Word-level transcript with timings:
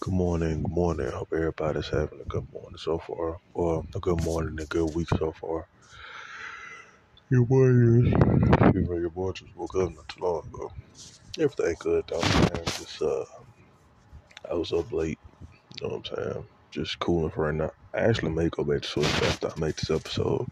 Good 0.00 0.14
morning, 0.14 0.62
good 0.62 0.72
morning. 0.72 1.10
Hope 1.10 1.30
everybody's 1.34 1.88
having 1.88 2.20
a 2.22 2.24
good 2.26 2.46
morning 2.52 2.78
so 2.78 3.00
far. 3.00 3.38
Or 3.54 3.84
a 3.96 4.00
good 4.00 4.24
morning, 4.24 4.56
a 4.60 4.66
good 4.66 4.94
week 4.94 5.08
so 5.10 5.32
far. 5.32 5.68
Your 7.30 7.46
morning, 7.46 8.12
excuse 8.12 8.88
me, 8.88 9.00
your 9.00 9.10
boy 9.10 9.32
just 9.32 9.56
woke 9.56 9.74
up 9.76 9.90
not 9.94 10.08
too 10.08 10.22
long 10.22 10.42
ago. 10.48 10.72
Everything 11.38 11.76
good 11.80 12.04
though, 12.08 12.20
man. 12.20 12.64
Just 12.66 13.02
uh, 13.02 13.24
I 14.50 14.54
was 14.54 14.72
up 14.72 14.92
late. 14.92 15.20
You 15.82 15.88
know 15.88 15.96
what 15.96 16.10
I'm 16.12 16.32
saying? 16.32 16.48
Just 16.72 16.98
cooling 17.00 17.30
for 17.30 17.46
right 17.46 17.54
now. 17.54 17.72
I 17.94 18.00
actually 18.00 18.32
may 18.32 18.48
go 18.50 18.64
back 18.64 18.82
to 18.82 18.88
sleep 18.88 19.22
after 19.24 19.48
I 19.48 19.60
make 19.60 19.76
this 19.76 19.90
episode. 19.90 20.46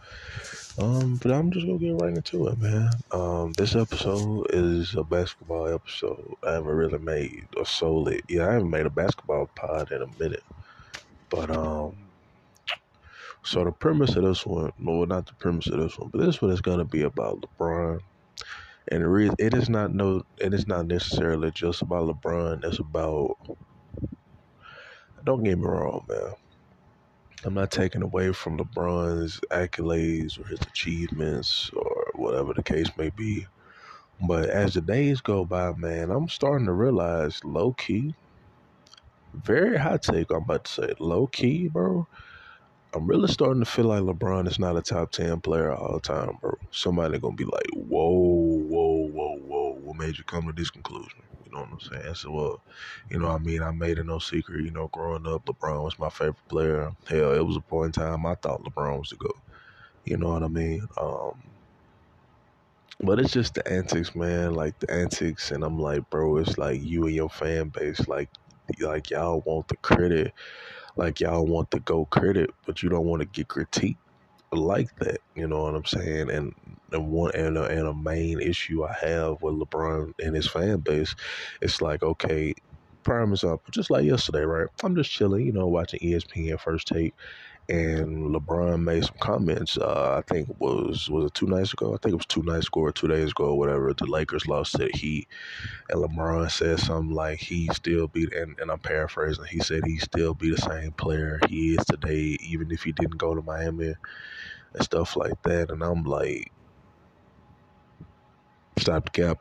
Um, 0.79 1.17
but 1.23 1.33
I'm 1.33 1.51
just 1.51 1.65
gonna 1.65 1.79
get 1.79 1.95
right 1.95 2.15
into 2.15 2.49
it, 2.49 2.59
man. 2.59 2.91
Um, 3.11 3.53
this 3.55 3.75
episode 3.75 4.49
is 4.51 4.95
a 4.95 5.03
basketball 5.03 5.69
episode. 5.69 6.35
I 6.43 6.53
haven't 6.53 6.75
really 6.75 6.99
made 6.99 7.47
a 7.59 7.65
solid. 7.65 8.23
Yeah, 8.29 8.49
I 8.49 8.53
haven't 8.55 8.71
made 8.71 8.85
a 8.85 8.91
basketball 8.91 9.49
pod 9.55 9.91
in 9.91 10.03
a 10.03 10.07
minute. 10.19 10.45
But 11.31 11.51
um, 11.51 11.97
so 13.43 13.65
the 13.65 13.73
premise 13.73 14.17
of 14.17 14.25
this 14.25 14.45
one, 14.45 14.73
well, 14.79 15.07
not 15.07 15.25
the 15.27 15.35
premise 15.35 15.69
of 15.69 15.81
this 15.81 15.99
one, 15.99 16.11
but 16.11 16.21
this 16.21 16.43
one 16.43 16.51
is 16.51 16.61
gonna 16.61 16.85
be 16.85 17.03
about 17.03 17.41
LeBron. 17.41 18.01
And 18.89 19.03
the 19.03 19.09
reason 19.09 19.35
it 19.39 19.55
is 19.55 19.71
not 19.71 19.95
no, 19.95 20.25
it 20.37 20.53
is 20.53 20.67
not 20.67 20.87
necessarily 20.87 21.53
just 21.53 21.81
about 21.81 22.09
LeBron. 22.09 22.65
It's 22.65 22.81
about. 22.81 23.37
Don't 25.25 25.43
get 25.43 25.59
me 25.59 25.65
wrong, 25.65 26.05
man. 26.07 26.35
I'm 27.45 27.55
not 27.55 27.71
taking 27.71 28.03
away 28.03 28.33
from 28.33 28.59
LeBron's 28.59 29.41
accolades 29.53 30.39
or 30.39 30.47
his 30.49 30.61
achievements 30.67 31.71
or 31.75 32.07
whatever 32.15 32.53
the 32.55 32.63
case 32.63 32.89
may 32.97 33.11
be. 33.11 33.47
But 34.29 34.51
as 34.51 34.75
the 34.75 34.81
days 34.81 35.21
go 35.21 35.45
by, 35.45 35.73
man, 35.75 36.11
I'm 36.11 36.29
starting 36.29 36.67
to 36.67 36.73
realize 36.73 37.41
low 37.45 37.75
key, 37.75 38.15
very 39.35 39.79
high 39.79 39.99
take, 39.99 40.31
I'm 40.31 40.43
about 40.45 40.65
to 40.65 40.73
say, 40.73 40.95
low 41.01 41.27
key, 41.29 41.69
bro. 41.69 42.09
I'm 42.95 43.07
really 43.07 43.29
starting 43.29 43.63
to 43.63 43.71
feel 43.71 43.87
like 43.87 44.03
LeBron 44.03 44.49
is 44.49 44.59
not 44.59 44.77
a 44.77 44.83
top 44.83 45.13
10 45.13 45.41
player 45.43 45.73
all 45.73 46.01
time, 46.01 46.39
bro. 46.41 46.55
Somebody 46.73 47.19
gonna 47.19 47.37
be 47.37 47.45
like, 47.45 47.67
whoa, 47.75 48.09
whoa, 48.11 49.11
whoa, 49.13 49.37
whoa. 49.39 49.79
What 49.83 49.97
made 49.99 50.19
you 50.19 50.25
come 50.25 50.47
to 50.47 50.53
this 50.55 50.71
conclusion? 50.71 51.23
You 51.47 51.53
know 51.53 51.61
what 51.61 51.71
I'm 51.73 52.03
saying? 52.03 52.15
So, 52.17 52.31
well, 52.33 52.61
you 53.09 53.21
know 53.21 53.29
what 53.29 53.41
I 53.41 53.45
mean? 53.45 53.63
I 53.63 53.71
made 53.71 53.99
it 53.99 54.07
no 54.07 54.19
secret, 54.19 54.65
you 54.65 54.73
know, 54.73 54.89
growing 54.89 55.27
up, 55.27 55.47
LeBron 55.47 55.85
was 55.85 55.99
my 55.99 56.11
favorite 56.11 56.49
player. 56.49 56.93
Hell, 57.09 57.33
it 57.33 57.47
was 57.47 57.57
a 57.57 57.61
point 57.61 57.97
in 57.97 58.03
time 58.03 58.27
I 58.27 58.35
thought 58.35 58.65
LeBron 58.65 58.99
was 58.99 59.11
the 59.11 59.17
GOAT. 59.17 59.39
You 60.05 60.17
know 60.17 60.31
what 60.31 60.43
I 60.43 60.49
mean? 60.49 60.87
Um, 61.01 61.41
but 63.01 63.21
it's 63.21 63.33
just 63.33 63.55
the 63.55 63.67
antics, 63.71 64.15
man. 64.17 64.55
Like 64.55 64.79
the 64.81 64.91
antics, 64.91 65.53
and 65.53 65.63
I'm 65.63 65.79
like, 65.79 66.09
bro, 66.11 66.37
it's 66.39 66.59
like 66.59 66.83
you 66.83 67.07
and 67.07 67.15
your 67.15 67.31
fan 67.31 67.69
base, 67.69 68.09
like, 68.09 68.31
like 68.81 69.11
y'all 69.11 69.43
want 69.47 69.69
the 69.69 69.77
credit, 69.77 70.33
like 70.97 71.21
y'all 71.21 71.47
want 71.47 71.71
the 71.71 71.79
go 71.81 72.07
credit, 72.07 72.51
but 72.65 72.83
you 72.83 72.89
don't 72.89 73.07
want 73.07 73.21
to 73.21 73.27
get 73.27 73.47
critiqued 73.49 73.99
like 74.53 74.95
that. 75.01 75.19
You 75.35 75.49
know 75.49 75.63
what 75.65 75.75
I'm 75.75 75.85
saying? 75.85 76.31
And 76.31 76.53
and 76.93 77.09
one 77.09 77.33
and 77.35 77.59
a, 77.59 77.65
and 77.65 77.87
a 77.89 77.95
main 77.95 78.41
issue 78.41 78.85
I 78.85 78.93
have 79.01 79.43
with 79.43 79.55
LeBron 79.55 80.13
and 80.23 80.37
his 80.37 80.49
fan 80.49 80.81
base, 80.81 81.15
it's 81.61 81.81
like 81.83 82.03
okay, 82.03 82.55
prime 83.03 83.33
is 83.33 83.45
up 83.45 83.63
just 83.71 83.91
like 83.91 84.05
yesterday, 84.05 84.43
right? 84.43 84.69
I'm 84.83 84.97
just 84.97 85.11
chilling, 85.11 85.47
you 85.47 85.53
know, 85.53 85.67
watching 85.69 86.01
ESPN 86.01 86.59
First 86.61 86.89
Take, 86.89 87.15
and 87.69 88.35
LeBron 88.35 88.83
made 88.83 89.05
some 89.05 89.17
comments. 89.21 89.77
Uh, 89.77 90.17
I 90.19 90.33
think 90.33 90.49
it 90.49 90.57
was 90.61 91.09
was 91.11 91.27
it 91.27 91.35
two 91.35 91.47
nights 91.47 91.73
ago? 91.73 91.95
I 91.95 91.99
think 91.99 92.13
it 92.13 92.17
was 92.17 92.27
two 92.27 92.43
nights 92.43 92.69
ago 92.69 92.81
or 92.81 92.93
two 92.93 93.09
days 93.09 93.31
ago, 93.31 93.47
or 93.47 93.59
whatever. 93.59 93.93
The 93.93 94.07
Lakers 94.07 94.47
lost 94.47 94.73
to 94.73 94.79
the 94.79 94.91
Heat, 94.97 95.29
and 95.91 96.01
LeBron 96.03 96.51
said 96.51 96.79
something 96.79 97.15
like 97.15 97.39
he 97.39 97.69
still 97.73 98.07
be, 98.09 98.29
and, 98.37 98.59
and 98.61 98.71
I'm 98.71 98.79
paraphrasing. 98.79 99.47
He 99.47 99.61
said 99.61 99.85
he 99.85 99.99
still 99.99 100.35
be 100.35 100.51
the 100.51 100.59
same 100.59 100.93
player 100.93 101.41
he 101.49 101.75
is 101.75 101.85
today, 101.87 102.37
even 102.41 102.71
if 102.71 102.83
he 102.83 102.93
didn't 102.93 103.19
go 103.19 103.35
to 103.35 103.43
Miami 103.43 103.95
and 104.75 104.85
stuff 104.85 105.17
like 105.17 105.41
that. 105.43 105.71
And 105.71 105.83
I'm 105.83 106.05
like, 106.05 106.53
stop 108.79 109.07
the 109.07 109.11
cap. 109.11 109.39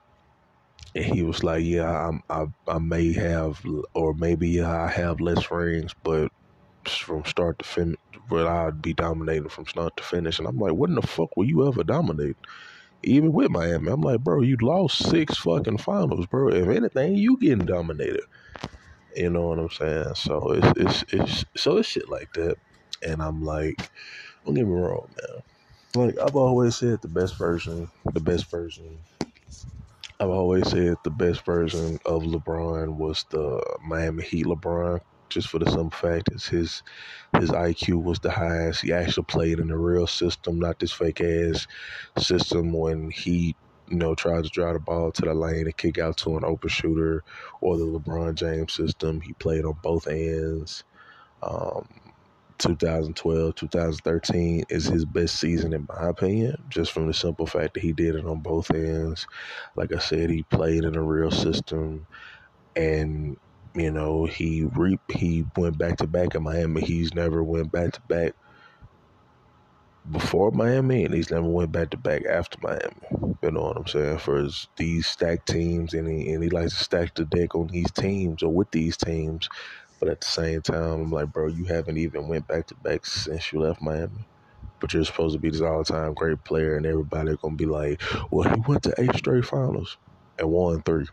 And 0.96 1.06
he 1.06 1.24
was 1.24 1.44
like, 1.44 1.64
yeah, 1.64 2.08
I'm, 2.08 2.22
I, 2.30 2.46
I 2.68 2.80
may 2.80 3.14
have, 3.14 3.62
or 3.94 4.14
maybe 4.14 4.62
I 4.62 4.88
have 4.88 5.20
less 5.20 5.52
rings, 5.52 5.94
but 6.04 6.32
from 6.90 7.26
start 7.26 7.60
to 7.60 7.66
finish, 7.66 7.98
but 8.30 8.48
I'd 8.48 8.82
be 8.82 8.94
dominating 8.94 9.50
from 9.50 9.66
start 9.66 9.96
to 9.98 10.04
finish. 10.04 10.40
And 10.40 10.48
I'm 10.48 10.58
like, 10.58 10.74
what 10.74 10.90
in 10.90 10.96
the 10.96 11.02
fuck 11.02 11.36
will 11.36 11.46
you 11.46 11.68
ever 11.68 11.84
dominate? 11.84 12.38
Even 13.04 13.34
with 13.34 13.52
Miami, 13.52 13.92
I'm 13.92 14.02
like, 14.02 14.22
bro, 14.22 14.42
you 14.42 14.58
lost 14.62 15.10
six 15.10 15.38
fucking 15.38 15.78
finals, 15.78 16.26
bro. 16.26 16.50
If 16.50 16.68
anything, 16.68 17.16
you 17.16 17.38
getting 17.38 17.66
dominated. 17.66 18.24
You 19.16 19.30
know 19.30 19.48
what 19.48 19.60
I'm 19.60 19.70
saying? 19.70 20.16
So 20.16 20.52
it's 20.52 20.74
it's 20.78 21.14
it's 21.14 21.46
so 21.56 21.78
it's 21.78 21.88
shit 21.88 22.10
like 22.10 22.34
that. 22.34 22.56
And 23.06 23.22
I'm 23.22 23.44
like, 23.44 23.90
don't 24.46 24.56
get 24.56 24.66
me 24.66 24.74
wrong, 24.74 25.10
man. 25.22 26.08
Like 26.08 26.20
I've 26.20 26.36
always 26.36 26.76
said, 26.76 27.02
the 27.02 27.08
best 27.08 27.38
version, 27.38 27.90
the 28.14 28.20
best 28.20 28.50
version. 28.50 28.98
I've 30.20 30.30
always 30.30 30.70
said 30.70 30.96
the 31.04 31.12
best 31.12 31.46
version 31.46 32.00
of 32.06 32.24
LeBron 32.24 32.96
was 32.96 33.26
the 33.30 33.62
Miami 33.86 34.24
Heat 34.24 34.46
LeBron 34.46 35.02
just 35.30 35.50
for 35.50 35.60
the 35.60 35.66
simple 35.66 35.92
fact 35.92 36.30
is 36.32 36.48
his 36.48 36.84
his 37.40 37.52
IQ 37.52 38.04
was 38.04 38.20
the 38.20 38.32
highest. 38.32 38.82
He 38.82 38.94
actually 38.94 39.26
played 39.26 39.60
in 39.60 39.72
a 39.72 39.78
real 39.78 40.08
system, 40.08 40.60
not 40.60 40.80
this 40.80 40.92
fake 40.92 41.22
ass 41.22 41.68
system 42.18 42.74
when 42.74 43.10
he 43.12 43.56
you 43.90 43.98
know 43.98 44.16
tried 44.16 44.44
to 44.44 44.50
drive 44.50 44.74
the 44.74 44.80
ball 44.80 45.12
to 45.12 45.22
the 45.24 45.34
lane 45.34 45.66
and 45.66 45.78
kick 45.78 45.98
out 45.98 46.18
to 46.18 46.38
an 46.38 46.46
open 46.46 46.70
shooter, 46.70 47.24
or 47.62 47.78
the 47.78 47.86
LeBron 47.86 48.36
James 48.36 48.74
system. 48.74 49.22
He 49.22 49.34
played 49.34 49.66
on 49.66 49.78
both 49.82 50.08
ends. 50.08 50.84
Um, 51.44 51.88
2012, 52.58 53.56
2013 53.56 54.64
is 54.70 54.86
his 54.86 55.04
best 55.04 55.40
season 55.40 55.74
in 55.74 55.86
my 55.90 56.08
opinion, 56.10 56.56
just 56.70 56.92
from 56.94 57.08
the 57.08 57.14
simple 57.14 57.46
fact 57.46 57.74
that 57.74 57.84
he 57.84 57.92
did 57.92 58.16
it 58.16 58.26
on 58.26 58.40
both 58.40 58.72
ends. 58.72 59.28
Like 59.76 59.94
I 59.94 60.00
said, 60.00 60.30
he 60.30 60.44
played 60.44 60.86
in 60.86 60.96
a 60.96 61.04
real 61.04 61.32
system 61.32 62.08
and 62.76 63.38
you 63.76 63.92
know, 63.92 64.26
he 64.26 64.64
re- 64.76 65.00
he 65.10 65.46
went 65.58 65.78
back 65.78 65.98
to 65.98 66.08
back 66.08 66.36
in 66.36 66.44
Miami. 66.44 66.82
He's 66.82 67.14
never 67.14 67.44
went 67.44 67.72
back 67.72 67.94
to 67.94 68.02
back 68.08 68.34
before 70.10 70.52
Miami, 70.52 71.04
and 71.06 71.14
he's 71.14 71.32
never 71.32 71.48
went 71.48 71.72
back 71.72 71.90
to 71.92 71.98
back 71.98 72.24
after 72.26 72.58
Miami. 72.62 73.36
You 73.44 73.52
know 73.52 73.64
what 73.64 73.78
I'm 73.78 73.88
saying? 73.88 74.20
For 74.20 74.38
his, 74.38 74.68
these 74.78 75.08
stacked 75.08 75.48
teams, 75.48 75.94
and 75.94 76.08
he 76.08 76.32
and 76.32 76.44
he 76.44 76.50
likes 76.50 76.78
to 76.78 76.84
stack 76.84 77.16
the 77.16 77.26
deck 77.26 77.56
on 77.56 77.68
these 77.68 77.92
teams 77.92 78.44
or 78.44 78.54
with 78.54 78.72
these 78.72 78.98
teams. 78.98 79.50
But 80.00 80.10
at 80.10 80.22
the 80.22 80.28
same 80.28 80.62
time, 80.62 81.02
I'm 81.02 81.12
like, 81.12 81.32
bro, 81.32 81.48
you 81.48 81.66
haven't 81.66 81.98
even 81.98 82.28
went 82.28 82.48
back 82.48 82.68
to 82.68 82.76
back 82.76 83.06
since 83.06 83.52
you 83.52 83.60
left 83.60 83.82
Miami. 83.82 84.28
But 84.80 84.94
you're 84.94 85.06
supposed 85.06 85.34
to 85.36 85.40
be 85.40 85.50
this 85.50 85.62
all 85.62 85.84
time 85.84 86.14
great 86.14 86.44
player, 86.44 86.78
and 86.78 86.86
everybody 86.86 87.36
gonna 87.42 87.56
be 87.56 87.66
like, 87.66 88.02
well, 88.32 88.50
he 88.50 88.62
went 88.68 88.84
to 88.84 88.94
eight 88.98 89.16
straight 89.16 89.46
finals 89.46 89.98
and 90.38 90.50
won 90.50 90.82
three. 90.84 91.08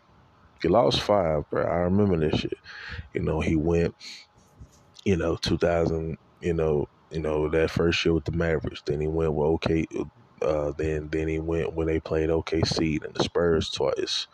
He 0.63 0.69
lost 0.69 1.01
five, 1.01 1.49
bro. 1.51 1.65
I 1.65 1.77
remember 1.79 2.17
this 2.17 2.41
shit. 2.41 2.59
You 3.13 3.21
know, 3.23 3.41
he 3.41 3.57
went, 3.57 3.95
you 5.05 5.17
know, 5.17 5.37
2000, 5.37 6.17
you 6.41 6.55
know, 6.55 6.89
you 7.13 7.21
know 7.21 7.49
that 7.51 7.71
first 7.71 8.05
year 8.05 8.15
with 8.15 8.25
the 8.25 8.33
Mavericks. 8.33 8.83
Then 8.85 9.01
he 9.01 9.07
went 9.07 9.35
with 9.35 9.47
OK. 9.47 9.87
Uh, 10.41 10.73
then 10.77 11.09
then 11.13 11.29
he 11.29 11.39
went 11.39 11.75
when 11.75 11.87
they 11.87 12.01
played 12.01 12.31
OKC 12.31 13.05
and 13.05 13.15
the 13.15 13.23
Spurs 13.23 13.71
twice. 13.71 14.27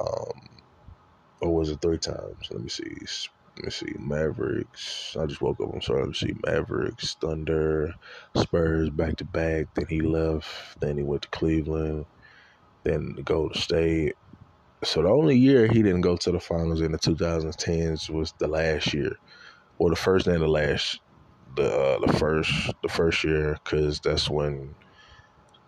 Um, 0.00 0.48
or 1.40 1.54
was 1.54 1.70
it 1.70 1.80
three 1.82 1.98
times? 1.98 2.48
Let 2.50 2.62
me 2.62 2.68
see. 2.68 2.96
Let 3.56 3.64
me 3.64 3.70
see. 3.70 3.94
Mavericks. 3.98 5.16
I 5.18 5.26
just 5.26 5.42
woke 5.42 5.60
up. 5.60 5.72
I'm 5.72 5.82
sorry. 5.82 6.00
Let 6.00 6.08
me 6.08 6.14
see. 6.14 6.34
Mavericks, 6.46 7.14
Thunder, 7.20 7.94
Spurs 8.36 8.90
back 8.90 9.16
to 9.16 9.24
back. 9.24 9.66
Then 9.74 9.86
he 9.88 10.00
left. 10.00 10.80
Then 10.80 10.96
he 10.96 11.02
went 11.02 11.22
to 11.22 11.28
Cleveland. 11.28 12.06
Then 12.84 13.16
Golden 13.24 13.60
State. 13.60 14.14
So 14.86 15.02
the 15.02 15.08
only 15.08 15.36
year 15.36 15.66
he 15.66 15.82
didn't 15.82 16.02
go 16.02 16.16
to 16.16 16.30
the 16.30 16.38
finals 16.38 16.80
in 16.80 16.92
the 16.92 16.98
2010s 16.98 18.08
was 18.08 18.32
the 18.38 18.46
last 18.46 18.94
year, 18.94 19.18
or 19.78 19.90
the 19.90 19.96
first 19.96 20.28
and 20.28 20.40
the 20.40 20.46
last, 20.46 21.00
the 21.56 21.68
uh, 21.68 22.06
the 22.06 22.12
first 22.12 22.72
the 22.84 22.88
first 22.88 23.24
year, 23.24 23.58
because 23.64 23.98
that's 23.98 24.30
when 24.30 24.76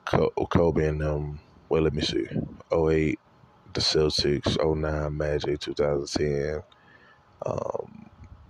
Kobe 0.05 0.87
and 0.87 1.01
them. 1.01 1.41
Well, 1.69 1.83
let 1.83 1.95
me 1.95 2.03
see. 2.03 2.29
08, 2.73 3.19
the 3.75 3.81
Celtics. 3.81 4.57
09, 4.57 5.17
Magic. 5.17 5.59
2010. 5.59 6.63
Um, 7.45 8.09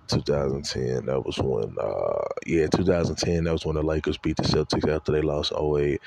2010. 0.08 1.06
That 1.06 1.24
was 1.24 1.38
when. 1.38 1.76
Uh, 1.80 2.28
yeah, 2.46 2.66
2010. 2.66 3.44
That 3.44 3.52
was 3.52 3.64
when 3.64 3.76
the 3.76 3.82
Lakers 3.82 4.18
beat 4.18 4.36
the 4.36 4.42
Celtics 4.42 4.86
after 4.86 5.12
they 5.12 5.22
lost 5.22 5.50
08. 5.52 5.98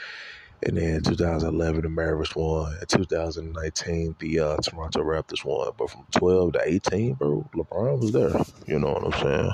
And 0.63 0.77
then 0.77 1.01
2011, 1.01 1.81
the 1.81 1.89
Mavericks 1.89 2.35
won. 2.35 2.73
In 2.79 2.85
2019, 2.87 4.15
the 4.19 4.39
uh, 4.39 4.57
Toronto 4.57 5.01
Raptors 5.01 5.43
won. 5.43 5.71
But 5.77 5.89
from 5.89 6.05
12 6.11 6.53
to 6.53 6.61
18, 6.63 7.13
bro, 7.15 7.49
LeBron 7.55 7.99
was 7.99 8.11
there. 8.11 8.33
You 8.67 8.79
know 8.79 8.93
what 8.93 9.05
I'm 9.15 9.21
saying? 9.21 9.51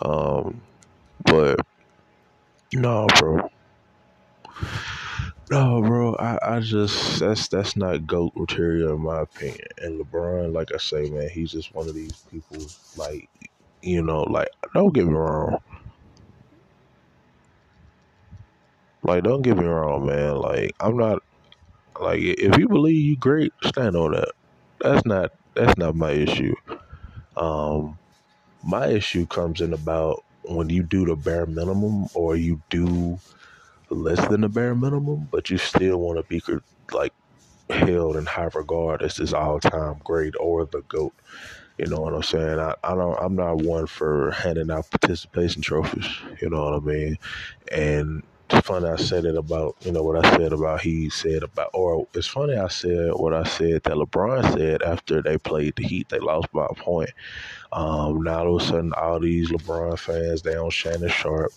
Um, 0.00 0.60
but 1.24 1.60
no, 2.72 3.06
bro. 3.18 3.48
No, 5.50 5.82
bro, 5.82 6.14
I, 6.16 6.38
I 6.56 6.60
just 6.60 7.20
that's 7.20 7.48
that's 7.48 7.76
not 7.76 8.06
goat 8.06 8.32
material 8.34 8.94
in 8.94 9.02
my 9.02 9.20
opinion. 9.20 9.68
And 9.78 10.00
LeBron, 10.00 10.54
like 10.54 10.72
I 10.74 10.78
say, 10.78 11.10
man, 11.10 11.28
he's 11.28 11.52
just 11.52 11.74
one 11.74 11.88
of 11.88 11.94
these 11.94 12.24
people. 12.30 12.64
Like, 12.96 13.28
you 13.82 14.02
know, 14.02 14.22
like 14.22 14.48
don't 14.72 14.94
get 14.94 15.06
me 15.06 15.12
wrong. 15.12 15.58
Like, 19.02 19.24
don't 19.24 19.42
get 19.42 19.56
me 19.56 19.64
wrong, 19.64 20.06
man. 20.06 20.36
Like, 20.36 20.74
I'm 20.80 20.96
not 20.96 21.22
like 22.00 22.20
if 22.20 22.58
you 22.58 22.68
believe 22.68 23.04
you 23.04 23.16
great, 23.16 23.52
stand 23.64 23.96
on 23.96 24.12
that. 24.12 24.32
That's 24.80 25.04
not 25.06 25.32
that's 25.54 25.76
not 25.78 25.94
my 25.94 26.10
issue. 26.12 26.54
Um, 27.36 27.98
my 28.64 28.88
issue 28.88 29.26
comes 29.26 29.60
in 29.60 29.72
about 29.72 30.24
when 30.44 30.68
you 30.70 30.82
do 30.82 31.06
the 31.06 31.16
bare 31.16 31.46
minimum 31.46 32.06
or 32.14 32.36
you 32.36 32.60
do 32.70 33.18
less 33.90 34.26
than 34.28 34.42
the 34.42 34.48
bare 34.48 34.74
minimum, 34.74 35.28
but 35.30 35.50
you 35.50 35.58
still 35.58 35.98
want 35.98 36.18
to 36.18 36.24
be 36.24 36.42
like 36.92 37.12
held 37.70 38.16
in 38.16 38.26
high 38.26 38.48
regard 38.54 39.02
as 39.02 39.16
this 39.16 39.32
all 39.32 39.60
time 39.60 39.96
great 40.04 40.34
or 40.40 40.66
the 40.66 40.82
GOAT. 40.82 41.14
You 41.78 41.86
know 41.86 42.00
what 42.00 42.14
I'm 42.14 42.22
saying? 42.22 42.58
I, 42.58 42.74
I 42.84 42.94
don't 42.94 43.18
I'm 43.20 43.34
not 43.34 43.58
one 43.58 43.86
for 43.86 44.30
handing 44.32 44.70
out 44.70 44.90
participation 44.90 45.62
trophies, 45.62 46.06
you 46.40 46.50
know 46.50 46.64
what 46.64 46.74
I 46.74 46.80
mean? 46.80 47.18
And 47.70 48.22
it's 48.52 48.66
funny 48.66 48.88
I 48.88 48.96
said 48.96 49.24
it 49.24 49.36
about, 49.36 49.76
you 49.80 49.92
know, 49.92 50.02
what 50.02 50.24
I 50.24 50.36
said 50.36 50.52
about 50.52 50.80
he 50.80 51.08
said 51.10 51.42
about 51.42 51.70
or 51.72 52.06
it's 52.14 52.26
funny 52.26 52.56
I 52.56 52.68
said 52.68 53.12
what 53.14 53.32
I 53.32 53.44
said 53.44 53.82
that 53.84 53.94
LeBron 53.94 54.52
said 54.54 54.82
after 54.82 55.22
they 55.22 55.38
played 55.38 55.76
the 55.76 55.84
Heat, 55.84 56.08
they 56.08 56.18
lost 56.18 56.52
by 56.52 56.66
a 56.68 56.74
point. 56.74 57.10
Um, 57.72 58.22
now 58.22 58.40
all 58.44 58.56
of 58.56 58.62
a 58.62 58.66
sudden, 58.66 58.92
all 58.92 59.18
these 59.18 59.50
LeBron 59.50 59.98
fans 59.98 60.42
they 60.42 60.56
on 60.56 60.70
Shannon 60.70 61.08
Sharpe, 61.08 61.52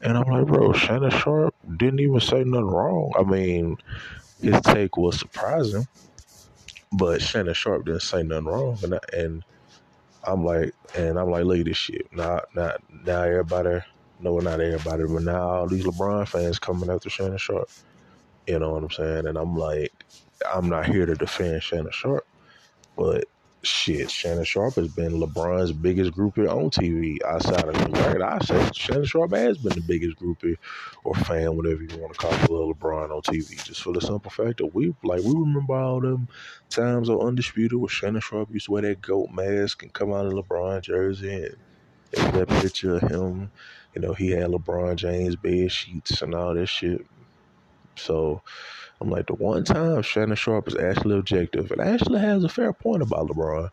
and 0.00 0.18
I'm 0.18 0.28
like, 0.28 0.46
bro, 0.46 0.72
Shannon 0.72 1.10
Sharpe 1.10 1.54
didn't 1.76 2.00
even 2.00 2.20
say 2.20 2.42
nothing 2.42 2.66
wrong. 2.66 3.12
I 3.16 3.22
mean, 3.22 3.78
his 4.42 4.60
take 4.62 4.96
was 4.96 5.18
surprising, 5.18 5.86
but 6.92 7.22
Shannon 7.22 7.54
Sharpe 7.54 7.84
didn't 7.84 8.02
say 8.02 8.24
nothing 8.24 8.46
wrong, 8.46 8.78
and 8.82 8.94
I, 8.94 8.98
and 9.12 9.44
I'm 10.24 10.44
like, 10.44 10.74
and 10.96 11.18
I'm 11.18 11.30
like, 11.30 11.44
look 11.44 11.60
at 11.60 11.66
this 11.66 11.76
shit. 11.76 12.12
Now, 12.12 12.40
now, 12.54 12.72
now 13.04 13.22
everybody, 13.22 13.80
no, 14.20 14.38
not 14.38 14.60
everybody, 14.60 15.04
but 15.04 15.22
now 15.22 15.48
all 15.48 15.68
these 15.68 15.84
LeBron 15.84 16.28
fans 16.28 16.58
coming 16.58 16.90
after 16.90 17.10
Shannon 17.10 17.38
Sharpe. 17.38 17.70
You 18.46 18.58
know 18.58 18.70
what 18.70 18.82
I'm 18.82 18.90
saying? 18.90 19.26
And 19.26 19.38
I'm 19.38 19.56
like, 19.56 19.92
I'm 20.52 20.68
not 20.68 20.86
here 20.86 21.06
to 21.06 21.14
defend 21.14 21.62
Shannon 21.62 21.92
Sharpe, 21.92 22.26
but 22.96 23.24
shit, 23.62 24.10
Shannon 24.10 24.44
Sharpe 24.44 24.74
has 24.74 24.88
been 24.88 25.12
LeBron's 25.12 25.72
biggest 25.72 26.12
groupie 26.12 26.48
on 26.48 26.70
TV 26.70 27.22
outside 27.24 27.64
of 27.68 27.76
him. 27.76 27.92
Right, 27.92 28.22
I 28.22 28.38
say 28.40 28.70
Shannon 28.72 29.04
Sharpe 29.04 29.32
has 29.32 29.58
been 29.58 29.74
the 29.74 29.82
biggest 29.82 30.18
groupie 30.18 30.56
or 31.04 31.14
fan, 31.14 31.56
whatever 31.56 31.82
you 31.82 31.98
want 31.98 32.12
to 32.14 32.18
call 32.18 32.32
it, 32.32 32.40
LeBron 32.50 33.10
on 33.10 33.22
TV. 33.22 33.62
Just 33.62 33.82
for 33.82 33.92
the 33.92 34.00
simple 34.00 34.30
fact 34.30 34.58
that 34.58 34.74
we 34.74 34.94
like 35.02 35.22
we 35.22 35.32
remember 35.32 35.74
all 35.74 36.00
them 36.00 36.28
times 36.70 37.08
on 37.08 37.20
Undisputed 37.20 37.78
where 37.78 37.88
Shannon 37.88 38.20
Sharpe 38.20 38.52
used 38.52 38.66
to 38.66 38.72
wear 38.72 38.82
that 38.82 39.02
goat 39.02 39.30
mask 39.30 39.82
and 39.82 39.92
come 39.92 40.12
out 40.12 40.26
in 40.26 40.32
LeBron 40.32 40.82
jersey 40.82 41.44
and 41.44 42.34
that 42.34 42.48
picture 42.48 42.96
of 42.96 43.02
him. 43.10 43.50
You 43.94 44.00
know, 44.00 44.12
he 44.12 44.30
had 44.30 44.50
LeBron 44.50 44.96
James 44.96 45.36
bed 45.36 45.72
sheets 45.72 46.22
and 46.22 46.34
all 46.34 46.54
that 46.54 46.66
shit. 46.66 47.04
So 47.96 48.42
I'm 49.00 49.10
like, 49.10 49.26
the 49.26 49.34
one 49.34 49.64
time 49.64 50.02
Shannon 50.02 50.36
Sharpe 50.36 50.68
is 50.68 50.76
actually 50.76 51.18
objective 51.18 51.70
and 51.70 51.80
actually 51.80 52.20
has 52.20 52.44
a 52.44 52.48
fair 52.48 52.72
point 52.72 53.02
about 53.02 53.28
LeBron. 53.28 53.70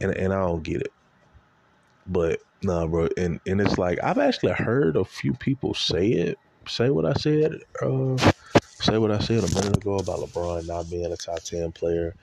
And 0.00 0.16
and 0.16 0.32
I 0.32 0.40
don't 0.40 0.62
get 0.62 0.80
it. 0.82 0.92
But 2.06 2.40
nah, 2.62 2.86
bro, 2.86 3.08
and, 3.16 3.40
and 3.46 3.60
it's 3.60 3.78
like 3.78 3.98
I've 4.02 4.18
actually 4.18 4.52
heard 4.52 4.96
a 4.96 5.04
few 5.04 5.34
people 5.34 5.74
say 5.74 6.08
it, 6.08 6.38
say 6.66 6.90
what 6.90 7.04
I 7.04 7.12
said, 7.14 7.52
uh, 7.82 8.16
say 8.80 8.98
what 8.98 9.10
I 9.10 9.18
said 9.18 9.44
a 9.44 9.54
minute 9.54 9.76
ago 9.76 9.96
about 9.96 10.20
LeBron 10.20 10.66
not 10.66 10.88
being 10.90 11.12
a 11.12 11.16
top 11.16 11.40
ten 11.40 11.72
player. 11.72 12.14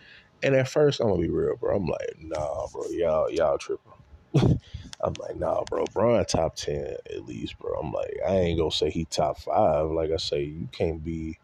And 0.44 0.56
at 0.56 0.68
first, 0.68 1.00
I'm 1.00 1.10
gonna 1.10 1.22
be 1.22 1.30
real, 1.30 1.56
bro. 1.56 1.76
I'm 1.76 1.86
like, 1.86 2.16
nah, 2.20 2.68
bro, 2.72 2.88
y'all, 2.90 3.30
y'all 3.32 3.58
tripping. 3.58 3.92
I'm 5.06 5.14
like, 5.20 5.38
nah, 5.38 5.64
bro, 5.70 5.86
Brian 5.94 6.26
top 6.26 6.56
ten 6.58 6.96
at 7.14 7.26
least, 7.26 7.60
bro. 7.60 7.80
I'm 7.80 7.94
like, 7.94 8.18
I 8.28 8.38
ain't 8.38 8.60
gonna 8.60 8.72
say 8.72 8.90
he 8.92 9.06
top 9.06 9.40
five. 9.40 9.92
Like 9.92 10.12
I 10.12 10.18
say, 10.18 10.44
you 10.44 10.70
can't 10.72 11.04
be, 11.04 11.40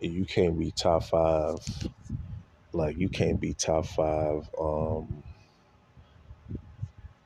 you 0.00 0.26
can't 0.26 0.58
be 0.58 0.72
top 0.72 1.04
five. 1.04 1.58
Like 2.72 2.98
you 2.98 3.08
can't 3.10 3.40
be 3.40 3.54
top 3.54 3.86
five, 3.86 4.48
um, 4.60 5.24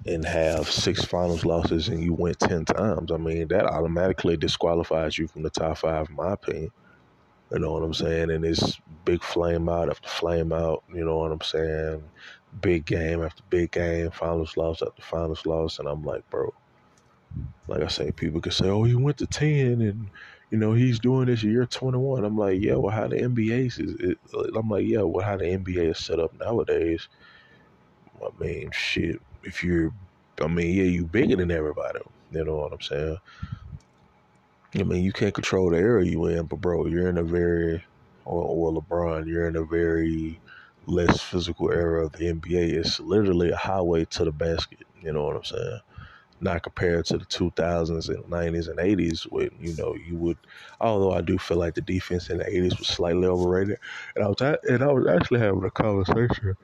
and 0.07 0.25
have 0.27 0.71
six 0.71 1.05
finals 1.05 1.45
losses 1.45 1.89
and 1.89 2.03
you 2.03 2.15
went 2.15 2.41
ten 2.41 2.65
times. 2.65 3.13
I 3.13 3.19
mean, 3.19 3.49
that 3.49 3.67
automatically 3.67 4.37
disqualifies 4.37 5.19
you 5.19 5.29
from 5.29 5.43
the 5.45 5.51
top 5.51 5.79
five, 5.79 6.11
in 6.11 6.17
my 6.17 6.33
opinion. 6.33 6.71
You 7.53 7.61
know 7.61 7.73
what 7.73 7.83
I'm 7.85 7.95
saying? 7.95 8.31
And 8.31 8.45
it's 8.45 8.81
big 9.07 9.23
flame 9.25 9.69
out 9.71 9.91
after 9.91 10.09
flame 10.09 10.53
out. 10.53 10.85
You 10.95 11.05
know 11.05 11.19
what 11.19 11.33
I'm 11.33 11.41
saying? 11.43 12.05
Big 12.61 12.85
game 12.87 13.23
after 13.23 13.43
big 13.51 13.71
game, 13.71 14.11
finals 14.11 14.57
loss 14.57 14.83
after 14.83 15.03
finals 15.03 15.47
loss, 15.47 15.79
and 15.79 15.89
I'm 15.89 16.03
like, 16.03 16.29
bro, 16.31 16.53
like 17.67 17.83
I 17.83 17.89
say, 17.89 18.11
people 18.11 18.41
can 18.41 18.53
say, 18.53 18.69
oh, 18.69 18.85
he 18.85 18.95
went 18.95 19.19
to 19.19 19.27
ten, 19.27 19.81
and 19.81 20.11
you 20.51 20.59
know 20.59 20.73
he's 20.73 20.99
doing 20.99 21.27
this 21.27 21.43
year 21.43 21.67
21. 21.67 22.25
I'm 22.25 22.37
like, 22.37 22.61
yeah, 22.61 22.75
well, 22.75 22.95
how 22.95 23.09
the 23.09 23.17
NBA 23.17 23.67
is? 23.67 23.79
It, 23.79 24.19
I'm 24.55 24.69
like, 24.69 24.87
yeah, 24.87 25.03
well, 25.03 25.25
how 25.25 25.37
the 25.37 25.45
NBA 25.45 25.91
is 25.91 25.99
set 25.99 26.21
up 26.21 26.39
nowadays. 26.39 27.09
I 28.23 28.29
mean, 28.43 28.71
shit. 28.73 29.21
If 29.45 29.63
you're, 29.63 29.93
I 30.41 30.49
mean, 30.49 30.75
yeah, 30.75 30.85
you 30.85 31.05
bigger 31.05 31.37
than 31.37 31.51
everybody. 31.51 32.01
You 32.33 32.45
know 32.45 32.57
what 32.57 32.73
I'm 32.73 32.81
saying? 32.81 33.19
I 34.75 34.83
mean, 34.83 35.03
you 35.03 35.13
can't 35.13 35.35
control 35.35 35.71
the 35.71 35.79
area 35.79 36.11
you 36.11 36.27
in, 36.27 36.47
but 36.47 36.61
bro, 36.61 36.87
you're 36.87 37.09
in 37.09 37.19
a 37.19 37.23
very, 37.23 37.83
or, 38.25 38.43
or 38.43 38.83
LeBron, 38.83 39.27
you're 39.27 39.49
in 39.49 39.57
a 39.57 39.65
very 39.65 40.39
less 40.89 41.21
physical 41.21 41.71
era 41.71 42.07
of 42.07 42.13
the 42.13 42.27
NBA. 42.27 42.79
It's 42.79 43.01
literally 43.01 43.51
a 43.51 43.57
highway 43.57 44.05
to 44.07 44.25
the 44.25 44.33
basket. 44.33 44.81
You 45.03 45.13
know 45.13 45.25
what 45.25 45.37
I'm 45.37 45.45
saying? 45.45 45.81
Not 46.41 46.63
compared 46.63 47.05
to 47.07 47.19
the 47.19 47.25
2000s 47.25 48.09
and 48.09 48.25
90s 48.25 48.69
and 48.69 48.79
80s, 48.79 49.25
when 49.31 49.51
you 49.61 49.75
know 49.77 49.95
you 49.95 50.17
would. 50.17 50.39
Although 50.81 51.13
I 51.13 51.21
do 51.21 51.39
feel 51.39 51.59
like 51.59 51.75
the 51.75 51.81
defense 51.81 52.31
in 52.31 52.39
the 52.39 52.45
80s 52.45 52.79
was 52.79 52.89
slightly 52.89 53.27
overrated, 53.27 53.79
and 54.15 54.25
I 54.25 54.29
was 54.29 54.41
and 54.41 54.83
I 54.83 54.93
was 54.93 55.07
actually 55.07 55.41
having 55.41 55.65
a 55.65 55.71
conversation. 55.71 56.57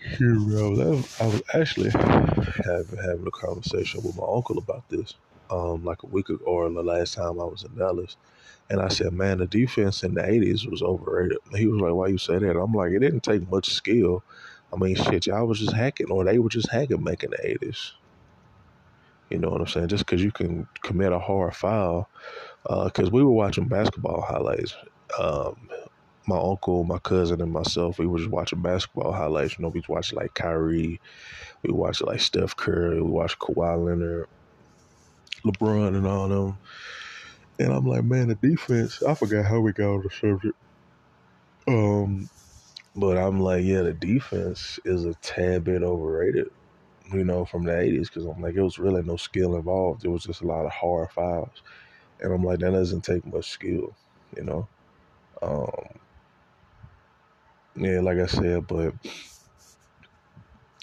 Here, 0.00 0.34
I 0.34 0.68
was, 0.68 1.20
I 1.20 1.26
was 1.26 1.42
actually 1.54 1.90
having 1.90 2.98
having 2.98 3.26
a 3.26 3.30
conversation 3.32 4.02
with 4.02 4.16
my 4.16 4.24
uncle 4.32 4.58
about 4.58 4.88
this, 4.88 5.14
um, 5.50 5.84
like 5.84 6.02
a 6.02 6.06
week 6.06 6.28
ago, 6.28 6.44
or 6.44 6.70
the 6.70 6.82
last 6.82 7.14
time 7.14 7.40
I 7.40 7.44
was 7.44 7.64
in 7.64 7.76
Dallas 7.76 8.16
and 8.70 8.80
I 8.80 8.88
said, 8.88 9.12
man, 9.12 9.38
the 9.38 9.46
defense 9.46 10.02
in 10.02 10.14
the 10.14 10.22
80s 10.22 10.70
was 10.70 10.82
overrated. 10.82 11.38
He 11.56 11.66
was 11.66 11.80
like, 11.80 11.94
why 11.94 12.08
you 12.08 12.18
say 12.18 12.38
that? 12.38 12.58
I'm 12.58 12.72
like, 12.72 12.92
it 12.92 12.98
didn't 12.98 13.22
take 13.22 13.50
much 13.50 13.70
skill. 13.70 14.22
I 14.72 14.76
mean, 14.76 14.94
shit, 14.94 15.26
y'all 15.26 15.46
was 15.46 15.60
just 15.60 15.72
hacking, 15.72 16.10
or 16.10 16.24
they 16.24 16.38
were 16.38 16.50
just 16.50 16.70
hacking 16.70 17.02
making 17.02 17.30
the 17.30 17.38
80s. 17.38 17.92
You 19.30 19.38
know 19.38 19.48
what 19.48 19.62
I'm 19.62 19.66
saying? 19.66 19.88
Just 19.88 20.04
because 20.04 20.22
you 20.22 20.32
can 20.32 20.66
commit 20.82 21.12
a 21.12 21.18
hard 21.18 21.54
foul. 21.56 22.08
Because 22.62 23.08
uh, 23.08 23.10
we 23.10 23.22
were 23.22 23.30
watching 23.30 23.68
basketball 23.68 24.20
highlights. 24.20 24.74
Um, 25.18 25.70
my 26.26 26.38
uncle, 26.38 26.84
my 26.84 26.98
cousin, 26.98 27.40
and 27.40 27.50
myself, 27.50 27.98
we 27.98 28.06
were 28.06 28.18
just 28.18 28.30
watching 28.30 28.60
basketball 28.60 29.12
highlights. 29.12 29.58
You 29.58 29.62
know, 29.62 29.70
we 29.70 29.82
watched 29.88 30.12
like 30.12 30.34
Kyrie, 30.34 31.00
we 31.62 31.72
watched 31.72 32.02
like 32.02 32.20
Steph 32.20 32.54
Curry, 32.54 33.00
we 33.00 33.10
watched 33.10 33.38
Kawhi 33.38 33.82
Leonard, 33.82 34.28
LeBron, 35.44 35.96
and 35.96 36.06
all 36.06 36.28
them. 36.28 36.58
And 37.58 37.72
I'm 37.72 37.86
like, 37.86 38.04
man, 38.04 38.28
the 38.28 38.34
defense, 38.36 39.02
I 39.02 39.14
forgot 39.14 39.44
how 39.44 39.60
we 39.60 39.72
got 39.72 39.94
on 39.94 40.02
the 40.02 40.10
subject. 40.10 40.56
Um, 41.66 42.30
but 42.94 43.18
I'm 43.18 43.40
like, 43.40 43.64
yeah, 43.64 43.82
the 43.82 43.92
defense 43.92 44.78
is 44.84 45.04
a 45.04 45.14
tad 45.14 45.64
bit 45.64 45.82
overrated, 45.82 46.50
you 47.12 47.24
know, 47.24 47.44
from 47.44 47.64
the 47.64 47.72
80s, 47.72 48.08
because 48.08 48.24
I'm 48.24 48.40
like, 48.40 48.54
it 48.54 48.62
was 48.62 48.78
really 48.78 49.02
no 49.02 49.16
skill 49.16 49.56
involved. 49.56 50.04
It 50.04 50.08
was 50.08 50.24
just 50.24 50.42
a 50.42 50.46
lot 50.46 50.66
of 50.66 50.72
hard 50.72 51.10
fouls. 51.10 51.62
And 52.20 52.32
I'm 52.32 52.42
like, 52.42 52.60
that 52.60 52.72
doesn't 52.72 53.02
take 53.02 53.26
much 53.26 53.50
skill, 53.50 53.94
you 54.36 54.44
know? 54.44 54.68
Um, 55.42 55.98
yeah, 57.76 58.00
like 58.00 58.18
I 58.18 58.26
said, 58.26 58.66
but 58.66 58.94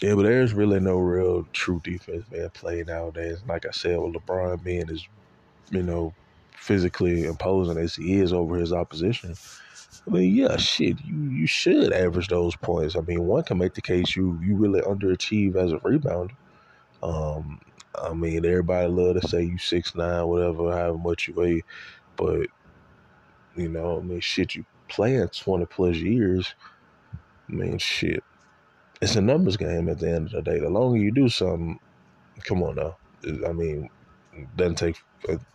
yeah, 0.00 0.14
but 0.14 0.22
there's 0.22 0.52
really 0.52 0.80
no 0.80 0.98
real 0.98 1.46
true 1.52 1.80
defense 1.82 2.24
being 2.30 2.50
played 2.50 2.88
nowadays. 2.88 3.38
Like 3.48 3.66
I 3.66 3.70
said, 3.70 3.98
with 3.98 4.14
LeBron 4.14 4.62
being 4.62 4.90
as, 4.90 5.06
you 5.70 5.82
know, 5.82 6.14
physically 6.56 7.24
imposing 7.24 7.78
as 7.78 7.94
he 7.94 8.16
is 8.16 8.32
over 8.32 8.56
his 8.56 8.72
opposition, 8.72 9.34
I 10.06 10.10
mean, 10.10 10.34
yeah, 10.34 10.56
shit, 10.56 11.02
you, 11.04 11.16
you 11.30 11.46
should 11.46 11.92
average 11.92 12.28
those 12.28 12.54
points. 12.56 12.94
I 12.94 13.00
mean, 13.00 13.26
one 13.26 13.42
can 13.42 13.58
make 13.58 13.74
the 13.74 13.80
case 13.80 14.14
you 14.14 14.38
you 14.42 14.54
really 14.54 14.80
underachieve 14.82 15.56
as 15.56 15.72
a 15.72 15.78
rebounder. 15.78 16.36
Um, 17.02 17.60
I 17.94 18.12
mean, 18.12 18.44
everybody 18.44 18.88
love 18.88 19.20
to 19.20 19.26
say 19.26 19.42
you 19.42 19.58
six 19.58 19.94
nine, 19.94 20.26
whatever, 20.26 20.70
however 20.72 20.98
much 20.98 21.26
you 21.28 21.34
weigh, 21.34 21.62
but 22.16 22.46
you 23.56 23.68
know, 23.68 23.98
I 23.98 24.02
mean, 24.02 24.20
shit, 24.20 24.54
you 24.54 24.64
playing 24.88 25.28
twenty 25.28 25.64
plus 25.64 25.96
years. 25.96 26.54
I 27.48 27.52
mean, 27.52 27.78
shit, 27.78 28.22
it's 29.00 29.16
a 29.16 29.20
numbers 29.20 29.56
game 29.56 29.88
at 29.88 29.98
the 29.98 30.10
end 30.10 30.26
of 30.26 30.32
the 30.32 30.42
day. 30.42 30.58
The 30.58 30.68
longer 30.70 30.98
you 30.98 31.12
do 31.12 31.28
something, 31.28 31.78
come 32.44 32.62
on 32.62 32.76
now. 32.76 32.96
I 33.46 33.52
mean, 33.52 33.90
doesn't 34.56 34.76
take. 34.76 34.96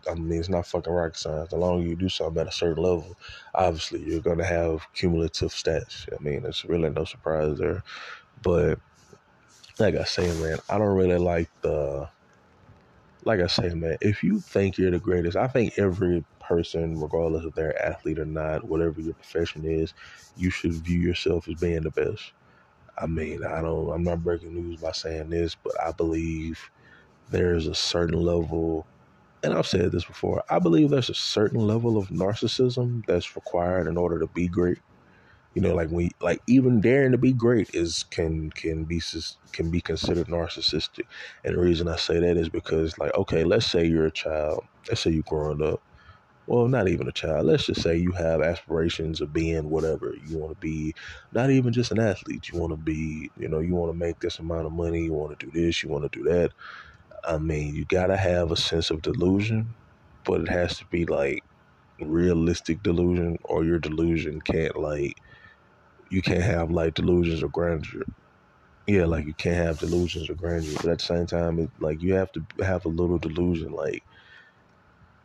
I 0.10 0.16
mean, 0.16 0.40
it's 0.40 0.50
not 0.50 0.68
fucking 0.68 0.92
rocket 0.92 1.18
science. 1.18 1.52
The 1.52 1.58
longer 1.58 1.88
you 1.88 1.96
do 1.96 2.10
something 2.10 2.42
at 2.42 2.48
a 2.48 2.52
certain 2.52 2.84
level, 2.84 3.16
obviously 3.54 4.02
you're 4.04 4.22
gonna 4.22 4.46
have 4.46 4.82
cumulative 4.94 5.52
stats. 5.52 6.08
I 6.14 6.22
mean, 6.22 6.46
it's 6.46 6.66
really 6.66 6.90
no 6.90 7.06
surprise 7.06 7.58
there. 7.58 7.84
But 8.42 8.80
like 9.80 9.96
I 9.96 10.04
say, 10.04 10.28
man, 10.42 10.60
I 10.70 10.78
don't 10.78 10.96
really 10.96 11.20
like 11.20 11.50
the. 11.62 12.10
Like 13.24 13.40
I 13.40 13.48
say, 13.48 13.70
man, 13.76 13.98
if 14.02 14.24
you 14.24 14.40
think 14.40 14.80
you're 14.80 14.90
the 14.90 15.00
greatest, 15.00 15.38
I 15.38 15.48
think 15.48 15.78
every 15.78 16.26
person, 16.40 17.00
regardless 17.00 17.46
if 17.46 17.54
they're 17.54 17.80
athlete 17.80 18.18
or 18.18 18.26
not, 18.26 18.64
whatever 18.64 19.00
your 19.00 19.14
profession 19.14 19.64
is, 19.64 19.94
you 20.36 20.50
should 20.50 20.74
view 20.74 21.00
yourself 21.00 21.48
as 21.48 21.60
being 21.60 21.84
the 21.84 21.92
best. 21.92 22.32
I 23.02 23.08
mean, 23.08 23.44
I 23.46 23.62
don't. 23.62 23.92
I'm 23.92 24.04
not 24.04 24.24
breaking 24.24 24.54
news 24.54 24.82
by 24.82 24.92
saying 24.92 25.30
this, 25.32 25.56
but 25.56 25.74
I 25.82 25.92
believe 25.92 26.70
there's 27.30 27.68
a 27.68 27.76
certain 27.76 28.22
level, 28.22 28.88
and 29.44 29.54
I've 29.54 29.68
said 29.68 29.92
this 29.92 30.06
before. 30.06 30.44
I 30.50 30.60
believe 30.60 30.90
there's 30.90 31.10
a 31.10 31.16
certain 31.16 31.62
level 31.62 31.98
of 31.98 32.10
narcissism 32.10 33.06
that's 33.08 33.36
required 33.36 33.88
in 33.88 33.98
order 33.98 34.20
to 34.20 34.28
be 34.28 34.48
great. 34.48 34.80
You 35.56 35.62
know, 35.62 35.76
like 35.76 35.90
we 35.92 36.12
like 36.22 36.42
even 36.48 36.82
daring 36.82 37.12
to 37.14 37.18
be 37.18 37.34
great 37.34 37.72
is 37.74 38.04
can 38.04 38.52
can 38.52 38.86
be 38.86 39.02
can 39.52 39.72
be 39.72 39.82
considered 39.82 40.28
narcissistic. 40.28 41.06
And 41.44 41.56
the 41.56 41.60
reason 41.62 41.88
I 41.90 41.98
say 41.98 42.20
that 42.20 42.38
is 42.38 42.50
because, 42.50 42.98
like, 43.00 43.14
okay, 43.16 43.44
let's 43.44 43.68
say 43.68 43.86
you're 43.86 44.08
a 44.08 44.12
child. 44.12 44.66
Let's 44.88 45.02
say 45.02 45.12
you're 45.12 45.24
growing 45.24 45.64
up 45.64 45.82
well, 46.48 46.68
not 46.68 46.88
even 46.90 47.08
a 47.08 47.12
child. 47.14 47.46
Let's 47.46 47.66
just 47.68 47.82
say 47.82 47.98
you 47.98 48.12
have 48.14 48.42
aspirations 48.42 49.22
of 49.22 49.32
being 49.32 49.70
whatever. 49.70 50.14
You 50.20 50.38
want 50.38 50.52
to 50.52 50.58
be 50.58 50.94
not 51.32 51.50
even 51.52 51.72
just 51.74 51.92
an 51.92 52.00
athlete. 52.00 52.50
You 52.52 52.60
want 52.60 52.72
to 52.74 52.78
be, 52.78 53.32
you 53.36 53.48
know, 53.48 53.60
you 53.60 53.76
want 53.76 53.92
to 53.94 53.98
make 53.98 54.20
this 54.20 54.40
amount 54.40 54.66
of 54.66 54.74
money. 54.74 55.04
You 55.06 55.14
want 55.14 55.40
to 55.40 55.46
do 55.46 55.52
this. 55.52 55.82
You 55.84 55.90
want 55.90 56.12
to 56.12 56.20
do 56.20 56.24
that. 56.30 56.52
I 57.26 57.38
mean, 57.38 57.76
you 57.76 57.86
got 57.86 58.08
to 58.08 58.18
have 58.18 58.52
a 58.52 58.58
sense 58.58 58.92
of 58.92 59.02
delusion, 59.02 59.76
but 60.26 60.42
it 60.42 60.50
has 60.50 60.78
to 60.80 60.86
be 60.88 61.06
like 61.06 61.44
realistic 62.02 62.84
delusion, 62.84 63.38
or 63.46 63.66
your 63.66 63.80
delusion 63.80 64.42
can't, 64.42 64.76
like, 64.78 65.16
you 66.10 66.22
can't 66.22 66.44
have 66.44 66.72
like 66.72 66.94
delusions 66.96 67.44
of 67.44 67.52
grandeur. 67.52 68.04
Yeah, 68.88 69.06
like 69.06 69.26
you 69.26 69.36
can't 69.36 69.56
have 69.58 69.80
delusions 69.80 70.30
of 70.30 70.38
grandeur, 70.38 70.74
but 70.82 70.92
at 70.92 71.00
the 71.00 71.06
same 71.06 71.28
time, 71.28 71.60
it, 71.60 71.72
like 71.80 72.02
you 72.02 72.14
have 72.16 72.32
to 72.34 72.46
have 72.64 72.86
a 72.86 72.90
little 72.90 73.20
delusion, 73.20 73.72
like 73.72 74.04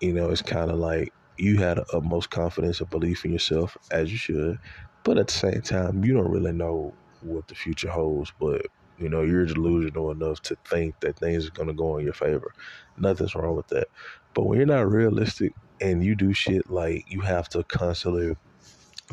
you 0.01 0.13
know, 0.13 0.31
it's 0.31 0.43
kind 0.43 0.71
of 0.71 0.79
like 0.79 1.13
you 1.39 1.59
had 1.59 1.79
a 1.79 1.85
utmost 1.93 2.31
confidence 2.31 2.81
and 2.81 2.91
belief 2.91 3.25
in 3.25 3.33
yourself, 3.33 3.77
as 3.91 4.11
you 4.11 4.19
should. 4.19 4.59
But 5.05 5.19
at 5.19 5.29
the 5.29 5.33
same 5.33 5.63
time, 5.63 6.05
you 6.05 6.15
don't 6.15 6.31
really 6.31 6.53
know 6.53 6.95
what 7.21 7.49
the 7.49 7.55
future 7.55 7.91
holds. 7.91 8.33
But 8.39 8.67
you 8.99 9.09
know, 9.09 9.23
you're 9.23 9.47
delusional 9.47 10.11
enough 10.11 10.41
to 10.43 10.57
think 10.69 10.99
that 11.01 11.19
things 11.19 11.47
are 11.47 11.53
going 11.53 11.69
to 11.69 11.75
go 11.75 11.99
in 11.99 12.05
your 12.05 12.15
favor. 12.15 12.53
Nothing's 12.97 13.35
wrong 13.35 13.57
with 13.57 13.69
that. 13.69 13.89
But 14.35 14.45
when 14.45 14.59
you're 14.59 14.67
not 14.67 14.91
realistic 14.91 15.55
and 15.81 16.03
you 16.03 16.15
do 16.15 16.33
shit 16.33 16.71
like 16.71 17.05
you 17.09 17.21
have 17.21 17.49
to 17.51 17.63
constantly, 17.65 18.37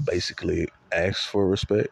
basically 0.06 0.68
ask 0.92 1.30
for 1.30 1.48
respect, 1.48 1.90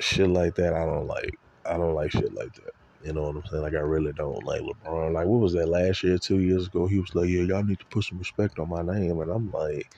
shit 0.00 0.28
like 0.28 0.56
that, 0.56 0.74
I 0.74 0.84
don't 0.84 1.06
like. 1.06 1.38
I 1.64 1.76
don't 1.76 1.94
like 1.94 2.10
shit 2.10 2.34
like 2.34 2.52
that. 2.54 2.72
You 3.04 3.14
know 3.14 3.22
what 3.22 3.36
I'm 3.36 3.44
saying? 3.50 3.62
Like 3.62 3.74
I 3.74 3.78
really 3.78 4.12
don't 4.12 4.44
like 4.44 4.60
LeBron. 4.60 5.12
Like 5.12 5.26
what 5.26 5.40
was 5.40 5.54
that 5.54 5.68
last 5.68 6.02
year, 6.02 6.18
two 6.18 6.40
years 6.40 6.66
ago? 6.66 6.86
He 6.86 6.98
was 6.98 7.14
like, 7.14 7.28
"Yeah, 7.28 7.42
y'all 7.42 7.62
need 7.62 7.78
to 7.80 7.86
put 7.86 8.04
some 8.04 8.18
respect 8.18 8.58
on 8.58 8.68
my 8.68 8.82
name," 8.82 9.20
and 9.20 9.30
I'm 9.30 9.50
like, 9.50 9.90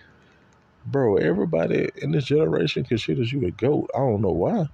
"Bro, 0.86 1.16
everybody 1.16 1.90
in 2.00 2.12
this 2.12 2.24
generation 2.24 2.84
considers 2.84 3.32
you 3.32 3.40
the 3.40 3.50
goat. 3.50 3.90
I 3.94 3.98
don't 3.98 4.20
know 4.22 4.32
why, 4.32 4.68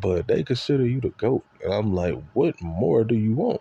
but 0.00 0.26
they 0.26 0.42
consider 0.42 0.86
you 0.86 1.00
the 1.00 1.10
goat." 1.10 1.44
And 1.62 1.72
I'm 1.72 1.94
like, 1.94 2.16
"What 2.32 2.60
more 2.60 3.04
do 3.04 3.14
you 3.14 3.34
want?" 3.34 3.60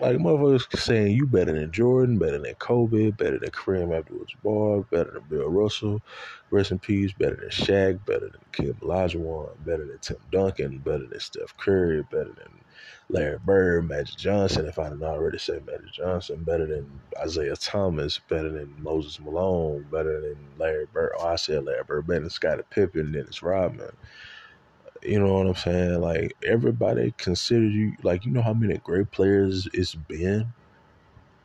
Like 0.00 0.18
motherfuckers 0.18 0.76
saying 0.78 1.16
you 1.16 1.26
better 1.26 1.52
than 1.52 1.70
Jordan, 1.70 2.18
better 2.18 2.38
than 2.38 2.54
Kobe, 2.56 3.10
better 3.12 3.38
than 3.38 3.50
Kareem 3.50 3.96
Abdul-Jabbar, 3.96 4.90
better 4.90 5.12
than 5.12 5.22
Bill 5.30 5.48
Russell, 5.48 6.02
rest 6.50 6.72
in 6.72 6.80
peace, 6.80 7.12
better 7.12 7.36
than 7.36 7.50
Shaq, 7.50 8.04
better 8.04 8.28
than 8.28 8.40
Kim 8.52 8.74
Olajuwon, 8.74 9.50
better 9.64 9.86
than 9.86 9.98
Tim 10.00 10.16
Duncan, 10.32 10.78
better 10.78 11.06
than 11.06 11.20
Steph 11.20 11.56
Curry, 11.56 12.02
better 12.10 12.32
than 12.36 12.48
Larry 13.10 13.38
Bird, 13.44 13.88
Magic 13.88 14.16
Johnson, 14.16 14.66
if 14.66 14.78
I 14.78 14.88
didn't 14.88 15.04
already 15.04 15.38
say 15.38 15.60
Magic 15.66 15.92
Johnson, 15.92 16.42
better 16.42 16.66
than 16.66 16.90
Isiah 17.24 17.56
Thomas, 17.56 18.18
better 18.18 18.50
than 18.50 18.74
Moses 18.82 19.20
Malone, 19.20 19.86
better 19.90 20.20
than 20.20 20.36
Larry 20.58 20.86
Bird. 20.92 21.12
Oh, 21.18 21.26
I 21.26 21.36
said 21.36 21.64
Larry 21.64 21.84
Bird, 21.86 22.06
better 22.06 22.20
than 22.20 22.30
Scottie 22.30 22.62
Pippen, 22.70 23.12
Dennis 23.12 23.42
Rodman. 23.42 23.92
You 25.02 25.20
know 25.20 25.34
what 25.34 25.46
I'm 25.46 25.54
saying? 25.54 26.00
Like 26.00 26.34
everybody 26.42 27.12
considers 27.18 27.74
you 27.74 27.92
like 28.02 28.24
you 28.24 28.30
know 28.30 28.40
how 28.40 28.54
many 28.54 28.78
great 28.78 29.10
players 29.10 29.68
it's 29.74 29.94
been, 29.94 30.46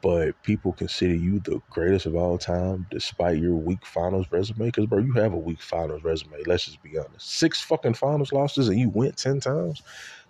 but 0.01 0.41
people 0.43 0.71
consider 0.71 1.13
you 1.13 1.41
the 1.41 1.61
greatest 1.69 2.05
of 2.05 2.15
all 2.15 2.37
time 2.37 2.87
despite 2.89 3.37
your 3.37 3.55
weak 3.55 3.85
finals 3.85 4.27
resume. 4.31 4.67
Because 4.67 4.85
bro, 4.85 4.99
you 4.99 5.11
have 5.13 5.33
a 5.33 5.37
weak 5.37 5.61
finals 5.61 6.05
resume. 6.05 6.41
Let's 6.45 6.65
just 6.65 6.81
be 6.81 6.97
honest. 6.97 7.29
Six 7.29 7.59
fucking 7.59 7.95
finals 7.95 8.31
losses 8.31 8.69
and 8.69 8.79
you 8.79 8.87
went 8.87 9.17
ten 9.17 9.41
times 9.41 9.83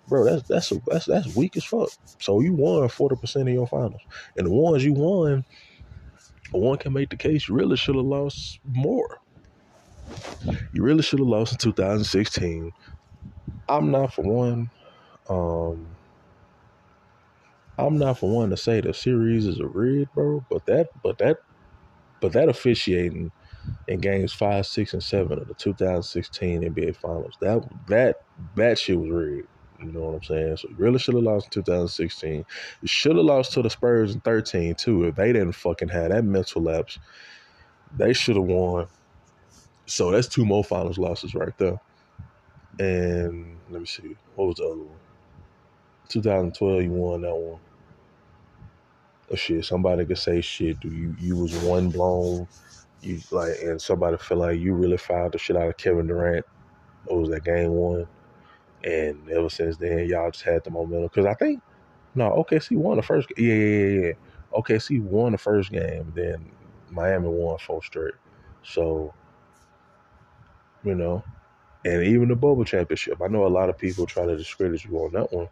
bro, 0.09 0.25
that's 0.25 0.47
that's 0.47 0.73
that's 0.87 1.05
that's 1.05 1.35
weak 1.35 1.55
as 1.57 1.63
fuck. 1.63 1.89
So 2.19 2.41
you 2.41 2.53
won 2.53 2.89
forty 2.89 3.15
percent 3.15 3.47
of 3.47 3.53
your 3.53 3.67
finals, 3.67 4.01
and 4.35 4.47
the 4.47 4.51
ones 4.51 4.83
you 4.83 4.93
won, 4.93 5.45
one 6.51 6.77
can 6.77 6.93
make 6.93 7.09
the 7.09 7.17
case 7.17 7.47
you 7.47 7.55
really 7.55 7.77
should 7.77 7.95
have 7.95 8.05
lost 8.05 8.59
more. 8.65 9.19
You 10.73 10.83
really 10.83 11.03
should 11.03 11.19
have 11.19 11.27
lost 11.27 11.53
in 11.53 11.57
2016. 11.59 12.71
I'm 13.67 13.91
not 13.91 14.13
for 14.13 14.23
one. 14.23 14.71
Um, 15.29 15.87
I'm 17.77 17.97
not 17.97 18.19
for 18.19 18.29
one 18.29 18.49
to 18.49 18.57
say 18.57 18.81
the 18.81 18.93
series 18.93 19.45
is 19.45 19.59
a 19.59 19.67
rig, 19.67 20.11
bro. 20.13 20.43
But 20.49 20.65
that, 20.65 20.89
but 21.03 21.17
that, 21.19 21.37
but 22.19 22.33
that 22.33 22.49
officiating 22.49 23.31
in 23.87 23.99
games 23.99 24.33
five, 24.33 24.65
six, 24.65 24.93
and 24.93 25.03
seven 25.03 25.39
of 25.39 25.47
the 25.47 25.53
2016 25.53 26.63
NBA 26.63 26.95
Finals, 26.97 27.37
that 27.41 27.63
that 27.87 28.17
that 28.55 28.79
shit 28.79 28.99
was 28.99 29.09
rigged. 29.09 29.47
You 29.81 29.91
know 29.91 30.01
what 30.01 30.15
I'm 30.15 30.23
saying? 30.23 30.57
So 30.57 30.69
really 30.77 30.99
should 30.99 31.15
have 31.15 31.23
lost 31.23 31.45
in 31.45 31.51
2016. 31.63 32.45
You 32.81 32.87
should 32.87 33.15
have 33.15 33.25
lost 33.25 33.53
to 33.53 33.61
the 33.61 33.69
Spurs 33.69 34.13
in 34.13 34.19
13 34.21 34.75
too. 34.75 35.05
If 35.05 35.15
they 35.15 35.31
didn't 35.31 35.53
fucking 35.53 35.89
have 35.89 36.09
that 36.09 36.23
mental 36.23 36.61
lapse, 36.61 36.99
they 37.95 38.13
should 38.13 38.35
have 38.35 38.45
won. 38.45 38.87
So 39.85 40.11
that's 40.11 40.27
two 40.27 40.45
more 40.45 40.63
finals 40.63 40.97
losses 40.97 41.33
right 41.33 41.57
there. 41.57 41.79
And 42.79 43.57
let 43.69 43.81
me 43.81 43.87
see, 43.87 44.15
what 44.35 44.47
was 44.49 44.57
the 44.57 44.65
other 44.65 44.77
one? 44.77 44.97
2012, 46.09 46.83
you 46.83 46.91
won 46.91 47.21
that 47.21 47.35
one. 47.35 47.59
Oh 49.31 49.35
shit, 49.35 49.63
somebody 49.63 50.05
could 50.05 50.17
say 50.17 50.41
shit. 50.41 50.79
Do 50.79 50.89
you 50.89 51.15
you 51.19 51.37
was 51.37 51.55
one 51.59 51.89
blown? 51.89 52.47
You 53.01 53.19
like, 53.31 53.53
and 53.61 53.81
somebody 53.81 54.17
feel 54.17 54.39
like 54.39 54.59
you 54.59 54.73
really 54.73 54.97
fouled 54.97 55.33
the 55.33 55.37
shit 55.37 55.55
out 55.55 55.69
of 55.69 55.77
Kevin 55.77 56.07
Durant. 56.07 56.45
What 57.05 57.19
was 57.19 57.29
that 57.29 57.45
game 57.45 57.71
one? 57.71 58.07
And 58.83 59.29
ever 59.29 59.49
since 59.49 59.77
then, 59.77 60.07
y'all 60.07 60.31
just 60.31 60.43
had 60.45 60.63
the 60.63 60.71
momentum. 60.71 61.03
Because 61.03 61.25
I 61.25 61.33
think, 61.33 61.61
no, 62.15 62.29
OKC 62.31 62.77
won 62.77 62.97
the 62.97 63.03
first. 63.03 63.29
Yeah, 63.37 63.53
yeah, 63.53 63.77
yeah, 63.77 64.07
yeah. 64.07 64.13
OKC 64.53 65.01
won 65.01 65.33
the 65.33 65.37
first 65.37 65.71
game. 65.71 66.11
Then 66.15 66.49
Miami 66.89 67.27
won 67.27 67.57
four 67.59 67.83
straight. 67.83 68.15
So, 68.63 69.13
you 70.83 70.95
know, 70.95 71.23
and 71.85 72.03
even 72.03 72.29
the 72.29 72.35
bubble 72.35 72.65
championship. 72.65 73.21
I 73.21 73.27
know 73.27 73.45
a 73.45 73.47
lot 73.47 73.69
of 73.69 73.77
people 73.77 74.05
try 74.05 74.25
to 74.25 74.35
discredit 74.35 74.83
you 74.83 74.97
on 74.97 75.13
that 75.13 75.31
one, 75.31 75.49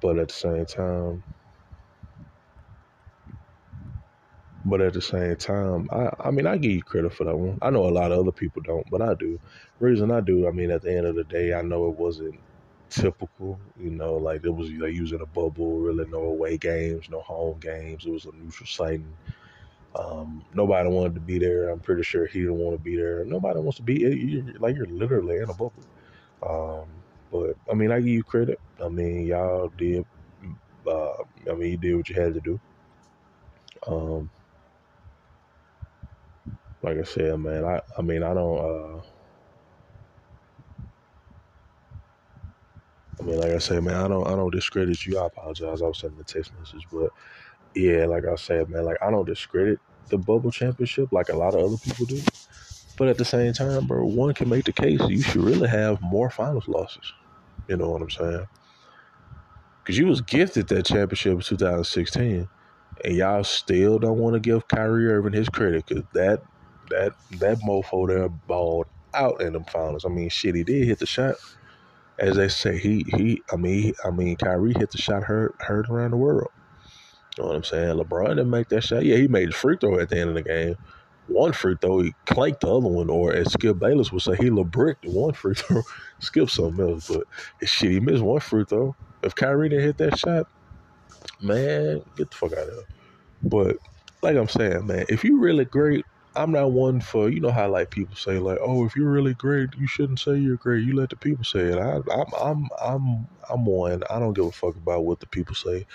but 0.00 0.18
at 0.18 0.28
the 0.28 0.34
same 0.34 0.66
time, 0.66 1.22
But 4.64 4.80
at 4.80 4.92
the 4.92 5.02
same 5.02 5.36
time, 5.36 5.88
I, 5.90 6.10
I 6.28 6.30
mean, 6.30 6.46
I 6.46 6.56
give 6.56 6.70
you 6.70 6.82
credit 6.82 7.12
for 7.12 7.24
that 7.24 7.36
one. 7.36 7.58
I 7.62 7.70
know 7.70 7.86
a 7.86 7.90
lot 7.90 8.12
of 8.12 8.20
other 8.20 8.32
people 8.32 8.62
don't, 8.62 8.88
but 8.90 9.02
I 9.02 9.14
do. 9.14 9.40
Reason 9.80 10.10
I 10.10 10.20
do, 10.20 10.46
I 10.46 10.52
mean, 10.52 10.70
at 10.70 10.82
the 10.82 10.96
end 10.96 11.06
of 11.06 11.16
the 11.16 11.24
day, 11.24 11.52
I 11.52 11.62
know 11.62 11.88
it 11.88 11.98
wasn't 11.98 12.38
typical. 12.90 13.58
You 13.80 13.90
know, 13.90 14.14
like 14.14 14.44
it 14.44 14.54
was 14.54 14.70
like 14.70 14.94
using 14.94 15.20
a 15.20 15.26
bubble, 15.26 15.78
really 15.78 16.08
no 16.10 16.18
away 16.18 16.58
games, 16.58 17.10
no 17.10 17.20
home 17.20 17.58
games. 17.58 18.06
It 18.06 18.12
was 18.12 18.26
a 18.26 18.32
neutral 18.32 18.66
site. 18.66 19.00
And, 19.00 19.14
um, 19.96 20.44
nobody 20.54 20.88
wanted 20.88 21.14
to 21.14 21.20
be 21.20 21.38
there. 21.38 21.68
I'm 21.68 21.80
pretty 21.80 22.02
sure 22.02 22.26
he 22.26 22.40
didn't 22.40 22.58
want 22.58 22.76
to 22.76 22.82
be 22.82 22.96
there. 22.96 23.24
Nobody 23.24 23.58
wants 23.58 23.76
to 23.78 23.82
be 23.82 24.00
you're, 24.00 24.44
like 24.58 24.76
you're 24.76 24.86
literally 24.86 25.36
in 25.36 25.44
a 25.44 25.46
bubble. 25.48 25.72
Um, 26.42 26.84
but 27.30 27.56
I 27.70 27.74
mean, 27.74 27.90
I 27.90 27.98
give 27.98 28.08
you 28.08 28.22
credit. 28.22 28.60
I 28.82 28.88
mean, 28.88 29.26
y'all 29.26 29.72
did. 29.76 30.04
Uh, 30.86 31.12
I 31.50 31.54
mean, 31.54 31.72
you 31.72 31.76
did 31.76 31.96
what 31.96 32.08
you 32.08 32.20
had 32.20 32.34
to 32.34 32.40
do. 32.40 32.60
Um, 33.86 34.30
like 36.82 36.98
I 36.98 37.04
said, 37.04 37.38
man, 37.40 37.64
I, 37.64 37.80
I 37.98 38.02
mean, 38.02 38.22
I 38.22 38.34
don't, 38.34 38.58
uh, 38.58 39.02
I 43.20 43.24
mean, 43.24 43.38
like 43.40 43.52
I 43.52 43.58
said, 43.58 43.84
man, 43.84 43.96
I 43.96 44.08
don't, 44.08 44.26
I 44.26 44.32
don't 44.36 44.54
discredit 44.54 45.06
you. 45.06 45.18
I 45.18 45.26
apologize. 45.26 45.82
I 45.82 45.86
was 45.86 46.00
sending 46.00 46.20
a 46.20 46.24
text 46.24 46.52
message, 46.58 46.86
but 46.92 47.10
yeah, 47.74 48.06
like 48.06 48.24
I 48.26 48.36
said, 48.36 48.68
man, 48.70 48.84
like 48.84 48.98
I 49.02 49.10
don't 49.10 49.26
discredit 49.26 49.80
the 50.10 50.18
bubble 50.18 50.50
championship 50.52 51.10
like 51.12 51.30
a 51.30 51.36
lot 51.36 51.54
of 51.54 51.64
other 51.64 51.78
people 51.78 52.06
do. 52.06 52.26
But 52.96 53.08
at 53.08 53.18
the 53.18 53.24
same 53.24 53.52
time, 53.54 53.86
bro, 53.86 54.06
one 54.06 54.34
can 54.34 54.48
make 54.48 54.66
the 54.66 54.72
case 54.72 55.00
you 55.08 55.22
should 55.22 55.42
really 55.42 55.68
have 55.68 56.00
more 56.02 56.30
finals 56.30 56.68
losses. 56.68 57.12
You 57.68 57.76
know 57.78 57.90
what 57.90 58.02
I'm 58.02 58.10
saying? 58.10 58.46
Because 59.84 59.98
you 59.98 60.06
was 60.06 60.20
gifted 60.22 60.68
that 60.68 60.86
championship 60.86 61.34
in 61.34 61.40
2016. 61.40 62.48
and 63.04 63.16
y'all 63.16 63.44
still 63.44 63.98
don't 63.98 64.18
want 64.18 64.34
to 64.34 64.40
give 64.40 64.68
Kyrie 64.68 65.08
Irving 65.08 65.32
his 65.34 65.48
credit 65.48 65.86
because 65.86 66.04
that 66.14 66.42
that 66.90 67.14
that 67.38 67.58
mofo 67.60 68.08
there 68.08 68.28
balled 68.28 68.86
out 69.14 69.40
in 69.40 69.52
them 69.52 69.64
finals. 69.64 70.04
I 70.04 70.08
mean, 70.08 70.28
shit, 70.28 70.54
he 70.54 70.64
did 70.64 70.86
hit 70.86 70.98
the 70.98 71.06
shot. 71.06 71.36
As 72.18 72.36
they 72.36 72.48
say, 72.48 72.78
he 72.78 73.04
he. 73.16 73.42
I 73.52 73.56
mean, 73.56 73.94
I 74.04 74.10
mean, 74.10 74.36
Kyrie 74.36 74.74
hit 74.76 74.90
the 74.90 74.98
shot 74.98 75.24
heard 75.24 75.54
heard 75.60 75.88
around 75.88 76.12
the 76.12 76.16
world. 76.16 76.50
You 77.36 77.44
know 77.44 77.48
what 77.48 77.56
I'm 77.56 77.64
saying? 77.64 77.96
LeBron 77.96 78.28
didn't 78.28 78.50
make 78.50 78.68
that 78.68 78.84
shot. 78.84 79.04
Yeah, 79.04 79.16
he 79.16 79.28
made 79.28 79.48
the 79.48 79.52
free 79.52 79.76
throw 79.80 79.98
at 79.98 80.10
the 80.10 80.18
end 80.18 80.30
of 80.30 80.34
the 80.36 80.42
game. 80.42 80.76
One 81.28 81.52
free 81.52 81.76
throw, 81.80 82.00
he 82.00 82.14
clanked 82.26 82.60
the 82.60 82.68
other 82.68 82.88
one, 82.88 83.08
or 83.08 83.32
as 83.32 83.52
Skip 83.52 83.78
Bayless 83.78 84.12
would 84.12 84.22
say, 84.22 84.36
he 84.36 84.50
LeBricked 84.50 85.10
one 85.10 85.32
free 85.32 85.54
throw. 85.56 85.82
Skip 86.18 86.50
something 86.50 86.86
else, 86.86 87.08
but 87.08 87.24
shit, 87.66 87.92
he 87.92 88.00
missed 88.00 88.22
one 88.22 88.40
free 88.40 88.64
throw. 88.64 88.94
If 89.22 89.34
Kyrie 89.34 89.70
didn't 89.70 89.84
hit 89.84 89.98
that 89.98 90.18
shot, 90.18 90.48
man, 91.40 92.02
get 92.16 92.30
the 92.30 92.36
fuck 92.36 92.52
out 92.52 92.68
of 92.68 92.74
here. 92.74 92.84
But 93.42 93.76
like 94.22 94.36
I'm 94.36 94.48
saying, 94.48 94.86
man, 94.86 95.06
if 95.08 95.24
you 95.24 95.38
really 95.38 95.64
great, 95.64 96.04
I'm 96.34 96.52
not 96.52 96.72
one 96.72 97.00
for 97.00 97.28
you 97.28 97.40
know 97.40 97.50
how 97.50 97.70
like 97.70 97.90
people 97.90 98.16
say 98.16 98.38
like, 98.38 98.58
oh, 98.62 98.86
if 98.86 98.96
you're 98.96 99.10
really 99.10 99.34
great, 99.34 99.70
you 99.76 99.86
shouldn't 99.86 100.20
say 100.20 100.36
you're 100.36 100.56
great. 100.56 100.84
You 100.84 100.96
let 100.96 101.10
the 101.10 101.16
people 101.16 101.44
say 101.44 101.60
it. 101.60 101.78
I, 101.78 101.96
I'm 102.12 102.26
I'm 102.40 102.68
I'm 102.82 103.28
I'm 103.50 103.64
one. 103.66 104.02
I 104.10 104.18
don't 104.18 104.32
give 104.34 104.46
a 104.46 104.52
fuck 104.52 104.76
about 104.76 105.04
what 105.04 105.20
the 105.20 105.26
people 105.26 105.54
say. 105.54 105.86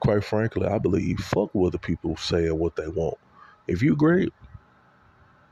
Quite 0.00 0.24
frankly, 0.24 0.66
I 0.66 0.78
believe 0.78 1.18
fuck 1.20 1.50
what 1.54 1.72
the 1.72 1.78
people 1.78 2.16
say 2.16 2.46
and 2.46 2.58
what 2.58 2.76
they 2.76 2.88
want. 2.88 3.18
If 3.66 3.82
you're 3.82 3.96
great, 3.96 4.30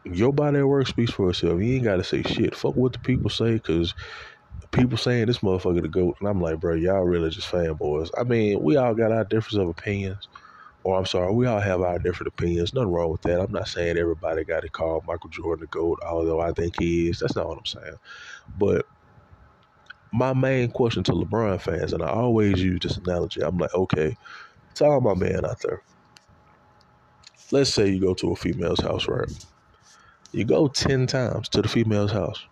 your 0.04 0.32
body 0.32 0.58
at 0.58 0.68
work 0.68 0.86
speaks 0.86 1.12
for 1.12 1.30
itself. 1.30 1.60
You 1.60 1.74
ain't 1.76 1.84
got 1.84 1.96
to 1.96 2.04
say 2.04 2.22
shit. 2.22 2.54
Fuck 2.54 2.76
what 2.76 2.92
the 2.92 3.00
people 3.00 3.30
say, 3.30 3.54
because 3.54 3.94
people 4.72 4.98
saying 4.98 5.26
this 5.26 5.38
motherfucker 5.38 5.82
the 5.82 5.88
goat, 5.88 6.16
and 6.20 6.28
I'm 6.28 6.40
like, 6.40 6.60
bro, 6.60 6.74
y'all 6.74 7.04
really 7.04 7.30
just 7.30 7.50
fanboys. 7.50 8.10
I 8.18 8.24
mean, 8.24 8.62
we 8.62 8.76
all 8.76 8.94
got 8.94 9.12
our 9.12 9.24
difference 9.24 9.56
of 9.56 9.68
opinions, 9.68 10.28
or 10.86 10.96
I'm 10.96 11.04
sorry, 11.04 11.34
we 11.34 11.46
all 11.46 11.58
have 11.58 11.80
our 11.82 11.98
different 11.98 12.28
opinions. 12.28 12.72
Nothing 12.72 12.92
wrong 12.92 13.10
with 13.10 13.22
that. 13.22 13.40
I'm 13.40 13.50
not 13.50 13.66
saying 13.66 13.98
everybody 13.98 14.44
got 14.44 14.60
to 14.60 14.68
call 14.68 15.02
Michael 15.04 15.30
Jordan 15.30 15.62
the 15.62 15.66
goat, 15.66 15.98
although 16.06 16.38
I 16.38 16.52
think 16.52 16.76
he 16.78 17.08
is. 17.08 17.18
That's 17.18 17.34
not 17.34 17.48
what 17.48 17.58
I'm 17.58 17.66
saying. 17.66 17.96
But 18.56 18.86
my 20.12 20.32
main 20.32 20.70
question 20.70 21.02
to 21.02 21.10
LeBron 21.10 21.60
fans, 21.60 21.92
and 21.92 22.04
I 22.04 22.10
always 22.10 22.62
use 22.62 22.78
this 22.84 22.98
analogy. 22.98 23.40
I'm 23.40 23.58
like, 23.58 23.74
okay, 23.74 24.16
tell 24.74 25.00
my 25.00 25.14
man 25.14 25.44
out 25.44 25.58
there. 25.60 25.82
Let's 27.50 27.74
say 27.74 27.88
you 27.88 28.00
go 28.00 28.14
to 28.14 28.30
a 28.30 28.36
female's 28.36 28.78
house, 28.78 29.08
right? 29.08 29.26
You 30.30 30.44
go 30.44 30.68
10 30.68 31.08
times 31.08 31.48
to 31.48 31.62
the 31.62 31.68
female's 31.68 32.12
house. 32.12 32.46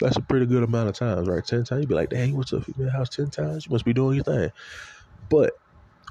That's 0.00 0.16
a 0.16 0.22
pretty 0.22 0.46
good 0.46 0.64
amount 0.64 0.88
of 0.88 0.96
times, 0.96 1.28
right? 1.28 1.46
10 1.46 1.62
times. 1.62 1.80
You'd 1.82 1.90
be 1.90 1.94
like, 1.94 2.10
dang, 2.10 2.34
what's 2.34 2.52
a 2.52 2.60
female 2.60 2.90
house 2.90 3.08
10 3.10 3.30
times? 3.30 3.66
You 3.66 3.72
must 3.72 3.84
be 3.84 3.92
doing 3.92 4.16
your 4.16 4.24
thing. 4.24 4.50
But 5.28 5.52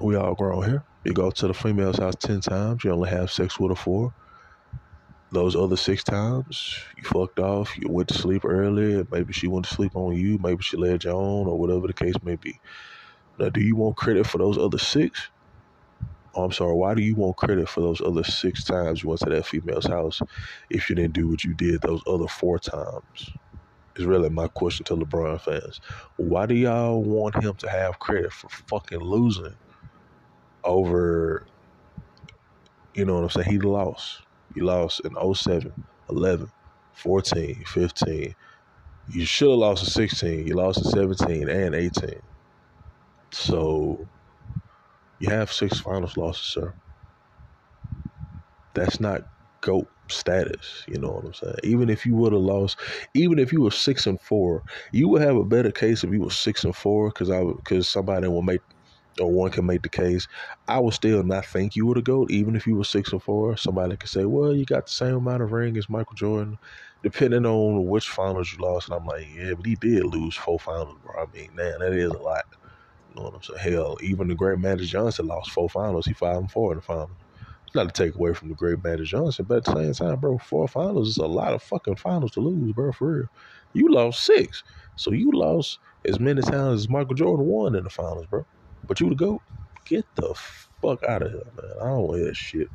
we 0.02 0.16
all 0.16 0.34
grown 0.34 0.64
here. 0.64 0.86
You 1.04 1.14
go 1.14 1.30
to 1.30 1.48
the 1.48 1.54
female's 1.54 1.98
house 1.98 2.16
10 2.20 2.42
times, 2.42 2.84
you 2.84 2.92
only 2.92 3.10
have 3.10 3.30
sex 3.32 3.58
with 3.60 3.70
her 3.72 3.76
four. 3.76 4.12
Those 5.32 5.56
other 5.56 5.76
six 5.76 6.04
times, 6.04 6.76
you 6.96 7.04
fucked 7.04 7.40
off, 7.40 7.76
you 7.78 7.88
went 7.90 8.08
to 8.10 8.14
sleep 8.18 8.44
early, 8.44 9.04
maybe 9.10 9.32
she 9.32 9.48
went 9.48 9.66
to 9.66 9.72
sleep 9.74 9.92
on 9.96 10.14
you, 10.16 10.38
maybe 10.40 10.62
she 10.62 10.76
led 10.76 11.04
you 11.04 11.10
on, 11.12 11.48
or 11.48 11.58
whatever 11.58 11.86
the 11.86 11.94
case 11.94 12.14
may 12.22 12.36
be. 12.36 12.60
Now, 13.38 13.50
do 13.50 13.60
you 13.60 13.76
want 13.76 13.96
credit 13.96 14.26
for 14.26 14.38
those 14.38 14.58
other 14.58 14.78
six? 14.78 15.30
Oh, 16.34 16.44
I'm 16.44 16.52
sorry, 16.52 16.74
why 16.74 16.94
do 16.94 17.02
you 17.02 17.16
want 17.16 17.36
credit 17.38 17.68
for 17.68 17.80
those 17.82 18.00
other 18.00 18.24
six 18.24 18.64
times 18.64 19.02
you 19.02 19.10
went 19.10 19.20
to 19.22 19.30
that 19.30 19.46
female's 19.46 19.86
house 19.86 20.20
if 20.70 20.90
you 20.90 20.96
didn't 20.96 21.14
do 21.14 21.28
what 21.28 21.44
you 21.44 21.54
did 21.54 21.82
those 21.82 22.02
other 22.06 22.28
four 22.28 22.58
times? 22.58 23.38
Is 23.96 24.06
really 24.06 24.30
my 24.30 24.48
question 24.48 24.84
to 24.86 24.96
LeBron 24.96 25.40
fans. 25.40 25.80
Why 26.16 26.46
do 26.46 26.54
y'all 26.54 27.04
want 27.04 27.42
him 27.42 27.54
to 27.58 27.70
have 27.70 27.98
credit 28.00 28.32
for 28.32 28.48
fucking 28.68 29.00
losing 29.00 29.56
over, 30.64 31.46
you 32.94 33.04
know 33.04 33.14
what 33.16 33.24
I'm 33.24 33.30
saying? 33.30 33.50
He 33.50 33.58
lost. 33.58 34.22
He 34.54 34.60
lost 34.60 35.00
in 35.04 35.14
07, 35.34 35.72
11, 36.10 36.52
14, 36.92 37.64
15. 37.66 38.34
You 39.08 39.26
should 39.26 39.50
have 39.50 39.58
lost 39.58 39.84
in 39.84 39.88
16. 39.90 40.46
You 40.46 40.54
lost 40.54 40.78
in 40.78 40.84
17 40.84 41.48
and 41.48 41.74
18. 41.74 42.20
So 43.32 44.08
you 45.18 45.30
have 45.30 45.52
six 45.52 45.80
finals 45.80 46.16
losses, 46.16 46.46
sir. 46.46 46.74
That's 48.74 49.00
not 49.00 49.22
GOAT 49.62 49.88
status. 50.08 50.84
You 50.88 50.98
know 51.00 51.10
what 51.12 51.24
I'm 51.26 51.34
saying? 51.34 51.56
Even 51.64 51.90
if 51.90 52.06
you 52.06 52.14
would 52.16 52.32
have 52.32 52.42
lost, 52.42 52.78
even 53.14 53.38
if 53.38 53.52
you 53.52 53.62
were 53.62 53.70
six 53.70 54.06
and 54.06 54.20
four, 54.20 54.64
you 54.92 55.08
would 55.08 55.22
have 55.22 55.36
a 55.36 55.44
better 55.44 55.72
case 55.72 56.04
if 56.04 56.10
you 56.10 56.20
were 56.22 56.30
six 56.30 56.64
and 56.64 56.74
four 56.74 57.08
because 57.10 57.30
I 57.30 57.42
because 57.44 57.88
somebody 57.88 58.28
will 58.28 58.42
make 58.42 58.60
or 59.18 59.30
one 59.30 59.50
can 59.50 59.66
make 59.66 59.82
the 59.82 59.88
case. 59.88 60.28
I 60.68 60.78
would 60.78 60.94
still 60.94 61.22
not 61.22 61.46
think 61.46 61.74
you 61.74 61.86
would 61.86 61.96
have 61.96 62.04
GOAT, 62.04 62.30
even 62.30 62.54
if 62.54 62.66
you 62.66 62.76
were 62.76 62.84
six 62.84 63.12
or 63.12 63.20
four. 63.20 63.56
Somebody 63.56 63.96
could 63.96 64.10
say, 64.10 64.24
well, 64.24 64.54
you 64.54 64.64
got 64.64 64.86
the 64.86 64.92
same 64.92 65.16
amount 65.16 65.42
of 65.42 65.52
ring 65.52 65.76
as 65.76 65.88
Michael 65.88 66.14
Jordan, 66.14 66.58
depending 67.02 67.46
on 67.46 67.86
which 67.86 68.08
finals 68.08 68.52
you 68.52 68.58
lost. 68.58 68.88
And 68.88 68.96
I'm 68.96 69.06
like, 69.06 69.26
yeah, 69.34 69.54
but 69.54 69.66
he 69.66 69.74
did 69.74 70.04
lose 70.04 70.36
four 70.36 70.58
finals, 70.58 70.98
bro. 71.02 71.22
I 71.22 71.26
mean, 71.34 71.54
man, 71.54 71.80
that 71.80 71.92
is 71.92 72.10
a 72.10 72.18
lot. 72.18 72.44
You 73.08 73.16
know 73.16 73.22
what 73.22 73.34
I'm 73.34 73.42
saying? 73.42 73.74
Hell, 73.74 73.98
even 74.02 74.28
the 74.28 74.34
great 74.34 74.58
Magic 74.58 74.88
Johnson 74.88 75.26
lost 75.26 75.50
four 75.50 75.68
finals. 75.68 76.06
He 76.06 76.12
five 76.12 76.36
and 76.36 76.50
four 76.50 76.72
in 76.72 76.78
the 76.78 76.82
final. 76.82 77.10
It's 77.66 77.74
not 77.74 77.92
to 77.92 78.04
take 78.04 78.16
away 78.16 78.34
from 78.34 78.48
the 78.48 78.54
great 78.54 78.82
Magic 78.82 79.06
Johnson, 79.06 79.46
but 79.48 79.58
at 79.58 79.64
the 79.64 79.92
same 79.92 80.08
time, 80.08 80.20
bro, 80.20 80.38
four 80.38 80.68
finals 80.68 81.08
is 81.08 81.16
a 81.18 81.26
lot 81.26 81.54
of 81.54 81.62
fucking 81.62 81.96
finals 81.96 82.32
to 82.32 82.40
lose, 82.40 82.72
bro. 82.72 82.92
For 82.92 83.12
real, 83.12 83.26
you 83.72 83.92
lost 83.92 84.24
six, 84.24 84.62
so 84.96 85.12
you 85.12 85.30
lost 85.32 85.78
as 86.04 86.18
many 86.18 86.42
times 86.42 86.82
as 86.82 86.88
Michael 86.88 87.14
Jordan 87.14 87.46
won 87.46 87.74
in 87.74 87.84
the 87.84 87.90
finals, 87.90 88.26
bro. 88.26 88.46
But 88.90 88.98
you 88.98 89.06
would 89.06 89.18
go 89.18 89.40
get 89.84 90.04
the 90.16 90.34
fuck 90.82 91.04
out 91.04 91.22
of 91.22 91.30
here, 91.30 91.44
man. 91.56 91.72
I 91.80 91.84
don't 91.90 92.08
want 92.08 92.24
that 92.24 92.36
shit. 92.36 92.68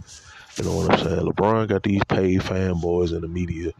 You 0.57 0.63
know 0.63 0.77
what 0.77 0.91
I'm 0.91 1.05
saying? 1.05 1.27
LeBron 1.27 1.67
got 1.67 1.83
these 1.83 2.05
paid 2.05 2.39
fanboys 2.39 3.13
in 3.13 3.19
the 3.19 3.27
media, 3.27 3.73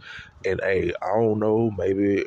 and 0.45 0.59
hey, 0.61 0.91
I 1.01 1.07
don't 1.15 1.39
know, 1.39 1.71
maybe 1.77 2.25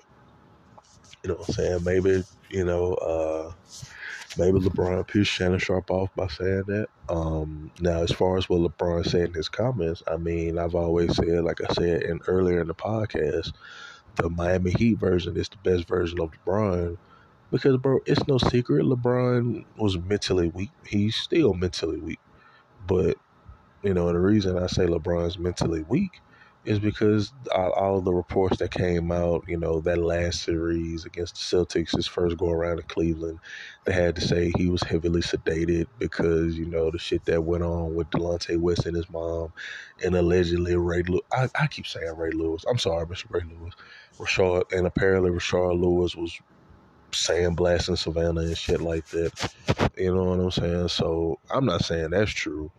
you 1.23 1.29
know 1.29 1.35
what 1.35 1.49
I'm 1.49 1.55
saying? 1.55 1.85
Maybe 1.85 2.25
you 2.49 2.65
know. 2.65 2.95
uh 2.95 3.53
maybe 4.39 4.59
LeBron 4.61 5.07
pissed 5.07 5.31
Shannon 5.31 5.59
Sharpe 5.59 5.91
off 5.91 6.09
by 6.15 6.29
saying 6.29 6.65
that. 6.69 6.87
Um, 7.11 7.71
now, 7.81 8.03
as 8.03 8.13
far 8.13 8.39
as 8.39 8.49
what 8.49 8.61
LeBron 8.61 9.07
said 9.07 9.29
in 9.29 9.35
his 9.35 9.49
comments, 9.51 10.03
I 10.07 10.17
mean, 10.17 10.59
I've 10.59 10.75
always 10.75 11.17
said, 11.17 11.45
like 11.45 11.61
I 11.61 11.73
said 11.75 12.05
in 12.05 12.21
earlier 12.29 12.61
in 12.63 12.69
the 12.69 12.75
podcast, 12.75 13.53
the 14.17 14.31
Miami 14.31 14.71
Heat 14.71 14.99
version 14.99 15.37
is 15.37 15.49
the 15.51 15.59
best 15.59 15.89
version 15.89 16.21
of 16.21 16.31
LeBron 16.47 16.97
because, 17.51 17.77
bro, 17.79 18.01
it's 18.07 18.27
no 18.27 18.39
secret 18.39 18.85
LeBron 18.85 19.65
was 19.77 19.99
mentally 19.99 20.49
weak. 20.49 20.71
He's 20.87 21.17
still 21.17 21.55
mentally 21.55 22.01
weak, 22.01 22.21
but 22.87 23.17
you 23.83 23.95
know, 23.95 24.13
the 24.13 24.19
reason 24.19 24.59
I 24.59 24.67
say 24.67 24.87
LeBron's 24.87 25.39
mentally 25.39 25.83
weak 25.83 26.21
is 26.65 26.79
because 26.79 27.33
all, 27.55 28.03
the 28.03 28.13
reports 28.13 28.59
that 28.59 28.71
came 28.71 29.11
out, 29.11 29.45
you 29.47 29.57
know, 29.57 29.81
that 29.81 29.97
last 29.97 30.43
series 30.43 31.07
against 31.07 31.35
the 31.37 31.57
Celtics, 31.57 31.97
his 31.97 32.07
first 32.07 32.37
go 32.37 32.51
around 32.51 32.79
in 32.79 32.85
Cleveland, 32.89 33.39
they 33.85 33.93
had 33.93 34.17
to 34.17 34.21
say 34.21 34.53
he 34.57 34.69
was 34.69 34.83
heavily 34.83 35.23
sedated 35.23 35.87
because, 35.99 36.59
you 36.59 36.67
know, 36.67 36.91
the 36.91 36.99
shit 36.99 37.25
that 37.25 37.45
went 37.45 37.63
on 37.65 37.95
with 37.95 38.11
Delonte 38.11 38.59
West 38.61 38.85
and 38.85 38.97
his 38.97 39.09
mom 39.09 39.53
and 40.05 40.15
allegedly 40.15 40.77
Ray 40.77 41.03
Lewis. 41.05 41.23
I, 41.33 41.49
I 41.55 41.67
keep 41.69 41.87
saying 41.87 42.15
Ray 42.17 42.33
Lewis. 42.33 42.65
I'm 42.69 42.79
sorry, 42.79 43.07
Mr. 43.07 43.31
Ray 43.31 43.43
Lewis. 43.49 43.75
Rashard, 44.19 44.65
and 44.73 44.87
apparently 44.87 45.31
Rashard 45.31 45.81
Lewis 45.81 46.17
was 46.17 46.39
sandblasting 47.13 47.99
Savannah 47.99 48.41
and 48.41 48.57
shit 48.57 48.81
like 48.81 49.07
that. 49.09 49.53
You 49.97 50.15
know 50.15 50.25
what 50.25 50.41
I'm 50.41 50.51
saying? 50.51 50.89
So 50.89 51.39
I'm 51.51 51.65
not 51.65 51.85
saying 51.85 52.11
that's 52.11 52.31
true. 52.31 52.71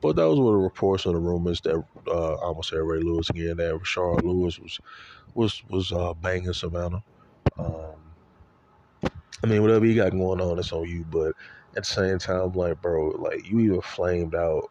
But 0.00 0.16
those 0.16 0.38
were 0.38 0.52
the 0.52 0.58
reports 0.58 1.06
and 1.06 1.14
the 1.14 1.18
rumors 1.20 1.60
that 1.60 1.82
uh, 2.08 2.34
almost 2.34 2.72
Ray 2.72 2.98
Lewis 2.98 3.30
again. 3.30 3.56
That 3.56 3.74
Rashard 3.74 4.24
Lewis 4.24 4.58
was 4.58 4.80
was 5.34 5.62
was 5.70 5.92
uh, 5.92 6.12
banging 6.14 6.52
Savannah. 6.52 7.02
Um, 7.56 7.94
I 9.44 9.46
mean, 9.46 9.62
whatever 9.62 9.86
you 9.86 9.94
got 9.94 10.10
going 10.10 10.40
on, 10.40 10.58
it's 10.58 10.72
on 10.72 10.88
you. 10.88 11.04
But 11.08 11.34
at 11.76 11.84
the 11.84 11.84
same 11.84 12.18
time, 12.18 12.52
like, 12.52 12.82
bro, 12.82 13.10
like 13.10 13.48
you 13.48 13.60
even 13.60 13.80
flamed 13.80 14.34
out 14.34 14.70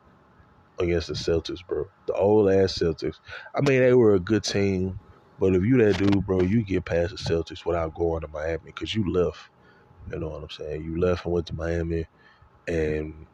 against 0.79 1.07
the 1.07 1.13
Celtics, 1.13 1.65
bro. 1.65 1.87
The 2.07 2.13
old 2.13 2.51
ass 2.51 2.77
Celtics. 2.77 3.19
I 3.55 3.61
mean, 3.61 3.79
they 3.81 3.93
were 3.93 4.15
a 4.15 4.19
good 4.19 4.43
team, 4.43 4.99
but 5.41 5.55
if 5.55 5.63
you 5.63 5.75
that 5.77 5.97
dude, 5.97 6.23
bro, 6.23 6.41
you 6.41 6.61
get 6.61 6.85
past 6.85 7.09
the 7.09 7.17
Celtics 7.17 7.65
without 7.65 7.95
going 7.95 8.21
to 8.21 8.27
Miami 8.27 8.59
because 8.65 8.93
you 8.93 9.11
left. 9.11 9.39
You 10.11 10.19
know 10.19 10.29
what 10.29 10.43
I'm 10.43 10.49
saying? 10.51 10.83
You 10.83 10.99
left 10.99 11.25
and 11.25 11.33
went 11.33 11.47
to 11.47 11.55
Miami, 11.55 12.05
and 12.67 13.25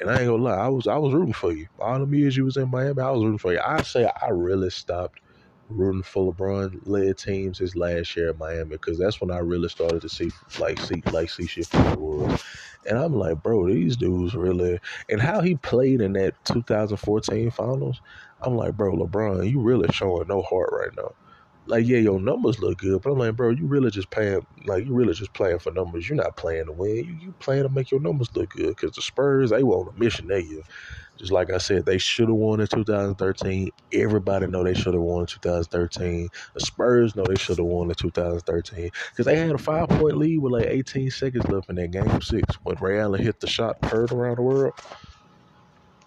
and 0.00 0.08
I 0.08 0.20
ain't 0.20 0.28
gonna 0.28 0.40
lie, 0.40 0.56
I 0.56 0.68
was 0.68 0.86
I 0.86 0.96
was 0.98 1.12
rooting 1.12 1.32
for 1.32 1.52
you. 1.52 1.66
All 1.80 2.06
the 2.06 2.16
years 2.16 2.36
you 2.36 2.44
was 2.44 2.56
in 2.56 2.70
Miami, 2.70 3.02
I 3.02 3.10
was 3.10 3.24
rooting 3.24 3.38
for 3.38 3.52
you. 3.52 3.58
I 3.58 3.82
say 3.82 4.08
I 4.22 4.28
really 4.28 4.70
stopped 4.70 5.18
rooting 5.68 6.04
for 6.04 6.32
LeBron 6.32 6.86
led 6.86 7.18
teams 7.18 7.58
his 7.58 7.74
last 7.74 8.16
year 8.16 8.30
in 8.30 8.38
Miami 8.38 8.70
because 8.70 8.96
that's 8.96 9.20
when 9.20 9.32
I 9.32 9.38
really 9.38 9.68
started 9.68 10.02
to 10.02 10.08
see 10.08 10.30
like 10.60 10.78
see 10.78 11.02
like 11.10 11.28
see 11.28 11.48
shit 11.48 11.74
was. 11.74 12.40
And 12.88 12.98
I'm 12.98 13.14
like, 13.14 13.42
bro, 13.42 13.66
these 13.66 13.96
dudes 13.96 14.36
really 14.36 14.78
and 15.08 15.20
how 15.20 15.40
he 15.40 15.56
played 15.56 16.02
in 16.02 16.12
that 16.12 16.34
2014 16.44 17.50
finals. 17.50 18.00
I'm 18.40 18.56
like, 18.56 18.76
bro, 18.76 18.94
LeBron, 18.96 19.50
you 19.50 19.60
really 19.60 19.92
showing 19.92 20.28
no 20.28 20.42
heart 20.42 20.70
right 20.72 20.96
now. 20.96 21.12
Like 21.66 21.86
yeah, 21.86 21.98
your 21.98 22.20
numbers 22.20 22.58
look 22.58 22.78
good, 22.78 23.00
but 23.02 23.12
I'm 23.12 23.18
like, 23.18 23.36
bro, 23.36 23.50
you 23.50 23.66
really 23.66 23.90
just 23.90 24.10
playing 24.10 24.46
like 24.66 24.84
you 24.84 24.94
really 24.94 25.14
just 25.14 25.32
playing 25.32 25.60
for 25.60 25.72
numbers. 25.72 26.08
You're 26.08 26.16
not 26.16 26.36
playing 26.36 26.66
to 26.66 26.72
win. 26.72 27.04
You 27.04 27.12
you 27.14 27.32
playing 27.38 27.62
to 27.62 27.68
make 27.68 27.90
your 27.90 28.00
numbers 28.00 28.34
look 28.34 28.50
good 28.50 28.68
because 28.68 28.92
the 28.92 29.02
Spurs 29.02 29.50
they 29.50 29.62
were 29.62 29.76
on 29.76 29.94
a 29.94 29.98
mission 29.98 30.26
that 30.28 30.44
year. 30.44 30.62
Just 31.18 31.30
like 31.30 31.52
I 31.52 31.58
said, 31.58 31.86
they 31.86 31.98
should 31.98 32.28
have 32.28 32.36
won 32.36 32.60
in 32.60 32.66
2013. 32.66 33.70
Everybody 33.92 34.46
know 34.48 34.64
they 34.64 34.74
should 34.74 34.94
have 34.94 35.02
won 35.02 35.20
in 35.20 35.26
2013. 35.26 36.28
The 36.54 36.60
Spurs 36.60 37.14
know 37.14 37.24
they 37.28 37.36
should 37.36 37.58
have 37.58 37.66
won 37.66 37.88
in 37.90 37.94
2013 37.94 38.90
because 39.10 39.26
they 39.26 39.36
had 39.36 39.52
a 39.52 39.58
five 39.58 39.88
point 39.88 40.16
lead 40.16 40.38
with 40.38 40.52
like 40.52 40.66
18 40.66 41.10
seconds 41.10 41.46
left 41.48 41.68
in 41.70 41.76
that 41.76 41.92
game 41.92 42.20
six 42.22 42.56
when 42.64 42.76
Ray 42.80 42.98
Allen 42.98 43.22
hit 43.22 43.38
the 43.40 43.46
shot 43.46 43.76
heard 43.84 44.10
around 44.10 44.38
the 44.38 44.42
world. 44.42 44.74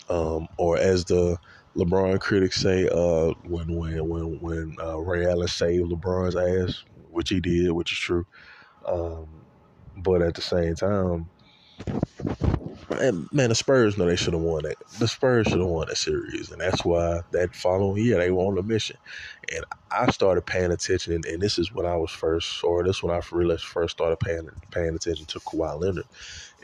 Um, 0.10 0.48
or 0.58 0.78
as 0.78 1.06
the 1.06 1.38
LeBron 1.76 2.20
critics 2.20 2.62
say, 2.62 2.88
uh, 2.90 3.34
when 3.44 3.76
when 3.76 4.08
when 4.08 4.40
when 4.40 4.76
uh, 4.82 4.98
Ray 5.00 5.26
Allen 5.26 5.48
saved 5.48 5.92
LeBron's 5.92 6.36
ass, 6.36 6.84
which 7.12 7.30
he 7.30 7.40
did, 7.40 7.72
which 7.72 7.92
is 7.92 8.00
true. 8.00 8.26
Um, 8.86 9.28
but 9.98 10.22
at 10.22 10.36
the 10.36 10.42
same 10.42 10.76
time, 10.76 11.30
man, 12.90 13.28
man, 13.32 13.50
the 13.50 13.56
Spurs 13.56 13.98
know 13.98 14.06
they 14.06 14.16
should 14.16 14.34
have 14.34 14.42
won 14.42 14.64
that. 14.64 14.78
The 15.00 15.08
Spurs 15.08 15.48
should 15.48 15.60
have 15.60 15.68
won 15.68 15.88
that 15.88 15.98
series, 15.98 16.52
and 16.52 16.62
that's 16.62 16.86
why 16.86 17.22
that 17.32 17.56
following 17.56 18.04
year 18.04 18.18
they 18.18 18.32
were 18.32 18.44
on 18.44 18.56
the 18.56 18.64
mission. 18.64 18.98
And 19.54 19.66
I 19.92 20.10
started 20.12 20.46
paying 20.46 20.72
attention, 20.72 21.14
and, 21.14 21.26
and 21.26 21.42
this 21.42 21.58
is 21.60 21.74
when 21.74 21.86
I 21.86 21.96
was 21.98 22.12
first, 22.12 22.64
or 22.64 22.84
this 22.84 23.04
when 23.04 23.16
I 23.16 23.22
really 23.32 23.58
first 23.58 23.98
started 23.98 24.20
paying 24.20 24.50
paying 24.72 24.96
attention 24.96 25.26
to 25.28 25.40
Kawhi 25.42 25.80
Leonard. 25.80 26.06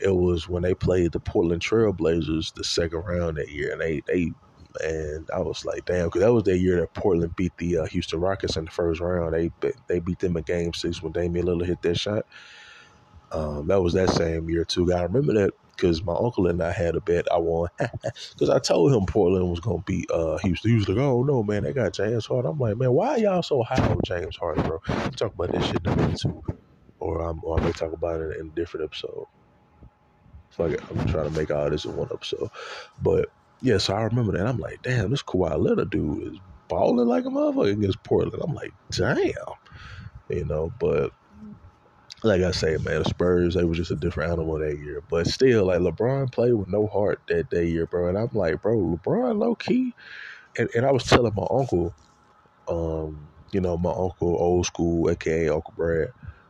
It 0.00 0.14
was 0.14 0.48
when 0.48 0.62
they 0.62 0.74
played 0.74 1.12
the 1.12 1.20
Portland 1.20 1.62
Trailblazers 1.62 2.54
the 2.54 2.64
second 2.64 3.00
round 3.00 3.36
that 3.36 3.50
year, 3.50 3.72
and 3.72 3.80
they 3.80 4.02
they 4.06 4.32
and 4.82 5.28
I 5.34 5.40
was 5.40 5.64
like, 5.64 5.84
damn, 5.84 6.06
because 6.06 6.22
that 6.22 6.32
was 6.32 6.44
that 6.44 6.58
year 6.58 6.80
that 6.80 6.94
Portland 6.94 7.36
beat 7.36 7.56
the 7.58 7.78
uh, 7.78 7.86
Houston 7.86 8.20
Rockets 8.20 8.56
in 8.56 8.64
the 8.64 8.70
first 8.70 9.00
round. 9.00 9.34
They 9.34 9.50
they 9.88 9.98
beat 10.00 10.18
them 10.18 10.36
in 10.36 10.42
Game 10.44 10.72
Six 10.74 11.02
when 11.02 11.12
Damian 11.12 11.46
Lillard 11.46 11.66
hit 11.66 11.82
that 11.82 11.98
shot. 11.98 12.26
Um, 13.32 13.66
that 13.68 13.80
was 13.80 13.94
that 13.94 14.10
same 14.10 14.48
year 14.50 14.64
too. 14.64 14.92
I 14.92 15.02
remember 15.02 15.32
that 15.34 15.52
because 15.76 16.04
my 16.04 16.14
uncle 16.14 16.46
and 16.46 16.62
I 16.62 16.70
had 16.70 16.94
a 16.94 17.00
bet 17.00 17.26
I 17.32 17.38
won 17.38 17.68
because 17.78 18.50
I 18.50 18.58
told 18.58 18.92
him 18.92 19.06
Portland 19.06 19.48
was 19.50 19.60
gonna 19.60 19.82
beat 19.86 20.10
uh, 20.10 20.38
Houston. 20.38 20.70
He 20.70 20.76
was 20.76 20.88
like, 20.88 20.98
"Oh 20.98 21.22
no, 21.22 21.42
man, 21.42 21.64
they 21.64 21.72
got 21.72 21.94
James 21.94 22.26
Harden." 22.26 22.52
I'm 22.52 22.58
like, 22.58 22.76
"Man, 22.76 22.92
why 22.92 23.16
y'all 23.16 23.42
so 23.42 23.62
high 23.62 23.82
on 23.88 24.00
James 24.04 24.36
Harden, 24.36 24.64
bro?" 24.64 24.78
Talk 25.16 25.34
about 25.34 25.52
that 25.52 25.64
shit 25.64 25.86
in 25.86 25.98
a 25.98 26.42
or 27.00 27.20
I'm 27.22 27.40
or 27.42 27.58
I 27.58 27.64
may 27.64 27.72
talk 27.72 27.92
about 27.92 28.20
it 28.20 28.38
in 28.38 28.46
a 28.46 28.50
different 28.50 28.84
episode. 28.84 29.26
So 30.50 30.64
I, 30.64 30.76
I'm 30.90 31.06
trying 31.08 31.30
to 31.30 31.38
make 31.38 31.50
all 31.50 31.68
this 31.70 31.84
in 31.84 31.96
one 31.96 32.08
episode, 32.12 32.50
but 33.00 33.30
yeah, 33.62 33.78
so 33.78 33.94
I 33.94 34.02
remember 34.02 34.32
that. 34.32 34.46
I'm 34.46 34.58
like, 34.58 34.82
damn, 34.82 35.10
this 35.10 35.22
Kawhi 35.22 35.56
Leonard 35.56 35.90
dude 35.90 36.34
is 36.34 36.40
balling 36.68 37.06
like 37.06 37.24
a 37.24 37.28
motherfucker 37.28 37.72
against 37.72 38.02
Portland. 38.02 38.42
I'm 38.42 38.54
like, 38.54 38.72
damn, 38.90 39.32
you 40.28 40.44
know. 40.44 40.72
But 40.80 41.12
like 42.24 42.42
I 42.42 42.50
say, 42.50 42.76
man, 42.78 43.02
the 43.02 43.08
Spurs 43.08 43.54
they 43.54 43.64
was 43.64 43.78
just 43.78 43.92
a 43.92 43.96
different 43.96 44.32
animal 44.32 44.58
that 44.58 44.78
year. 44.78 45.00
But 45.08 45.28
still, 45.28 45.66
like 45.66 45.78
LeBron 45.78 46.32
played 46.32 46.54
with 46.54 46.68
no 46.68 46.88
heart 46.88 47.20
that 47.28 47.50
day 47.50 47.66
year, 47.66 47.86
bro. 47.86 48.08
And 48.08 48.18
I'm 48.18 48.30
like, 48.32 48.60
bro, 48.60 48.76
LeBron 48.76 49.38
low 49.38 49.54
key. 49.54 49.94
And 50.58 50.68
and 50.74 50.84
I 50.84 50.90
was 50.90 51.04
telling 51.04 51.32
my 51.36 51.46
uncle, 51.48 51.94
um, 52.68 53.28
you 53.52 53.60
know, 53.60 53.76
my 53.76 53.90
uncle 53.90 54.36
old 54.40 54.66
school, 54.66 55.08
aka 55.08 55.48
Uncle 55.48 55.74
Brad, 55.76 56.08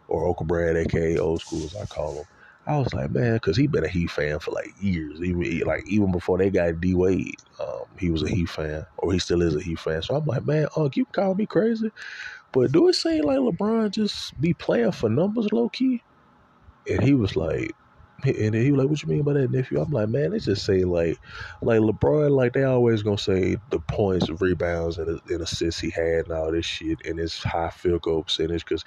or 0.09 0.29
Uncle 0.29 0.47
Brad, 0.47 0.77
aka 0.77 1.19
old 1.19 1.43
school 1.43 1.65
as 1.65 1.77
I 1.77 1.85
call 1.85 2.15
him. 2.15 2.25
I 2.67 2.79
was 2.79 2.95
like, 2.95 3.11
man, 3.11 3.35
because 3.35 3.57
he 3.57 3.67
been 3.67 3.85
a 3.85 3.89
Heat 3.89 4.09
fan 4.11 4.39
for 4.39 4.53
like 4.53 4.73
years. 4.77 5.21
Even 5.21 5.67
like 5.67 5.83
even 5.87 6.13
before 6.13 6.39
they 6.39 6.49
got 6.51 6.81
D 6.81 6.95
Wade, 6.95 7.35
um, 7.59 7.85
he 7.99 8.11
was 8.11 8.23
a 8.23 8.29
Heat 8.29 8.49
fan, 8.49 8.85
or 8.99 9.13
he 9.13 9.19
still 9.19 9.43
is 9.43 9.57
a 9.57 9.61
Heat 9.63 9.81
fan. 9.81 10.01
So 10.03 10.15
I'm 10.15 10.25
like, 10.27 10.45
man, 10.47 10.69
uh, 10.77 10.89
you 10.95 11.07
call 11.13 11.35
me 11.35 11.47
crazy, 11.47 11.91
but 12.53 12.73
do 12.73 12.89
it 12.89 12.95
seem 12.95 13.25
like 13.25 13.39
LeBron 13.39 13.93
just 13.93 14.41
be 14.41 14.55
playing 14.55 14.93
for 14.93 15.09
numbers 15.11 15.49
low 15.53 15.71
key? 15.71 16.03
And 16.89 17.03
he 17.03 17.15
was 17.15 17.37
like, 17.37 17.73
and 18.25 18.55
he 18.55 18.73
was 18.73 18.81
like, 18.81 18.89
"What 18.89 19.03
you 19.03 19.09
mean 19.09 19.25
by 19.25 19.35
that, 19.35 19.51
nephew?" 19.51 19.81
I'm 19.81 19.91
like, 19.91 20.09
"Man, 20.09 20.31
they 20.31 20.39
just 20.39 20.65
say 20.65 20.85
like, 20.85 21.19
like 21.61 21.81
LeBron, 21.81 22.31
like 22.31 22.53
they 22.53 22.65
always 22.65 23.03
gonna 23.03 23.19
say 23.19 23.57
the 23.71 23.81
points, 23.81 24.29
rebounds, 24.41 24.99
and, 24.99 25.21
and 25.29 25.41
assists 25.43 25.81
he 25.81 25.91
had, 25.91 26.27
and 26.27 26.33
all 26.33 26.53
this 26.53 26.67
shit, 26.67 27.01
and 27.05 27.19
his 27.19 27.39
high 27.39 27.71
field 27.71 28.03
goal 28.03 28.25
percentage. 28.25 28.65
Because 28.65 28.85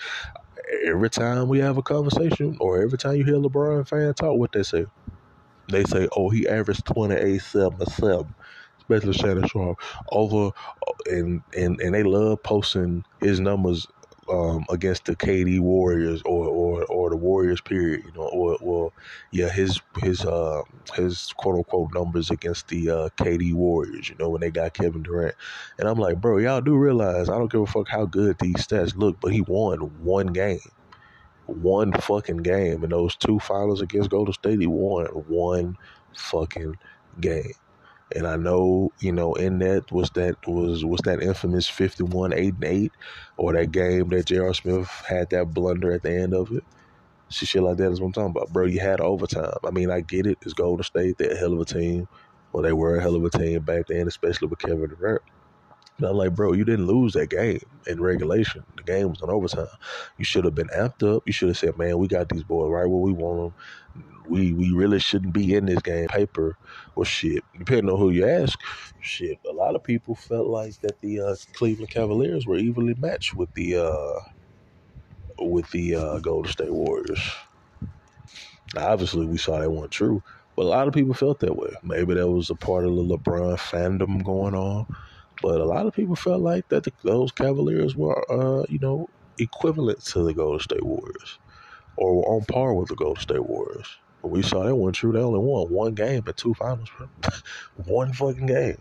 every 0.86 1.10
time 1.10 1.48
we 1.48 1.60
have 1.60 1.78
a 1.78 1.84
conversation, 1.84 2.58
or 2.60 2.82
every 2.82 2.98
time 2.98 3.16
you 3.16 3.26
hear 3.26 3.36
LeBron 3.36 3.88
fan 3.88 4.14
talk, 4.14 4.38
what 4.38 4.52
they 4.52 4.64
say, 4.64 4.86
they 5.72 5.84
say, 5.86 6.08
"Oh, 6.16 6.30
he 6.30 6.48
averaged 6.48 6.86
28, 6.86 7.42
7, 7.42 7.86
7." 7.88 8.36
Especially 8.80 9.14
Shannon 9.14 9.48
Sharpe 9.48 9.80
over, 10.12 10.52
and 11.08 11.42
and 11.58 11.80
and 11.82 11.96
they 11.96 12.04
love 12.04 12.44
posting 12.44 13.04
his 13.20 13.40
numbers 13.40 13.88
um, 14.30 14.66
against 14.70 15.06
the 15.06 15.16
KD 15.16 15.60
Warriors 15.60 16.22
or, 16.26 16.48
or 16.48 16.86
or 16.86 17.10
the 17.10 17.16
Warriors 17.16 17.62
period, 17.62 18.04
you 18.06 18.12
know, 18.14 18.28
or 18.28 18.58
well, 18.62 18.94
yeah, 19.32 19.50
his 19.50 19.82
his 20.02 20.26
uh 20.26 20.64
his 20.96 21.34
quote 21.38 21.56
unquote 21.56 21.94
numbers 21.94 22.32
against 22.32 22.68
the 22.68 22.90
uh, 22.90 23.10
KD 23.18 23.54
Warriors, 23.54 24.10
you 24.10 24.16
know, 24.20 24.30
when 24.30 24.42
they 24.42 24.52
got 24.52 24.74
Kevin 24.74 25.04
Durant, 25.04 25.36
and 25.78 25.88
I'm 25.88 25.98
like, 26.00 26.20
bro, 26.20 26.38
y'all 26.38 26.62
do 26.62 26.76
realize 26.76 27.30
I 27.30 27.38
don't 27.38 27.52
give 27.52 27.62
a 27.62 27.66
fuck 27.68 27.88
how 27.88 28.06
good 28.06 28.38
these 28.40 28.56
stats 28.56 28.96
look, 28.96 29.20
but 29.22 29.32
he 29.34 29.42
won 29.42 29.78
one 30.04 30.28
game, 30.28 30.60
one 31.46 31.94
fucking 31.94 32.38
game 32.38 32.84
and 32.84 32.92
those 32.92 33.16
two 33.16 33.40
finals 33.40 33.82
against 33.82 34.10
Golden 34.10 34.34
State. 34.34 34.60
He 34.60 34.68
won 34.68 35.06
one 35.06 35.78
fucking 36.16 36.76
game. 37.20 37.54
And 38.16 38.26
I 38.26 38.38
know, 38.38 38.92
you 39.00 39.12
know, 39.12 39.34
in 39.34 39.60
that 39.60 39.92
was 39.92 40.10
that 40.12 40.38
was 40.48 40.86
was 40.86 41.02
that 41.04 41.22
infamous 41.22 41.68
51 41.68 42.34
8 42.34 42.54
and 42.56 42.64
8 42.64 42.92
or 43.38 43.54
that 43.54 43.72
game 43.72 44.10
that 44.10 44.26
J.R. 44.26 44.54
Smith 44.54 44.88
had 45.08 45.30
that 45.32 45.54
blunder 45.54 45.92
at 45.92 46.04
the 46.04 46.12
end 46.16 46.34
of 46.34 46.52
it. 46.52 46.64
See 47.30 47.46
shit 47.46 47.64
like 47.64 47.78
that 47.78 47.92
is 47.92 48.00
what 48.00 48.08
I'm 48.08 48.14
talking 48.14 48.32
about. 48.32 48.54
Bro, 48.54 48.68
you 48.68 48.80
had 48.80 49.02
overtime. 49.02 49.52
I 49.66 49.72
mean, 49.72 49.92
I 49.92 50.02
get 50.02 50.28
it. 50.28 50.38
It's 50.44 50.54
Golden 50.54 50.84
State, 50.84 51.18
they're 51.18 51.34
a 51.34 51.38
hell 51.38 51.54
of 51.54 51.60
a 51.60 51.66
team. 51.66 52.08
Well, 52.54 52.64
they 52.64 52.74
were 52.74 52.98
a 52.98 53.02
hell 53.02 53.16
of 53.16 53.26
a 53.26 53.30
team 53.30 53.62
back 53.64 53.88
then, 53.88 54.08
especially 54.08 54.48
with 54.48 54.60
Kevin 54.60 54.88
Durant. 54.90 55.22
And 55.98 56.08
I'm 56.08 56.16
like, 56.16 56.36
bro, 56.36 56.54
you 56.54 56.66
didn't 56.66 56.88
lose 56.88 57.14
that 57.14 57.30
game 57.30 57.62
in 57.88 58.02
regulation. 58.02 58.64
The 58.78 58.84
game 58.84 59.10
was 59.10 59.22
in 59.22 59.30
overtime. 59.30 59.68
You 60.18 60.26
should 60.26 60.46
have 60.46 60.56
been 60.56 60.68
amped 60.68 61.04
up. 61.04 61.24
You 61.26 61.34
should 61.34 61.50
have 61.50 61.58
said, 61.58 61.78
man, 61.78 61.98
we 61.98 62.08
got 62.08 62.30
these 62.30 62.44
boys 62.44 62.70
right 62.70 62.86
where 62.86 63.00
we 63.00 63.14
want 63.14 63.54
them. 63.96 64.14
We 64.30 64.54
we 64.54 64.72
really 64.72 65.00
shouldn't 65.00 65.34
be 65.34 65.56
in 65.56 65.66
this 65.66 65.82
game. 65.82 66.08
Paper 66.08 66.58
or 66.96 67.06
shit, 67.06 67.44
depending 67.58 67.90
on 67.90 68.00
who 68.00 68.10
you 68.10 68.28
ask. 68.28 68.60
Shit, 69.02 69.40
a 69.50 69.54
lot 69.54 69.76
of 69.76 69.84
people 69.84 70.16
felt 70.16 70.48
like 70.48 70.80
that 70.82 71.00
the 71.02 71.22
uh, 71.22 71.36
Cleveland 71.54 71.92
Cavaliers 71.92 72.46
were 72.46 72.58
evenly 72.58 72.96
matched 72.96 73.36
with 73.36 73.54
the 73.54 73.78
uh, 73.78 74.20
with 75.40 75.70
the 75.72 75.96
uh, 75.96 76.20
Golden 76.20 76.52
State 76.52 76.74
Warriors. 76.74 77.22
Now, 78.74 78.88
obviously, 78.90 79.26
we 79.26 79.38
saw 79.38 79.60
that 79.60 79.72
wasn't 79.72 79.92
true, 79.92 80.24
but 80.56 80.64
a 80.66 80.70
lot 80.70 80.88
of 80.88 80.94
people 80.94 81.14
felt 81.14 81.40
that 81.40 81.56
way. 81.56 81.74
Maybe 81.84 82.14
that 82.16 82.28
was 82.28 82.50
a 82.50 82.56
part 82.56 82.86
of 82.86 82.96
the 82.96 83.04
LeBron 83.04 83.58
fandom 83.58 84.24
going 84.24 84.56
on. 84.56 84.88
But 85.42 85.62
a 85.62 85.66
lot 85.66 85.86
of 85.86 85.94
people 85.94 86.16
felt 86.16 86.42
like 86.42 86.70
that 86.70 86.84
the, 86.84 86.94
those 87.04 87.32
Cavaliers 87.32 87.96
were, 87.96 88.26
uh, 88.32 88.66
you 88.70 88.80
know, 88.80 89.10
equivalent 89.38 90.04
to 90.06 90.24
the 90.24 90.34
Golden 90.34 90.60
State 90.60 90.84
Warriors 90.84 91.40
or 91.98 92.16
were 92.18 92.24
on 92.24 92.46
par 92.46 92.74
with 92.74 92.90
the 92.90 92.96
Golden 92.96 93.22
State 93.22 93.46
Warriors. 93.46 93.98
We 94.26 94.42
saw 94.42 94.64
that 94.64 94.76
wasn't 94.76 94.96
true. 94.96 95.12
They 95.12 95.20
only 95.20 95.40
won 95.40 95.72
one 95.72 95.94
game 95.94 96.24
in 96.26 96.34
two 96.34 96.54
finals, 96.56 96.90
one 97.86 98.14
fucking 98.14 98.48
game. 98.48 98.78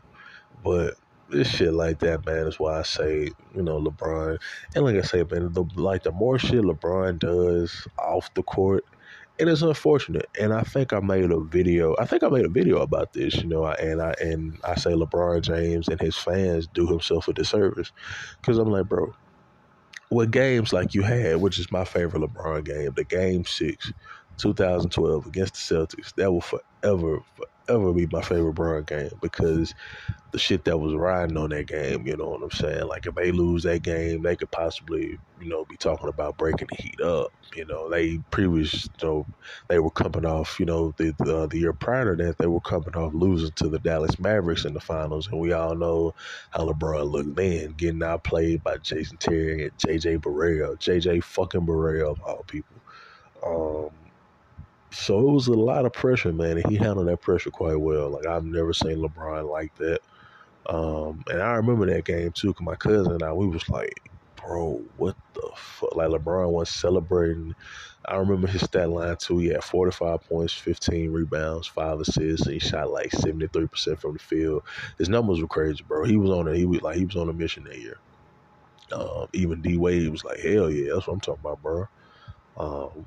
But 0.63 0.95
this 1.29 1.49
shit 1.49 1.75
like 1.75 1.99
that, 2.01 2.25
man, 2.27 2.47
is 2.47 2.59
why 2.59 2.79
I 2.79 2.83
say, 2.83 3.31
you 3.55 3.63
know, 3.63 3.81
LeBron. 3.81 4.39
And 4.75 4.85
like 4.85 4.97
I 4.97 5.03
say, 5.03 5.25
man, 5.25 5.53
the, 5.53 5.65
like 5.75 6.03
the 6.03 6.13
more 6.13 6.39
shit 6.39 6.63
LeBron 6.63 7.19
does 7.19 7.87
off 7.99 8.33
the 8.35 8.43
court, 8.43 8.85
it 9.39 9.49
is 9.49 9.63
unfortunate. 9.63 10.29
And 10.41 10.53
I 10.53 10.63
think 10.63 10.93
I 10.93 11.01
made 11.01 11.31
a 11.31 11.41
video. 11.41 11.97
I 11.99 12.07
think 12.07 12.23
I 12.23 12.29
made 12.29 12.45
a 12.45 12.51
video 12.51 12.81
about 12.81 13.13
this, 13.13 13.35
you 13.35 13.49
know. 13.49 13.67
And 13.67 14.01
I 14.01 14.15
and 14.21 14.59
I 14.65 14.77
say 14.77 14.93
LeBron 14.93 15.43
James 15.43 15.89
and 15.89 16.01
his 16.01 16.17
fans 16.17 16.67
do 16.69 16.87
himself 16.87 17.29
a 17.29 17.33
disservice 17.33 17.93
because 18.41 18.59
I'm 18.59 18.71
like, 18.71 18.89
bro, 18.89 19.15
with 20.11 20.31
games 20.31 20.73
like 20.73 20.95
you 20.95 21.03
had, 21.03 21.37
which 21.37 21.59
is 21.59 21.73
my 21.73 21.85
favorite 21.85 22.23
LeBron 22.23 22.65
game, 22.65 22.93
the 22.95 23.05
Game 23.05 23.45
Six, 23.45 23.93
2012 24.39 25.27
against 25.27 25.55
the 25.69 25.75
Celtics, 25.75 26.15
that 26.15 26.33
will 26.33 26.41
forever, 26.41 27.21
forever 27.67 27.93
be 27.93 28.07
my 28.11 28.23
favorite 28.23 28.55
LeBron 28.55 28.87
game 28.87 29.11
because 29.21 29.75
the 30.35 30.39
shit 30.41 30.65
that 30.65 30.79
was 30.79 30.93
riding 30.95 31.37
on 31.37 31.51
that 31.51 31.69
game, 31.69 32.05
you 32.09 32.17
know 32.17 32.31
what 32.31 32.43
I'm 32.43 32.51
saying? 32.51 32.89
Like 32.89 33.07
if 33.07 33.15
they 33.15 33.31
lose 33.31 33.63
that 33.63 33.83
game, 33.83 34.23
they 34.23 34.35
could 34.35 34.51
possibly, 34.51 35.17
you 35.41 35.49
know, 35.49 35.65
be 35.65 35.77
talking 35.77 36.09
about 36.09 36.37
breaking 36.37 36.67
the 36.71 36.83
heat 36.83 37.01
up. 37.01 37.33
You 37.55 37.65
know, 37.67 37.89
they 37.89 38.19
previous, 38.33 38.83
you 39.01 39.07
know, 39.07 39.27
they 39.69 39.79
were 39.79 39.93
coming 39.93 40.27
off, 40.27 40.59
you 40.59 40.67
know, 40.67 40.93
the 40.97 41.15
the, 41.21 41.47
the 41.47 41.59
year 41.61 41.73
prior 41.73 42.17
to 42.17 42.25
that, 42.25 42.39
they 42.39 42.49
were 42.49 42.61
coming 42.61 42.97
off 42.97 43.15
losing 43.15 43.53
to 43.53 43.69
the 43.69 43.79
Dallas 43.79 44.19
Mavericks 44.19 44.65
in 44.65 44.75
the 44.75 44.81
finals, 44.81 45.29
and 45.29 45.39
we 45.41 45.53
all 45.53 45.77
know 45.77 46.17
how 46.51 46.67
LeBron 46.69 47.09
looked 47.13 47.37
then, 47.37 47.71
getting 47.75 48.03
outplayed 48.03 48.65
by 48.65 48.79
Jason 48.79 49.19
Terry 49.19 49.63
and 49.63 49.79
JJ 49.79 50.19
Barea, 50.19 50.77
JJ 50.79 51.23
fucking 51.23 51.65
Barea 51.65 52.11
of 52.11 52.21
all 52.23 52.43
people. 52.49 52.83
Um, 53.47 54.04
so 54.95 55.19
it 55.21 55.33
was 55.33 55.49
a 55.49 55.53
lot 55.53 55.85
of 55.87 55.93
pressure, 55.93 56.33
man, 56.33 56.59
and 56.59 56.71
he 56.71 56.77
handled 56.77 57.09
that 57.09 57.21
pressure 57.21 57.51
quite 57.51 57.81
well. 57.81 58.11
Like 58.11 58.27
I've 58.27 58.45
never 58.45 58.73
seen 58.73 58.99
LeBron 58.99 59.51
like 59.51 59.75
that. 59.77 60.01
Um, 60.67 61.23
and 61.29 61.43
I 61.43 61.55
remember 61.55 61.87
that 61.87 62.05
game 62.05 62.33
too, 62.33 62.55
cause 62.55 62.65
my 62.65 62.77
cousin 62.77 63.13
and 63.13 63.23
I, 63.23 63.33
we 63.33 63.47
was 63.49 63.69
like, 63.69 63.93
bro, 64.37 64.83
what 64.97 65.17
the 65.35 65.51
fuck? 65.57 65.95
Like 65.97 66.09
LeBron 66.09 66.51
was 66.51 66.71
celebrating. 66.71 67.55
I 68.07 68.17
remember 68.17 68.47
his 68.47 68.63
stat 68.63 68.89
line 68.91 69.17
too. 69.19 69.39
He 69.39 69.49
had 69.49 69.65
45 69.65 70.21
points, 70.23 70.53
15 70.55 71.11
rebounds, 71.11 71.67
five 71.69 72.01
assists, 72.01 72.47
and 72.47 72.55
he 72.55 72.59
shot 72.61 72.91
like 72.91 73.11
73% 73.11 74.01
from 74.01 74.15
the 74.15 74.19
field. 74.19 74.63
His 74.99 75.09
numbers 75.09 75.41
were 75.41 75.49
crazy, 75.49 75.85
bro. 75.87 76.05
He 76.05 76.17
was 76.17 76.31
on 76.31 76.49
a 76.49 76.55
he 76.57 76.67
was 76.67 76.83
like 76.83 76.97
he 76.97 77.05
was 77.05 77.17
on 77.17 77.29
a 77.29 77.33
mission 77.33 77.65
that 77.65 77.79
year. 77.79 78.01
Um, 78.93 79.27
even 79.33 79.61
D 79.63 79.77
Wade 79.77 80.11
was 80.11 80.25
like, 80.25 80.41
hell 80.41 80.71
yeah, 80.71 80.95
that's 80.95 81.07
what 81.07 81.15
I'm 81.15 81.21
talking 81.21 81.41
about, 81.41 81.63
bro. 81.63 81.87
Um, 82.57 83.07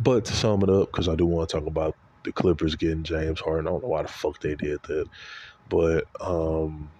but 0.00 0.24
to 0.26 0.32
sum 0.34 0.62
it 0.62 0.70
up, 0.70 0.90
because 0.92 1.08
I 1.08 1.16
do 1.16 1.26
want 1.26 1.48
to 1.48 1.56
talk 1.58 1.66
about 1.66 1.96
the 2.24 2.32
Clippers 2.32 2.76
getting 2.76 3.04
James 3.04 3.40
Harden. 3.40 3.66
I 3.66 3.70
don't 3.70 3.82
know 3.82 3.88
why 3.88 4.02
the 4.02 4.08
fuck 4.08 4.40
they 4.40 4.54
did 4.54 4.82
that, 4.84 5.08
but 5.68 6.04
um, 6.20 6.90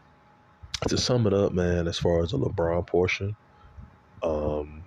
to 0.88 0.96
sum 0.96 1.26
it 1.26 1.34
up, 1.34 1.52
man, 1.52 1.88
as 1.88 1.98
far 1.98 2.22
as 2.22 2.30
the 2.30 2.38
LeBron 2.38 2.86
portion, 2.86 3.36
um, 4.22 4.84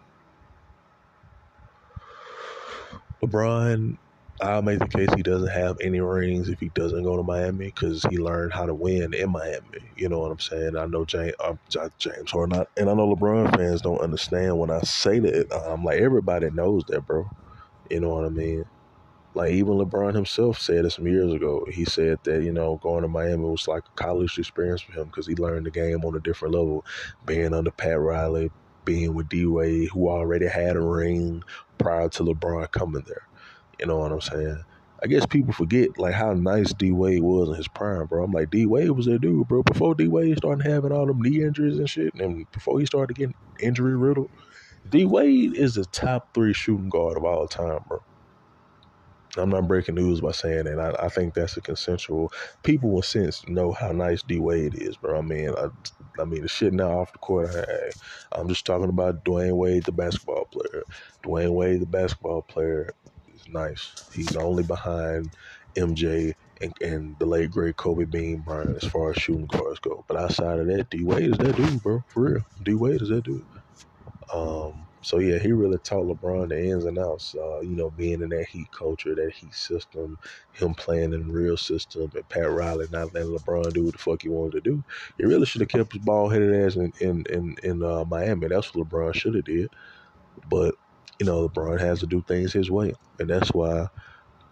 LeBron, 3.24 3.98
I'll 4.42 4.62
make 4.62 4.80
the 4.80 4.88
case 4.88 5.10
he 5.14 5.22
doesn't 5.24 5.50
have 5.50 5.78
any 5.82 6.00
rings 6.00 6.48
if 6.48 6.62
he 6.62 6.70
doesn't 6.70 7.04
go 7.04 7.18
to 7.18 7.24
Miami 7.24 7.68
because 7.68 8.04
he 8.10 8.18
learned 8.18 8.54
how 8.54 8.66
to 8.66 8.74
win 8.74 9.14
in 9.14 9.32
Miami. 9.32 9.92
You 9.98 10.08
know 10.08 10.20
what 10.20 10.32
I'm 10.32 10.40
saying? 10.40 10.78
I 10.78 10.86
know 10.86 11.04
James, 11.06 11.34
uh, 11.42 11.56
James 11.98 12.32
Harden, 12.32 12.66
and 12.78 12.90
I 12.90 12.94
know 12.94 13.14
LeBron 13.14 13.54
fans 13.56 13.82
don't 13.82 14.00
understand 14.00 14.58
when 14.58 14.72
I 14.72 14.80
say 14.82 15.20
that. 15.20 15.48
I'm 15.68 15.84
like 15.84 16.00
everybody 16.00 16.50
knows 16.52 16.86
that, 16.88 17.06
bro. 17.06 17.30
You 17.90 18.00
know 18.00 18.10
what 18.10 18.26
I 18.26 18.30
mean? 18.30 18.66
Like 19.36 19.52
even 19.52 19.74
LeBron 19.76 20.16
himself 20.16 20.60
said 20.60 20.86
it 20.86 20.92
some 20.92 21.08
years 21.08 21.34
ago. 21.34 21.66
He 21.72 21.86
said 21.86 22.20
that 22.24 22.44
you 22.44 22.52
know 22.52 22.80
going 22.82 23.04
to 23.04 23.08
Miami 23.08 23.44
was 23.44 23.68
like 23.68 23.84
a 23.86 24.02
college 24.02 24.38
experience 24.38 24.82
for 24.82 24.94
him 24.94 25.06
because 25.06 25.28
he 25.28 25.36
learned 25.36 25.66
the 25.66 25.72
game 25.72 26.04
on 26.04 26.16
a 26.16 26.20
different 26.20 26.56
level, 26.56 26.86
being 27.26 27.54
under 27.54 27.72
Pat 27.72 28.00
Riley, 28.00 28.52
being 28.86 29.14
with 29.14 29.30
D 29.30 29.46
Wade, 29.46 29.90
who 29.90 30.10
already 30.10 30.48
had 30.48 30.76
a 30.76 30.82
ring 30.82 31.44
prior 31.78 32.10
to 32.10 32.24
LeBron 32.24 32.72
coming 32.72 33.04
there. 33.08 33.28
You 33.80 33.86
know 33.86 33.98
what 33.98 34.12
I'm 34.12 34.22
saying? 34.22 34.64
I 35.02 35.08
guess 35.08 35.26
people 35.26 35.54
forget 35.54 35.98
like 35.98 36.14
how 36.14 36.34
nice 36.34 36.74
D 36.74 36.92
Wade 36.92 37.24
was 37.24 37.50
in 37.50 37.56
his 37.56 37.68
prime, 37.70 38.08
bro. 38.08 38.24
I'm 38.24 38.32
like 38.32 38.50
D 38.50 38.66
Wade 38.66 38.92
was 38.92 39.06
that 39.06 39.22
dude, 39.22 39.48
bro. 39.48 39.64
Before 39.64 39.96
D 39.96 40.08
Wade 40.08 40.38
started 40.38 40.66
having 40.66 40.92
all 40.92 41.06
them 41.06 41.22
knee 41.22 41.44
injuries 41.44 41.78
and 41.78 41.90
shit, 41.90 42.14
and 42.16 42.52
before 42.52 42.80
he 42.80 42.86
started 42.86 43.16
getting 43.16 43.36
injury 43.60 43.96
riddled, 43.96 44.30
D 44.88 45.06
Wade 45.06 45.56
is 45.56 45.76
the 45.76 45.86
top 45.86 46.34
three 46.34 46.54
shooting 46.54 46.90
guard 46.90 47.18
of 47.18 47.24
all 47.26 47.48
time, 47.48 47.80
bro. 47.88 48.00
I'm 49.38 49.50
not 49.50 49.68
breaking 49.68 49.96
news 49.96 50.22
by 50.22 50.32
saying 50.32 50.66
that. 50.66 50.80
I, 50.80 51.06
I 51.06 51.10
think 51.10 51.34
that's 51.34 51.58
a 51.58 51.62
consensual. 51.62 52.32
People 52.64 52.92
will 52.92 53.02
sense 53.04 53.44
know 53.48 53.72
how 53.72 53.92
nice 53.92 54.24
D 54.24 54.40
Wade 54.40 54.76
is, 54.76 54.98
bro. 54.98 55.20
I 55.20 55.22
mean, 55.22 55.52
I, 55.58 55.68
I 56.20 56.26
mean 56.26 56.42
the 56.44 56.48
shit 56.48 56.74
now 56.74 57.00
off 57.00 57.14
the 57.14 57.20
court. 57.20 57.52
Hey, 57.52 57.94
I'm 58.34 58.50
just 58.50 58.66
talking 58.66 58.90
about 58.90 59.24
Dwyane 59.26 59.58
Wade, 59.58 59.86
the 59.86 59.92
basketball 59.92 60.46
player. 60.46 60.84
Dwyane 61.24 61.54
Wade, 61.54 61.82
the 61.82 61.88
basketball 61.88 62.44
player, 62.44 62.92
is 63.34 63.44
nice. 63.48 63.96
He's 64.14 64.36
only 64.36 64.64
behind 64.64 65.32
MJ 65.78 66.34
and, 66.62 66.74
and 66.82 67.20
the 67.20 67.26
late 67.26 67.52
great 67.52 67.78
Kobe 67.78 68.06
Bean 68.06 68.42
Bryant 68.42 68.78
as 68.84 68.90
far 68.90 69.12
as 69.12 69.18
shooting 69.18 69.48
guards 69.48 69.80
go. 69.80 70.06
But 70.08 70.18
outside 70.18 70.60
of 70.60 70.68
that, 70.68 70.90
D 70.90 71.04
Wade 71.04 71.32
is 71.32 71.38
that 71.40 71.56
dude, 71.56 71.82
bro. 71.84 72.04
For 72.08 72.24
real, 72.24 72.42
D 72.64 72.76
Wade 72.76 73.02
is 73.02 73.10
that 73.10 73.24
dude. 73.26 73.48
Um, 74.34 74.88
so 75.02 75.20
yeah, 75.20 75.40
he 75.40 75.52
really 75.54 75.78
taught 75.80 76.06
LeBron 76.06 76.50
the 76.50 76.62
ins 76.70 76.86
and 76.86 77.00
outs. 77.00 77.34
Uh, 77.36 77.62
you 77.62 77.76
know, 77.76 77.90
being 77.90 78.22
in 78.22 78.30
that 78.30 78.48
Heat 78.50 78.70
culture, 78.72 79.16
that 79.16 79.32
Heat 79.34 79.54
system, 79.56 80.18
him 80.52 80.74
playing 80.76 81.14
in 81.14 81.32
real 81.32 81.58
system, 81.58 82.12
and 82.14 82.30
Pat 82.30 82.52
Riley 82.52 82.88
not 82.92 83.14
letting 83.14 83.32
LeBron 83.36 83.74
do 83.74 83.86
what 83.86 83.94
the 83.94 83.98
fuck 84.00 84.22
he 84.22 84.30
wanted 84.30 84.64
to 84.64 84.70
do. 84.70 84.84
He 85.18 85.26
really 85.26 85.46
should 85.46 85.62
have 85.62 85.70
kept 85.70 85.94
his 85.94 86.02
ball 86.04 86.30
headed 86.30 86.54
ass 86.54 86.76
in 86.76 86.92
in 87.00 87.24
in, 87.30 87.56
in 87.64 87.84
uh, 87.84 88.04
Miami. 88.06 88.48
That's 88.48 88.74
what 88.74 88.88
LeBron 88.90 89.16
should 89.16 89.36
have 89.36 89.46
did. 89.46 89.74
But 90.50 90.76
you 91.20 91.26
know, 91.26 91.48
LeBron 91.48 91.80
has 91.80 92.00
to 92.02 92.08
do 92.08 92.22
things 92.22 92.54
his 92.54 92.72
way, 92.72 92.94
and 93.20 93.30
that's 93.30 93.50
why 93.54 93.88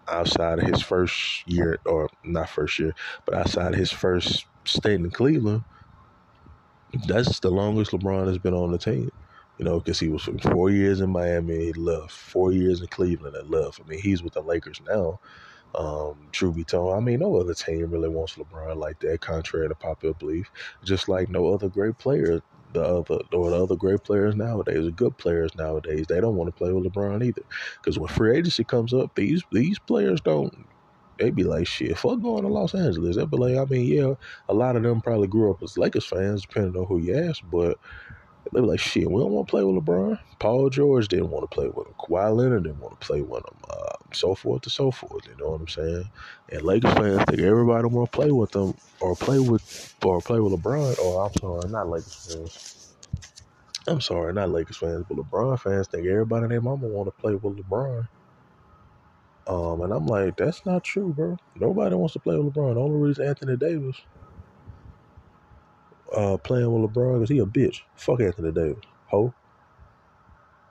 outside 0.10 0.60
of 0.60 0.68
his 0.68 0.82
first 0.82 1.48
year, 1.48 1.80
or 1.86 2.10
not 2.24 2.50
first 2.50 2.80
year, 2.80 2.94
but 3.26 3.36
outside 3.36 3.74
of 3.74 3.80
his 3.80 3.92
first 3.92 4.46
stint 4.66 5.06
in 5.06 5.12
Cleveland, 5.12 5.64
that's 7.08 7.40
the 7.40 7.50
longest 7.52 7.92
LeBron 7.92 8.28
has 8.28 8.38
been 8.38 8.54
on 8.54 8.72
the 8.72 8.78
team 8.78 9.10
you 9.58 9.66
know, 9.66 9.80
because 9.80 10.00
he 10.00 10.10
was 10.10 10.24
four 10.42 10.70
years 10.70 11.02
in 11.02 11.10
Miami, 11.10 11.66
he 11.66 11.74
left. 11.74 12.12
Four 12.12 12.52
years 12.52 12.82
in 12.82 12.88
Cleveland, 12.88 13.36
and 13.36 13.50
left. 13.50 13.80
I 13.84 13.88
mean, 13.88 14.00
he's 14.00 14.24
with 14.24 14.34
the 14.34 14.42
Lakers 14.42 14.82
now. 14.88 15.20
Um, 15.76 16.30
true 16.32 16.52
be 16.54 16.64
told, 16.64 16.96
I 16.96 17.00
mean, 17.00 17.20
no 17.20 17.36
other 17.36 17.54
team 17.54 17.92
really 17.92 18.10
wants 18.10 18.36
LeBron 18.36 18.78
like 18.78 19.00
that, 19.02 19.22
contrary 19.22 19.68
to 19.68 19.76
popular 19.76 20.14
belief. 20.16 20.50
Just 20.84 21.10
like 21.10 21.30
no 21.30 21.54
other 21.54 21.70
great 21.70 21.98
player, 21.98 22.42
the 22.74 22.84
other 22.84 23.20
or 23.34 23.50
the 23.52 23.64
other 23.64 23.76
great 23.76 24.04
players 24.04 24.36
nowadays, 24.36 24.90
good 24.96 25.18
players 25.18 25.54
nowadays, 25.56 26.06
they 26.08 26.22
don't 26.22 26.36
want 26.36 26.48
to 26.48 26.58
play 26.58 26.72
with 26.72 26.86
LeBron 26.86 27.24
either. 27.24 27.44
Because 27.80 28.00
when 28.00 28.08
free 28.10 28.38
agency 28.38 28.64
comes 28.64 28.94
up, 28.94 29.14
these 29.16 29.44
these 29.52 29.80
players 29.80 30.22
don't. 30.22 30.54
they'd 31.20 31.36
be 31.36 31.44
like, 31.44 31.68
shit, 31.68 31.98
fuck 31.98 32.22
going 32.22 32.44
to 32.44 32.48
Los 32.48 32.76
Angeles. 32.76 33.16
They 33.16 33.26
be 33.26 33.38
like, 33.38 33.58
I 33.58 33.66
mean, 33.66 33.86
yeah, 33.86 34.14
a 34.50 34.54
lot 34.54 34.76
of 34.76 34.84
them 34.84 35.02
probably 35.02 35.28
grew 35.28 35.52
up 35.52 35.62
as 35.64 35.78
Lakers 35.78 36.06
fans, 36.06 36.44
depending 36.44 36.80
on 36.80 36.88
who 36.88 37.00
you 37.00 37.18
ask, 37.18 37.42
but 37.52 37.78
they 38.54 38.62
were 38.62 38.68
like, 38.68 38.80
shit, 38.80 39.10
we 39.10 39.22
don't 39.22 39.32
want 39.32 39.48
to 39.48 39.52
play 39.52 39.64
with 39.64 39.84
LeBron. 39.84 40.20
Paul 40.40 40.70
George 40.70 41.08
didn't 41.08 41.30
want 41.30 41.50
to 41.50 41.54
play 41.54 41.68
with 41.68 41.88
him. 41.88 41.94
Kawhi 42.00 42.36
Leonard 42.36 42.64
didn't 42.64 42.80
want 42.80 43.00
to 43.00 43.06
play 43.06 43.22
with 43.22 43.44
him. 43.46 43.58
Uh, 43.70 43.94
so 44.14 44.36
forth 44.36 44.64
and 44.64 44.72
so 44.72 44.92
forth. 44.92 45.28
You 45.28 45.36
know 45.38 45.52
what 45.52 45.62
I'm 45.62 45.68
saying? 45.68 46.10
And 46.50 46.62
Lakers 46.62 46.94
fans 46.94 47.24
think 47.24 47.42
everybody 47.42 47.88
want 47.88 48.12
to 48.12 48.16
play 48.16 48.32
with 48.32 48.52
them 48.52 48.76
or 49.00 49.16
play 49.16 49.40
with 49.40 49.96
or 50.04 50.22
play 50.22 50.40
with 50.40 50.54
LeBron. 50.54 51.00
Or 51.00 51.26
I'm 51.26 51.34
sorry, 51.34 51.70
not 51.70 51.90
Lakers 51.90 52.34
fans. 52.34 52.94
I'm 53.88 54.02
sorry, 54.02 54.34
not 54.34 54.50
Lakers 54.50 54.78
fans, 54.78 55.06
but 55.08 55.18
LeBron 55.18 55.60
fans 55.60 55.88
think 55.88 56.08
everybody 56.08 56.44
and 56.44 56.52
their 56.52 56.62
mama 56.62 56.88
want 56.88 57.08
to 57.08 57.22
play 57.22 57.36
with 57.36 57.58
LeBron. 57.58 58.08
Um, 59.48 59.82
and 59.82 59.94
I'm 59.94 60.06
like, 60.06 60.36
that's 60.36 60.66
not 60.66 60.84
true, 60.84 61.14
bro. 61.14 61.38
Nobody 61.56 61.96
wants 61.96 62.14
to 62.14 62.20
play 62.20 62.38
with 62.38 62.54
LeBron. 62.54 62.74
The 62.74 62.82
only 62.82 63.08
reason 63.08 63.28
Anthony 63.28 63.56
Davis 63.56 63.96
uh, 66.16 66.38
playing 66.38 66.72
with 66.72 66.92
LeBron 66.92 67.16
because 67.16 67.30
he 67.30 67.40
a 67.40 67.46
bitch. 67.46 67.82
Fuck 67.96 68.22
Anthony 68.22 68.52
Davis. 68.52 68.84
Ho. 69.08 69.34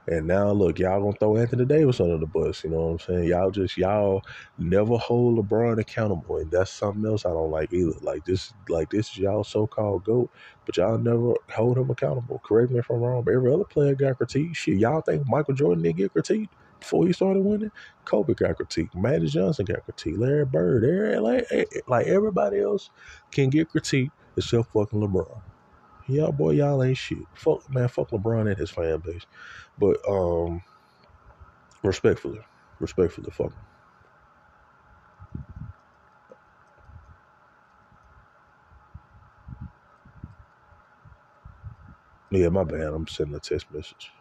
And 0.09 0.29
now 0.29 0.53
look, 0.53 0.79
y'all 0.79 1.01
gonna 1.01 1.17
throw 1.17 1.37
Anthony 1.37 1.65
Davis 1.65 2.01
under 2.01 2.17
the 2.17 2.27
bus. 2.27 2.63
You 2.63 2.71
know 2.71 2.87
what 2.87 2.93
I'm 2.93 2.99
saying? 3.01 3.25
Y'all 3.25 3.51
just 3.51 3.77
y'all 3.77 4.23
never 4.57 4.97
hold 4.97 5.37
LeBron 5.39 5.81
accountable, 5.81 6.37
and 6.37 6.51
that's 6.51 6.71
something 6.71 7.05
else 7.05 7.27
I 7.27 7.31
don't 7.31 7.51
like 7.51 7.73
either. 7.73 7.99
Like 8.03 8.25
this, 8.25 8.53
like 8.69 8.89
this 8.91 9.11
is 9.11 9.19
y'all 9.19 9.43
so-called 9.43 10.05
goat, 10.05 10.31
but 10.65 10.77
y'all 10.77 10.97
never 10.97 11.35
hold 11.51 11.77
him 11.77 11.91
accountable. 11.91 12.41
Correct 12.45 12.71
me 12.71 12.79
if 12.79 12.89
I'm 12.89 13.01
wrong, 13.01 13.25
but 13.25 13.35
every 13.35 13.53
other 13.53 13.65
player 13.65 13.97
got 13.97 14.19
critiqued. 14.19 14.55
Shit, 14.55 14.77
y'all 14.77 15.01
think 15.01 15.27
Michael 15.27 15.55
Jordan 15.55 15.83
didn't 15.83 15.97
get 15.97 16.15
critiqued 16.15 16.51
before 16.79 17.05
he 17.05 17.13
started 17.13 17.43
winning? 17.43 17.73
Kobe 18.05 18.35
got 18.35 18.57
critiqued. 18.59 18.95
Magic 18.95 19.31
Johnson 19.31 19.65
got 19.65 19.85
critiqued. 19.87 20.19
Larry 20.19 20.45
Bird, 20.45 20.85
Larry, 20.85 21.19
like, 21.19 21.49
like 21.89 22.07
everybody 22.07 22.61
else 22.61 22.91
can 23.33 23.51
get 23.51 23.71
critiqued 23.71 24.11
except 24.37 24.73
fucking 24.73 25.01
LeBron. 25.01 25.43
Y'all 26.07 26.33
boy, 26.33 26.53
y'all 26.53 26.83
ain't 26.85 26.99
shit. 26.99 27.29
Fuck 27.35 27.69
man, 27.71 27.89
fuck 27.89 28.11
LeBron 28.11 28.49
and 28.49 28.59
his 28.59 28.71
fan 28.71 29.01
base. 29.01 29.27
But 29.79 29.99
um 30.09 30.63
respectfully, 31.83 32.41
respectfully, 32.81 33.31
fuck. 33.33 33.53
Yeah, 42.31 42.51
my 42.51 42.65
bad. 42.65 42.83
I'm 42.95 43.07
sending 43.09 43.37
a 43.37 43.41
text 43.41 43.71
message. 43.73 44.13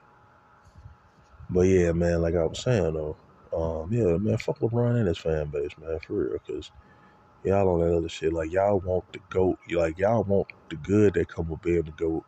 But 1.50 1.62
yeah, 1.62 1.92
man, 1.94 2.22
like 2.22 2.36
I 2.36 2.46
was 2.46 2.62
saying 2.62 2.94
though, 2.94 3.18
um, 3.54 3.92
yeah, 3.94 4.18
man, 4.18 4.38
fuck 4.38 4.60
LeBron 4.60 4.98
and 4.98 5.08
his 5.08 5.20
fan 5.20 5.50
base, 5.52 5.72
man, 5.80 6.00
for 6.06 6.16
real, 6.16 6.34
because 6.34 6.72
Y'all 7.46 7.70
on 7.70 7.82
that 7.82 7.96
other 7.96 8.10
shit. 8.10 8.34
Like 8.34 8.52
y'all 8.52 8.80
want 8.80 9.06
the 9.14 9.20
goat. 9.30 9.60
Like 9.72 10.00
y'all 10.00 10.24
want 10.24 10.48
the 10.70 10.78
good 10.78 11.14
that 11.14 11.30
come 11.30 11.48
with 11.48 11.62
being 11.62 11.84
the 11.84 11.92
goat. 11.92 12.26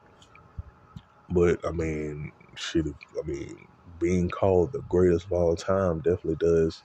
But 1.30 1.66
I 1.66 1.72
mean, 1.72 2.32
shit. 2.56 2.86
I 2.88 3.28
mean, 3.28 3.68
being 4.00 4.30
called 4.30 4.74
the 4.74 4.82
greatest 4.84 5.26
of 5.26 5.34
all 5.34 5.56
time 5.56 6.02
definitely 6.02 6.36
does 6.36 6.84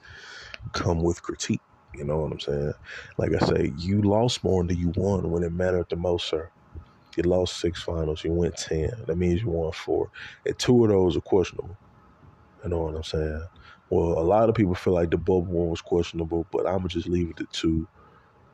come 0.71 1.03
with 1.03 1.21
critique. 1.21 1.61
You 1.93 2.05
know 2.05 2.17
what 2.17 2.31
I'm 2.31 2.39
saying? 2.39 2.73
Like 3.19 3.33
I 3.39 3.45
say, 3.45 3.73
you 3.77 4.01
lost 4.01 4.43
more 4.43 4.63
than 4.63 4.77
you 4.77 4.91
won 4.95 5.29
when 5.29 5.43
it 5.43 5.53
mattered 5.53 5.89
the 5.89 5.95
most, 5.95 6.27
sir. 6.27 6.49
You 7.15 7.23
lost 7.23 7.59
six 7.59 7.83
finals. 7.83 8.23
You 8.23 8.33
went 8.33 8.57
ten. 8.57 8.89
That 9.05 9.17
means 9.17 9.43
you 9.43 9.49
won 9.49 9.71
four. 9.73 10.09
And 10.45 10.57
two 10.57 10.83
of 10.83 10.89
those 10.89 11.15
are 11.15 11.21
questionable. 11.21 11.77
You 12.63 12.71
know 12.71 12.79
what 12.79 12.95
I'm 12.95 13.03
saying? 13.03 13.45
Well, 13.91 14.17
a 14.17 14.25
lot 14.25 14.49
of 14.49 14.55
people 14.55 14.73
feel 14.73 14.93
like 14.93 15.11
the 15.11 15.17
bubble 15.17 15.43
one 15.45 15.69
was 15.69 15.81
questionable, 15.81 16.47
but 16.51 16.65
I'm 16.65 16.77
gonna 16.77 16.87
just 16.89 17.07
leave 17.07 17.29
it 17.29 17.37
to 17.37 17.45
two 17.51 17.87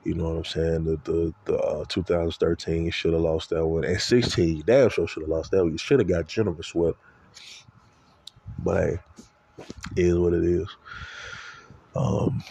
you 0.04 0.14
know 0.14 0.30
what 0.30 0.38
I'm 0.38 0.46
saying? 0.46 0.84
The 0.86 1.00
the, 1.04 1.34
the 1.46 1.58
uh, 1.58 1.86
2013 1.88 2.92
should 2.92 3.14
have 3.14 3.22
lost 3.22 3.50
that 3.50 3.66
one, 3.66 3.84
and 3.84 4.00
16 4.00 4.64
damn 4.66 4.90
sure 4.90 5.08
should 5.08 5.24
have 5.24 5.30
lost 5.30 5.52
that 5.52 5.64
one. 5.64 5.72
You 5.72 5.78
should 5.78 6.00
have 6.00 6.08
got 6.08 6.28
gentleman 6.28 6.64
swept, 6.64 6.98
but 8.60 8.84
hey, 8.84 9.00
is 9.96 10.18
what 10.18 10.34
it 10.34 10.44
is. 10.44 10.68
Um, 11.96 12.44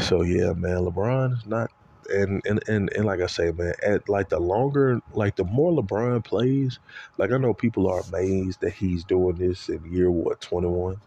so 0.00 0.22
yeah, 0.22 0.52
man, 0.52 0.78
LeBron 0.78 1.36
is 1.36 1.46
not 1.46 1.70
and, 2.08 2.40
and 2.46 2.62
and 2.68 2.92
and 2.94 3.04
like 3.04 3.20
I 3.20 3.26
say, 3.26 3.50
man, 3.52 3.74
at 3.82 4.08
like 4.08 4.28
the 4.28 4.38
longer, 4.38 5.00
like 5.12 5.36
the 5.36 5.44
more 5.44 5.72
LeBron 5.72 6.24
plays, 6.24 6.78
like 7.18 7.32
I 7.32 7.36
know 7.36 7.54
people 7.54 7.88
are 7.90 8.00
amazed 8.00 8.60
that 8.60 8.74
he's 8.74 9.04
doing 9.04 9.36
this 9.36 9.68
in 9.68 9.84
year 9.92 10.10
what 10.10 10.40
twenty 10.40 10.68
one, 10.68 11.00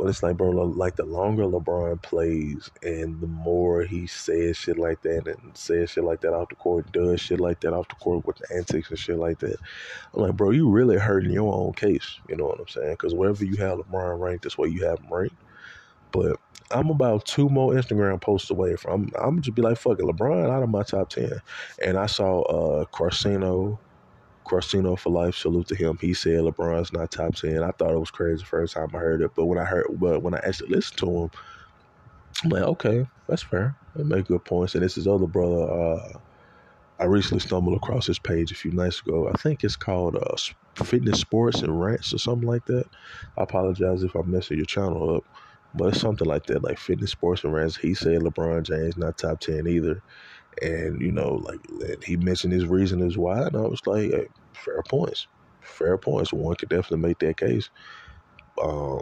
but 0.00 0.08
it's 0.08 0.22
like, 0.22 0.38
bro, 0.38 0.48
like 0.48 0.96
the 0.96 1.04
longer 1.04 1.42
LeBron 1.44 2.00
plays 2.00 2.70
and 2.82 3.20
the 3.20 3.26
more 3.26 3.82
he 3.82 4.06
says 4.06 4.56
shit 4.56 4.78
like 4.78 5.02
that 5.02 5.28
and 5.28 5.54
says 5.54 5.90
shit 5.90 6.04
like 6.04 6.22
that 6.22 6.32
off 6.32 6.48
the 6.48 6.54
court, 6.54 6.90
does 6.90 7.20
shit 7.20 7.38
like 7.38 7.60
that 7.60 7.74
off 7.74 7.86
the 7.88 7.96
court 7.96 8.24
with 8.24 8.36
the 8.36 8.56
antics 8.56 8.88
and 8.88 8.98
shit 8.98 9.18
like 9.18 9.40
that, 9.40 9.56
I'm 10.14 10.22
like, 10.22 10.38
bro, 10.38 10.52
you 10.52 10.70
really 10.70 10.96
hurting 10.96 11.32
your 11.32 11.52
own 11.54 11.74
case. 11.74 12.18
You 12.30 12.36
know 12.36 12.46
what 12.46 12.58
I'm 12.58 12.68
saying? 12.68 12.92
Because 12.92 13.12
wherever 13.12 13.44
you 13.44 13.56
have 13.56 13.76
LeBron 13.76 14.18
ranked, 14.18 14.44
that's 14.44 14.56
where 14.56 14.70
you 14.70 14.86
have 14.86 15.00
him 15.00 15.12
ranked. 15.12 15.36
But 16.12 16.38
I'm 16.70 16.88
about 16.88 17.26
two 17.26 17.50
more 17.50 17.74
Instagram 17.74 18.22
posts 18.22 18.48
away 18.50 18.76
from. 18.76 19.12
I'm, 19.18 19.22
I'm 19.22 19.42
just 19.42 19.54
be 19.54 19.60
like, 19.60 19.76
fuck 19.76 19.98
it, 19.98 20.04
LeBron 20.06 20.48
out 20.50 20.62
of 20.62 20.70
my 20.70 20.82
top 20.82 21.10
ten. 21.10 21.42
And 21.84 21.98
I 21.98 22.06
saw 22.06 22.40
uh 22.44 22.84
Carcino, 22.86 23.78
Carcino 24.50 24.98
for 24.98 25.10
life. 25.10 25.34
Salute 25.36 25.68
to 25.68 25.74
him. 25.74 25.96
He 26.00 26.12
said 26.12 26.40
LeBron's 26.40 26.92
not 26.92 27.10
top 27.10 27.34
ten. 27.34 27.62
I 27.62 27.70
thought 27.70 27.92
it 27.92 27.98
was 27.98 28.10
crazy 28.10 28.42
the 28.42 28.46
first 28.46 28.74
time 28.74 28.88
I 28.94 28.98
heard 28.98 29.22
it, 29.22 29.30
but 29.34 29.46
when 29.46 29.58
I 29.58 29.64
heard, 29.64 29.86
but 29.92 30.22
when 30.22 30.34
I 30.34 30.40
actually 30.44 30.70
listened 30.70 30.98
to 30.98 31.06
him, 31.06 31.30
I'm 32.44 32.50
like, 32.50 32.62
okay, 32.62 33.06
that's 33.28 33.42
fair. 33.42 33.76
They 33.94 34.02
make 34.02 34.26
good 34.26 34.44
points. 34.44 34.74
And 34.74 34.84
this 34.84 34.98
is 34.98 35.06
other 35.06 35.26
brother. 35.26 35.70
Uh, 35.70 36.18
I 36.98 37.04
recently 37.04 37.40
stumbled 37.40 37.76
across 37.76 38.06
this 38.06 38.18
page 38.18 38.52
a 38.52 38.54
few 38.54 38.72
nights 38.72 39.00
ago. 39.00 39.28
I 39.28 39.38
think 39.38 39.64
it's 39.64 39.76
called 39.76 40.16
uh, 40.16 40.84
Fitness 40.84 41.20
Sports 41.20 41.62
and 41.62 41.80
Rants 41.80 42.12
or 42.12 42.18
something 42.18 42.48
like 42.48 42.66
that. 42.66 42.84
I 43.38 43.42
apologize 43.42 44.02
if 44.02 44.14
I'm 44.14 44.30
messing 44.30 44.58
your 44.58 44.66
channel 44.66 45.16
up. 45.16 45.24
But 45.72 45.90
it's 45.90 46.00
something 46.00 46.26
like 46.26 46.46
that, 46.46 46.64
like 46.64 46.78
fitness, 46.78 47.12
sports, 47.12 47.44
and 47.44 47.54
rants. 47.54 47.76
He 47.76 47.94
said 47.94 48.22
LeBron 48.22 48.64
James 48.64 48.96
not 48.96 49.16
top 49.16 49.38
ten 49.38 49.68
either, 49.68 50.02
and 50.62 51.00
you 51.00 51.12
know, 51.12 51.34
like 51.34 51.60
he 52.04 52.16
mentioned 52.16 52.52
his 52.52 52.66
reason 52.66 53.00
is 53.02 53.16
why, 53.16 53.42
and 53.42 53.56
I 53.56 53.60
was 53.60 53.80
like, 53.86 54.10
hey, 54.10 54.28
fair 54.52 54.82
points, 54.88 55.26
fair 55.60 55.96
points. 55.98 56.32
One 56.32 56.54
could 56.56 56.68
definitely 56.68 57.08
make 57.08 57.18
that 57.20 57.36
case. 57.36 57.70
Um, 58.62 59.00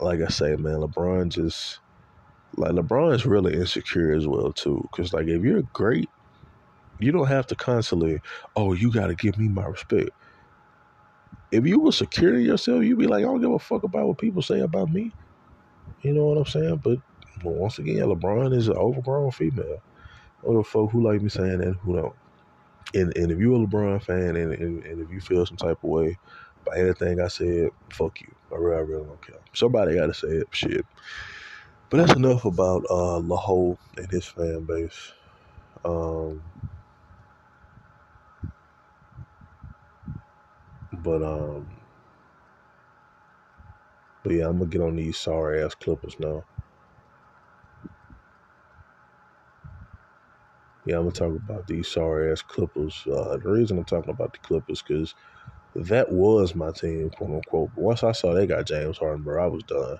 like 0.00 0.20
I 0.20 0.28
say, 0.28 0.56
man, 0.56 0.80
LeBron 0.80 1.28
just 1.30 1.80
like 2.56 2.72
LeBron 2.72 3.14
is 3.14 3.26
really 3.26 3.54
insecure 3.54 4.12
as 4.12 4.26
well 4.26 4.52
too, 4.52 4.86
because 4.90 5.12
like 5.12 5.26
if 5.26 5.42
you're 5.42 5.62
great, 5.72 6.08
you 6.98 7.12
don't 7.12 7.26
have 7.26 7.46
to 7.48 7.56
constantly, 7.56 8.20
oh, 8.56 8.72
you 8.72 8.92
got 8.92 9.08
to 9.08 9.14
give 9.14 9.38
me 9.38 9.48
my 9.48 9.66
respect. 9.66 10.10
If 11.50 11.66
you 11.66 11.80
were 11.80 11.92
secure 11.92 12.34
in 12.34 12.42
yourself, 12.42 12.84
you'd 12.84 12.98
be 12.98 13.06
like, 13.06 13.24
I 13.24 13.26
don't 13.26 13.40
give 13.40 13.52
a 13.52 13.58
fuck 13.58 13.84
about 13.84 14.08
what 14.08 14.18
people 14.18 14.42
say 14.42 14.60
about 14.60 14.92
me. 14.92 15.12
You 16.02 16.12
know 16.12 16.26
what 16.26 16.38
I'm 16.38 16.46
saying? 16.46 16.80
But 16.82 16.98
once 17.42 17.78
again, 17.78 17.96
LeBron 17.96 18.54
is 18.56 18.68
an 18.68 18.76
overgrown 18.76 19.30
female. 19.30 19.82
Or 20.44 20.62
folk 20.64 20.90
who 20.92 21.02
like 21.02 21.22
me 21.22 21.28
saying 21.28 21.58
that, 21.58 21.74
who 21.82 21.96
don't. 21.96 22.14
And 22.94 23.16
and 23.16 23.32
if 23.32 23.38
you're 23.38 23.54
a 23.54 23.66
LeBron 23.66 24.02
fan 24.02 24.36
and, 24.36 24.52
and, 24.52 24.84
and 24.84 25.00
if 25.00 25.10
you 25.10 25.20
feel 25.20 25.44
some 25.46 25.56
type 25.56 25.78
of 25.82 25.90
way 25.90 26.18
by 26.64 26.78
anything 26.78 27.20
I 27.20 27.28
said, 27.28 27.70
fuck 27.90 28.20
you. 28.20 28.34
I 28.52 28.56
really, 28.56 28.76
I 28.76 28.80
really 28.80 29.04
don't 29.06 29.22
care. 29.26 29.36
Somebody 29.52 29.94
got 29.94 30.06
to 30.06 30.14
say 30.14 30.28
it. 30.28 30.48
Shit. 30.52 30.86
But 31.90 31.98
that's 31.98 32.14
enough 32.14 32.44
about 32.44 32.84
uh, 32.90 33.20
Laho 33.20 33.78
and 33.96 34.10
his 34.10 34.26
fan 34.26 34.64
base. 34.64 35.12
Um, 35.84 36.42
but 40.92 41.22
um, 41.22 41.68
but 44.22 44.32
yeah, 44.32 44.48
I'm 44.48 44.58
gonna 44.58 44.70
get 44.70 44.80
on 44.80 44.96
these 44.96 45.18
sorry 45.18 45.62
ass 45.62 45.74
Clippers 45.74 46.18
now. 46.18 46.44
Yeah, 50.84 50.96
I'm 50.96 51.02
gonna 51.04 51.12
talk 51.12 51.36
about 51.36 51.68
these 51.68 51.88
sorry 51.90 52.32
ass 52.32 52.42
Clippers. 52.42 53.04
Uh, 53.06 53.38
the 53.38 53.50
reason 53.50 53.78
I'm 53.78 53.86
talking 53.86 54.10
about 54.10 54.34
the 54.34 54.40
Clippers 54.40 54.82
because 54.82 55.14
that 55.74 56.10
was 56.12 56.54
my 56.54 56.72
team, 56.72 57.10
quote 57.10 57.30
unquote. 57.30 57.72
But 57.74 57.82
once 57.82 58.04
I 58.04 58.12
saw 58.12 58.34
they 58.34 58.46
got 58.46 58.66
James 58.66 58.98
Harden, 58.98 59.24
bro, 59.24 59.44
I 59.44 59.48
was 59.48 59.64
done. 59.64 59.98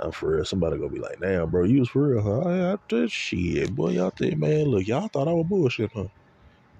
I'm 0.00 0.12
for 0.12 0.36
real. 0.36 0.44
Somebody 0.46 0.78
gonna 0.78 0.90
be 0.90 1.00
like, 1.00 1.18
"Damn, 1.20 1.50
bro, 1.50 1.64
you 1.64 1.80
was 1.80 1.90
for 1.90 2.08
real, 2.08 2.22
huh?" 2.22 2.48
I, 2.48 2.74
I 2.74 2.76
did 2.88 3.10
shit, 3.12 3.74
boy. 3.74 3.92
Y'all 3.92 4.12
think, 4.18 4.38
man, 4.38 4.66
look, 4.66 4.86
y'all 4.86 5.08
thought 5.12 5.28
I 5.28 5.34
was 5.34 5.46
bullshit, 5.48 5.90
huh? 5.94 6.08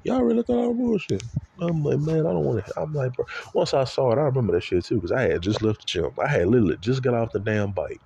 Y'all 0.04 0.22
really 0.22 0.42
thought 0.44 0.64
I 0.64 0.68
was 0.68 0.76
bullshit. 0.78 1.24
I'm 1.60 1.82
like, 1.82 2.00
man, 2.00 2.26
I 2.26 2.32
don't 2.32 2.44
want 2.44 2.64
to. 2.66 2.80
I'm 2.80 2.92
like, 2.94 3.12
bro. 3.14 3.26
Once 3.54 3.74
I 3.74 3.84
saw 3.84 4.12
it, 4.12 4.18
I 4.18 4.22
remember 4.22 4.54
that 4.54 4.62
shit 4.64 4.84
too, 4.84 4.96
because 4.96 5.12
I 5.12 5.22
had 5.22 5.42
just 5.42 5.62
left 5.62 5.80
the 5.80 5.86
gym. 5.86 6.10
I 6.22 6.28
had 6.28 6.48
literally 6.48 6.78
just 6.80 7.02
got 7.02 7.14
off 7.14 7.32
the 7.32 7.40
damn 7.40 7.72
bike, 7.72 8.02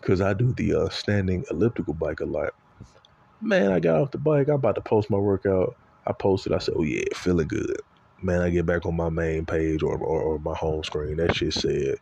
because 0.00 0.20
I 0.20 0.34
do 0.34 0.52
the 0.54 0.74
uh, 0.74 0.88
standing 0.90 1.44
elliptical 1.50 1.94
bike 1.94 2.20
a 2.20 2.26
lot. 2.26 2.50
Man, 3.44 3.72
I 3.72 3.80
got 3.80 4.00
off 4.00 4.12
the 4.12 4.18
bike. 4.18 4.48
I'm 4.48 4.56
about 4.56 4.76
to 4.76 4.82
post 4.82 5.10
my 5.10 5.18
workout. 5.18 5.76
I 6.06 6.14
posted. 6.14 6.54
I 6.54 6.58
said, 6.60 6.76
oh 6.78 6.84
yeah, 6.84 7.04
feeling 7.14 7.48
good. 7.48 7.76
Man, 8.22 8.42
I 8.42 8.50
get 8.50 8.66
back 8.66 8.86
on 8.86 8.96
my 8.96 9.10
main 9.10 9.46
page 9.46 9.82
or, 9.82 9.98
or, 9.98 10.22
or 10.22 10.40
my 10.40 10.56
home 10.56 10.84
screen. 10.84 11.18
That 11.18 11.36
shit 11.36 11.54
said 11.54 11.96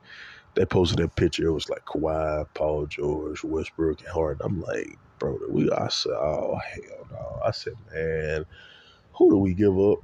they 0.54 0.66
posted 0.66 1.00
that 1.00 1.16
picture. 1.16 1.46
It 1.46 1.52
was 1.52 1.70
like 1.70 1.84
Kawhi, 1.86 2.46
Paul 2.54 2.86
George, 2.86 3.44
Westbrook, 3.44 4.00
and 4.00 4.10
Harden. 4.10 4.42
I'm 4.44 4.60
like, 4.60 4.98
bro, 5.18 5.38
we. 5.50 5.70
I 5.72 5.88
said, 5.88 6.12
oh 6.12 6.58
hell 6.72 7.08
no. 7.10 7.40
I 7.44 7.52
said, 7.52 7.74
man, 7.92 8.46
who 9.14 9.30
do 9.30 9.38
we 9.38 9.54
give 9.54 9.78
up? 9.78 9.98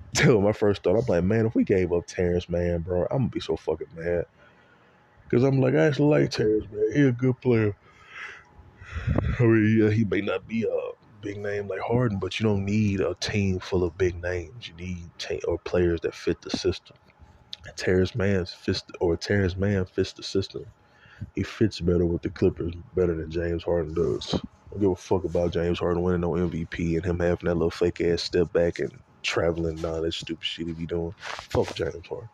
Tell 0.14 0.40
my 0.40 0.52
first 0.52 0.84
thought. 0.84 0.98
I'm 0.98 1.06
like, 1.08 1.24
man, 1.24 1.46
if 1.46 1.56
we 1.56 1.64
gave 1.64 1.92
up 1.92 2.06
Terance 2.06 2.48
Mann, 2.48 2.82
bro, 2.82 3.02
I'm 3.10 3.18
gonna 3.18 3.30
be 3.30 3.40
so 3.40 3.56
fucking 3.56 3.88
mad. 3.94 4.26
Cause 5.30 5.44
I'm 5.44 5.60
like, 5.60 5.74
I 5.74 5.86
actually 5.86 6.22
like 6.22 6.30
Terance 6.30 6.66
Mann. 6.72 6.92
He 6.94 7.02
a 7.02 7.12
good 7.12 7.40
player. 7.40 7.76
Mean, 9.40 9.78
yeah, 9.80 9.90
he 9.90 10.04
may 10.04 10.20
not 10.20 10.46
be 10.46 10.64
a 10.64 10.90
big 11.20 11.38
name 11.38 11.68
like 11.68 11.80
Harden, 11.80 12.18
but 12.18 12.38
you 12.38 12.46
don't 12.46 12.64
need 12.64 13.00
a 13.00 13.14
team 13.16 13.60
full 13.60 13.84
of 13.84 13.98
big 13.98 14.20
names. 14.22 14.68
You 14.68 14.74
need 14.74 15.10
t- 15.18 15.42
or 15.46 15.58
players 15.58 16.00
that 16.02 16.14
fit 16.14 16.40
the 16.42 16.50
system. 16.50 16.96
Terance 17.76 18.14
Mann 18.14 18.46
fits 18.46 18.82
or 19.00 19.16
Terance 19.16 19.56
Mann 19.56 19.84
fits 19.86 20.12
the 20.12 20.22
system. 20.22 20.66
He 21.34 21.42
fits 21.42 21.80
better 21.80 22.06
with 22.06 22.22
the 22.22 22.30
Clippers 22.30 22.74
better 22.94 23.14
than 23.14 23.30
James 23.30 23.64
Harden 23.64 23.94
does. 23.94 24.34
I 24.34 24.38
don't 24.72 24.80
give 24.80 24.90
a 24.90 24.96
fuck 24.96 25.24
about 25.24 25.52
James 25.52 25.78
Harden 25.78 26.02
winning 26.02 26.20
no 26.20 26.30
MVP 26.30 26.96
and 26.96 27.04
him 27.04 27.18
having 27.20 27.46
that 27.46 27.54
little 27.54 27.70
fake 27.70 28.00
ass 28.00 28.22
step 28.22 28.52
back 28.52 28.78
and 28.78 28.92
traveling 29.22 29.76
and 29.76 29.84
all 29.84 30.02
that 30.02 30.12
stupid 30.14 30.44
shit 30.44 30.66
he 30.66 30.72
be 30.72 30.86
doing. 30.86 31.14
Fuck 31.18 31.74
James 31.74 32.06
Harden. 32.08 32.28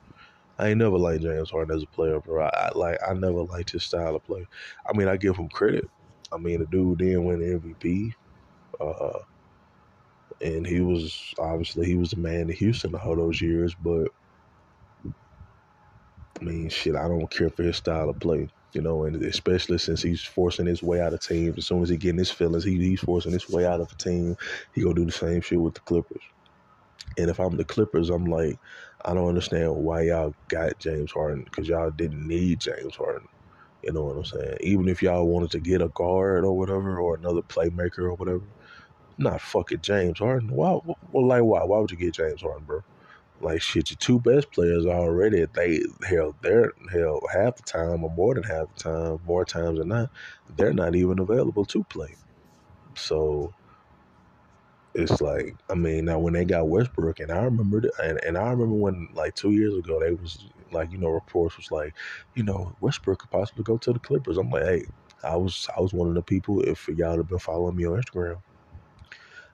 I 0.58 0.68
ain't 0.68 0.78
never 0.78 0.98
liked 0.98 1.22
James 1.22 1.50
Harden 1.50 1.76
as 1.76 1.82
a 1.82 1.86
player, 1.86 2.20
bro. 2.20 2.44
I, 2.44 2.48
I 2.48 2.70
like 2.74 2.98
I 3.06 3.12
never 3.14 3.42
liked 3.42 3.70
his 3.70 3.84
style 3.84 4.14
of 4.14 4.24
play. 4.24 4.46
I 4.86 4.96
mean, 4.96 5.08
I 5.08 5.16
give 5.16 5.36
him 5.36 5.48
credit. 5.48 5.90
I 6.34 6.38
mean, 6.38 6.58
the 6.60 6.66
dude 6.66 6.98
didn't 6.98 7.24
win 7.24 7.40
the 7.40 7.58
MVP. 7.60 8.12
Uh, 8.80 9.20
and 10.40 10.66
he 10.66 10.80
was 10.80 11.34
obviously 11.38 11.86
he 11.86 11.96
was 11.96 12.10
the 12.10 12.16
man 12.16 12.50
in 12.50 12.56
Houston 12.56 12.94
all 12.94 13.16
those 13.16 13.40
years, 13.40 13.74
but 13.74 14.08
I 16.40 16.44
mean, 16.44 16.68
shit, 16.68 16.96
I 16.96 17.08
don't 17.08 17.30
care 17.30 17.50
for 17.50 17.62
his 17.62 17.76
style 17.76 18.10
of 18.10 18.18
play, 18.18 18.48
you 18.72 18.82
know, 18.82 19.04
and 19.04 19.22
especially 19.22 19.78
since 19.78 20.02
he's 20.02 20.22
forcing 20.22 20.66
his 20.66 20.82
way 20.82 21.00
out 21.00 21.14
of 21.14 21.20
teams. 21.20 21.56
As 21.58 21.66
soon 21.66 21.82
as 21.82 21.88
he 21.88 21.96
getting 21.96 22.18
his 22.18 22.30
feelings, 22.30 22.64
he, 22.64 22.76
he's 22.76 23.00
forcing 23.00 23.32
his 23.32 23.48
way 23.48 23.64
out 23.64 23.80
of 23.80 23.90
a 23.90 23.94
team. 23.96 24.36
He 24.72 24.82
gonna 24.82 24.94
do 24.94 25.06
the 25.06 25.12
same 25.12 25.40
shit 25.40 25.60
with 25.60 25.74
the 25.74 25.80
Clippers. 25.80 26.22
And 27.16 27.30
if 27.30 27.38
I'm 27.38 27.56
the 27.56 27.64
Clippers, 27.64 28.10
I'm 28.10 28.24
like, 28.26 28.58
I 29.04 29.14
don't 29.14 29.28
understand 29.28 29.74
why 29.76 30.02
y'all 30.02 30.34
got 30.48 30.78
James 30.80 31.12
Harden 31.12 31.44
because 31.44 31.68
y'all 31.68 31.90
didn't 31.90 32.26
need 32.26 32.60
James 32.60 32.96
Harden. 32.96 33.28
You 33.84 33.92
know 33.92 34.04
what 34.04 34.16
I'm 34.16 34.24
saying? 34.24 34.56
Even 34.60 34.88
if 34.88 35.02
y'all 35.02 35.26
wanted 35.26 35.50
to 35.52 35.60
get 35.60 35.82
a 35.82 35.88
guard 35.88 36.44
or 36.44 36.56
whatever, 36.56 36.98
or 36.98 37.16
another 37.16 37.42
playmaker 37.42 38.00
or 38.00 38.14
whatever, 38.14 38.42
not 39.18 39.40
fucking 39.40 39.80
James 39.82 40.18
Harden. 40.18 40.50
Why? 40.50 40.78
Well, 41.12 41.26
like 41.26 41.42
why? 41.42 41.64
Why 41.64 41.78
would 41.78 41.90
you 41.90 41.96
get 41.96 42.14
James 42.14 42.42
Harden, 42.42 42.64
bro? 42.64 42.82
Like 43.40 43.60
shit, 43.60 43.90
your 43.90 43.98
two 43.98 44.20
best 44.20 44.50
players 44.52 44.86
already. 44.86 45.44
They 45.52 45.82
hell, 46.08 46.34
they're 46.40 46.72
hell 46.90 47.20
half 47.32 47.56
the 47.56 47.62
time 47.62 48.04
or 48.04 48.10
more 48.10 48.34
than 48.34 48.44
half 48.44 48.74
the 48.74 48.82
time, 48.82 49.20
more 49.26 49.44
times 49.44 49.78
than 49.78 49.88
not, 49.88 50.10
they're 50.56 50.72
not 50.72 50.94
even 50.94 51.18
available 51.18 51.64
to 51.66 51.84
play. 51.84 52.14
So 52.94 53.52
it's 54.94 55.20
like 55.20 55.56
I 55.68 55.74
mean 55.74 56.04
now 56.04 56.20
when 56.20 56.34
they 56.34 56.44
got 56.44 56.68
Westbrook 56.68 57.20
and 57.20 57.32
I 57.32 57.42
remember 57.42 57.82
and, 58.02 58.22
and 58.24 58.38
I 58.38 58.50
remember 58.50 58.76
when 58.76 59.08
like 59.14 59.34
two 59.34 59.50
years 59.50 59.74
ago 59.76 60.00
they 60.00 60.12
was 60.12 60.44
like 60.74 60.92
you 60.92 60.98
know 60.98 61.08
reports 61.08 61.56
was 61.56 61.70
like 61.70 61.94
you 62.34 62.42
know 62.42 62.74
Westbrook 62.80 63.20
could 63.20 63.30
possibly 63.30 63.64
go 63.64 63.78
to 63.78 63.92
the 63.92 63.98
Clippers. 63.98 64.38
I'm 64.38 64.50
like 64.50 64.64
hey 64.64 64.84
I 65.22 65.36
was 65.36 65.68
I 65.76 65.80
was 65.80 65.92
one 65.92 66.08
of 66.08 66.14
the 66.14 66.22
people 66.22 66.60
if 66.62 66.88
y'all 66.88 67.16
have 67.16 67.28
been 67.28 67.38
following 67.38 67.76
me 67.76 67.86
on 67.86 68.00
Instagram 68.00 68.38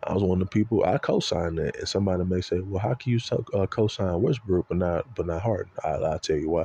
I 0.03 0.14
was 0.14 0.23
one 0.23 0.41
of 0.41 0.49
the 0.49 0.51
people 0.51 0.85
I 0.85 0.99
co-signed 0.99 1.59
that, 1.59 1.77
and 1.77 1.89
somebody 1.89 2.25
may 2.25 2.41
say, 2.41 2.61
"Well, 2.61 2.81
how 2.81 2.95
can 2.95 3.12
you 3.12 3.18
uh, 3.55 3.66
co-sign 3.66 4.23
Westbrook 4.23 4.66
but 4.68 4.79
not 4.79 5.14
but 5.14 5.27
not 5.27 5.43
Harden?" 5.43 5.71
I, 5.85 5.99
will 5.99 6.18
tell 6.18 6.37
you 6.37 6.51
why. 6.51 6.64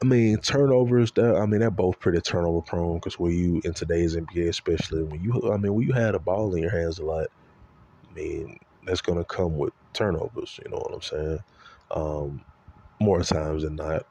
I 0.00 0.04
mean, 0.04 0.38
turnovers. 0.38 1.10
That 1.12 1.36
I 1.36 1.46
mean, 1.46 1.60
they're 1.60 1.70
both 1.70 1.98
pretty 1.98 2.20
turnover 2.20 2.60
prone 2.60 2.96
because 2.96 3.18
when 3.18 3.32
you 3.32 3.60
in 3.64 3.74
today's 3.74 4.14
NBA, 4.14 4.48
especially 4.48 5.02
when 5.02 5.22
you, 5.22 5.52
I 5.52 5.56
mean, 5.56 5.74
when 5.74 5.86
you 5.86 5.92
had 5.92 6.14
a 6.14 6.20
ball 6.20 6.54
in 6.54 6.62
your 6.62 6.70
hands 6.70 6.98
a 7.00 7.04
lot, 7.04 7.26
I 8.08 8.14
mean, 8.14 8.58
that's 8.86 9.02
gonna 9.02 9.24
come 9.24 9.58
with 9.58 9.72
turnovers. 9.92 10.60
You 10.64 10.70
know 10.70 10.78
what 10.78 10.94
I'm 10.94 11.02
saying? 11.02 11.38
Um, 11.90 12.44
more 13.02 13.22
times 13.22 13.64
than 13.64 13.76
not. 13.76 14.04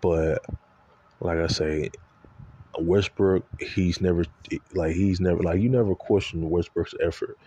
But 0.00 0.42
like 1.20 1.38
I 1.38 1.46
say, 1.48 1.90
Westbrook, 2.78 3.46
he's 3.58 4.00
never 4.00 4.24
like 4.74 4.94
he's 4.94 5.20
never 5.20 5.42
like 5.42 5.60
you 5.60 5.68
never 5.68 5.94
question 5.94 6.48
Westbrook's 6.50 6.94
effort. 7.02 7.38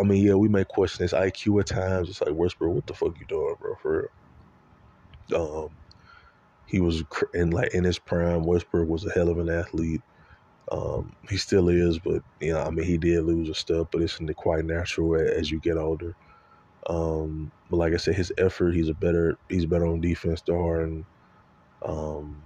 I 0.00 0.04
mean, 0.04 0.24
yeah, 0.24 0.34
we 0.34 0.48
may 0.48 0.64
question 0.64 1.04
his 1.04 1.14
IQ 1.14 1.60
at 1.60 1.66
times. 1.68 2.10
It's 2.10 2.20
like 2.20 2.34
Westbrook, 2.34 2.74
what 2.74 2.86
the 2.86 2.94
fuck 2.94 3.18
you 3.20 3.26
doing, 3.26 3.56
bro? 3.60 3.74
For 3.82 4.10
real. 5.30 5.64
Um, 5.64 5.70
he 6.66 6.80
was 6.80 7.04
in 7.34 7.50
like 7.50 7.74
in 7.74 7.84
his 7.84 7.98
prime. 7.98 8.44
Westbrook 8.44 8.88
was 8.88 9.06
a 9.06 9.10
hell 9.12 9.28
of 9.28 9.38
an 9.38 9.50
athlete. 9.50 10.02
Um, 10.72 11.12
he 11.28 11.36
still 11.38 11.68
is, 11.68 11.98
but 11.98 12.22
you 12.40 12.52
know, 12.52 12.62
I 12.62 12.70
mean, 12.70 12.86
he 12.86 12.98
did 12.98 13.24
lose 13.24 13.48
a 13.48 13.54
step, 13.54 13.88
but 13.92 14.02
it's 14.02 14.20
in 14.20 14.26
the 14.26 14.34
quite 14.34 14.64
natural 14.64 15.16
as 15.16 15.50
you 15.50 15.60
get 15.60 15.78
older. 15.78 16.16
Um, 16.86 17.52
but 17.70 17.76
like 17.76 17.92
I 17.92 17.96
said, 17.96 18.14
his 18.14 18.32
effort, 18.38 18.74
he's 18.74 18.88
a 18.88 18.94
better, 18.94 19.38
he's 19.48 19.66
better 19.66 19.86
on 19.86 20.00
defense 20.00 20.42
than 20.42 20.56
Harden. 20.56 21.06
Um, 21.82 22.42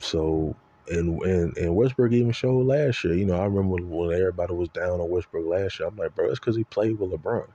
so 0.00 0.56
and 0.88 1.20
and 1.22 1.56
and 1.56 1.74
Westbrook 1.74 2.12
even 2.12 2.32
showed 2.32 2.66
last 2.66 3.04
year. 3.04 3.14
You 3.14 3.26
know, 3.26 3.36
I 3.36 3.44
remember 3.44 3.76
when, 3.82 4.12
everybody 4.18 4.54
was 4.54 4.68
down 4.68 5.00
on 5.00 5.08
Westbrook 5.08 5.46
last 5.46 5.78
year. 5.78 5.88
I'm 5.88 5.96
like, 5.96 6.14
bro, 6.14 6.28
it's 6.28 6.38
because 6.38 6.56
he 6.56 6.64
played 6.64 6.98
with 6.98 7.10
LeBron. 7.10 7.46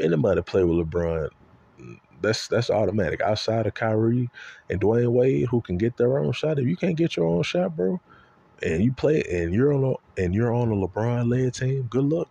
Anybody 0.00 0.42
play 0.42 0.64
with 0.64 0.86
LeBron, 0.86 1.28
that's 2.20 2.48
that's 2.48 2.70
automatic. 2.70 3.20
Outside 3.20 3.66
of 3.66 3.74
Kyrie 3.74 4.30
and 4.68 4.80
Dwyane 4.80 5.12
Wade, 5.12 5.46
who 5.50 5.62
can 5.62 5.78
get 5.78 5.96
their 5.96 6.18
own 6.18 6.32
shot. 6.32 6.58
If 6.58 6.66
you 6.66 6.76
can't 6.76 6.96
get 6.96 7.16
your 7.16 7.26
own 7.26 7.42
shot, 7.42 7.76
bro, 7.76 8.00
and 8.62 8.82
you 8.84 8.92
play 8.92 9.22
and 9.30 9.54
you're 9.54 9.72
on 9.72 9.84
a 9.84 10.20
and 10.20 10.34
you're 10.34 10.54
on 10.54 10.70
a 10.70 10.74
LeBron 10.74 11.30
led 11.30 11.54
team, 11.54 11.84
good 11.84 12.04
luck. 12.04 12.28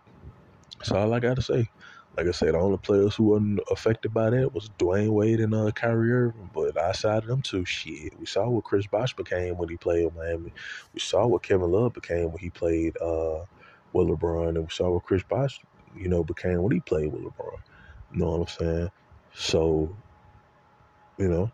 That's 0.78 0.92
all 0.92 1.12
I 1.12 1.20
gotta 1.20 1.42
say. 1.42 1.70
Like 2.16 2.28
I 2.28 2.30
said, 2.30 2.54
the 2.54 2.58
only 2.58 2.78
players 2.78 3.16
who 3.16 3.24
wasn't 3.24 3.60
affected 3.70 4.14
by 4.14 4.30
that 4.30 4.54
was 4.54 4.70
Dwyane 4.78 5.10
Wade 5.10 5.40
and 5.40 5.52
uh, 5.52 5.72
Kyrie 5.72 6.12
Irving. 6.12 6.48
But 6.54 6.76
outside 6.76 7.24
of 7.24 7.26
them 7.26 7.42
two, 7.42 7.64
shit, 7.64 8.18
we 8.18 8.26
saw 8.26 8.48
what 8.48 8.64
Chris 8.64 8.86
Bosh 8.86 9.14
became 9.14 9.56
when 9.56 9.68
he 9.68 9.76
played 9.76 10.04
with 10.04 10.14
Miami. 10.14 10.52
We 10.92 11.00
saw 11.00 11.26
what 11.26 11.42
Kevin 11.42 11.72
Love 11.72 11.92
became 11.92 12.30
when 12.30 12.38
he 12.38 12.50
played 12.50 12.96
uh, 12.98 13.44
with 13.92 14.08
LeBron, 14.08 14.50
and 14.50 14.58
we 14.58 14.70
saw 14.70 14.90
what 14.90 15.02
Chris 15.02 15.24
Bosh, 15.24 15.60
you 15.96 16.08
know, 16.08 16.22
became 16.22 16.62
when 16.62 16.72
he 16.72 16.80
played 16.80 17.12
with 17.12 17.22
LeBron. 17.22 17.58
You 18.12 18.20
know 18.20 18.30
what 18.30 18.40
I'm 18.42 18.66
saying? 18.66 18.90
So, 19.34 19.96
you 21.18 21.28
know, 21.28 21.50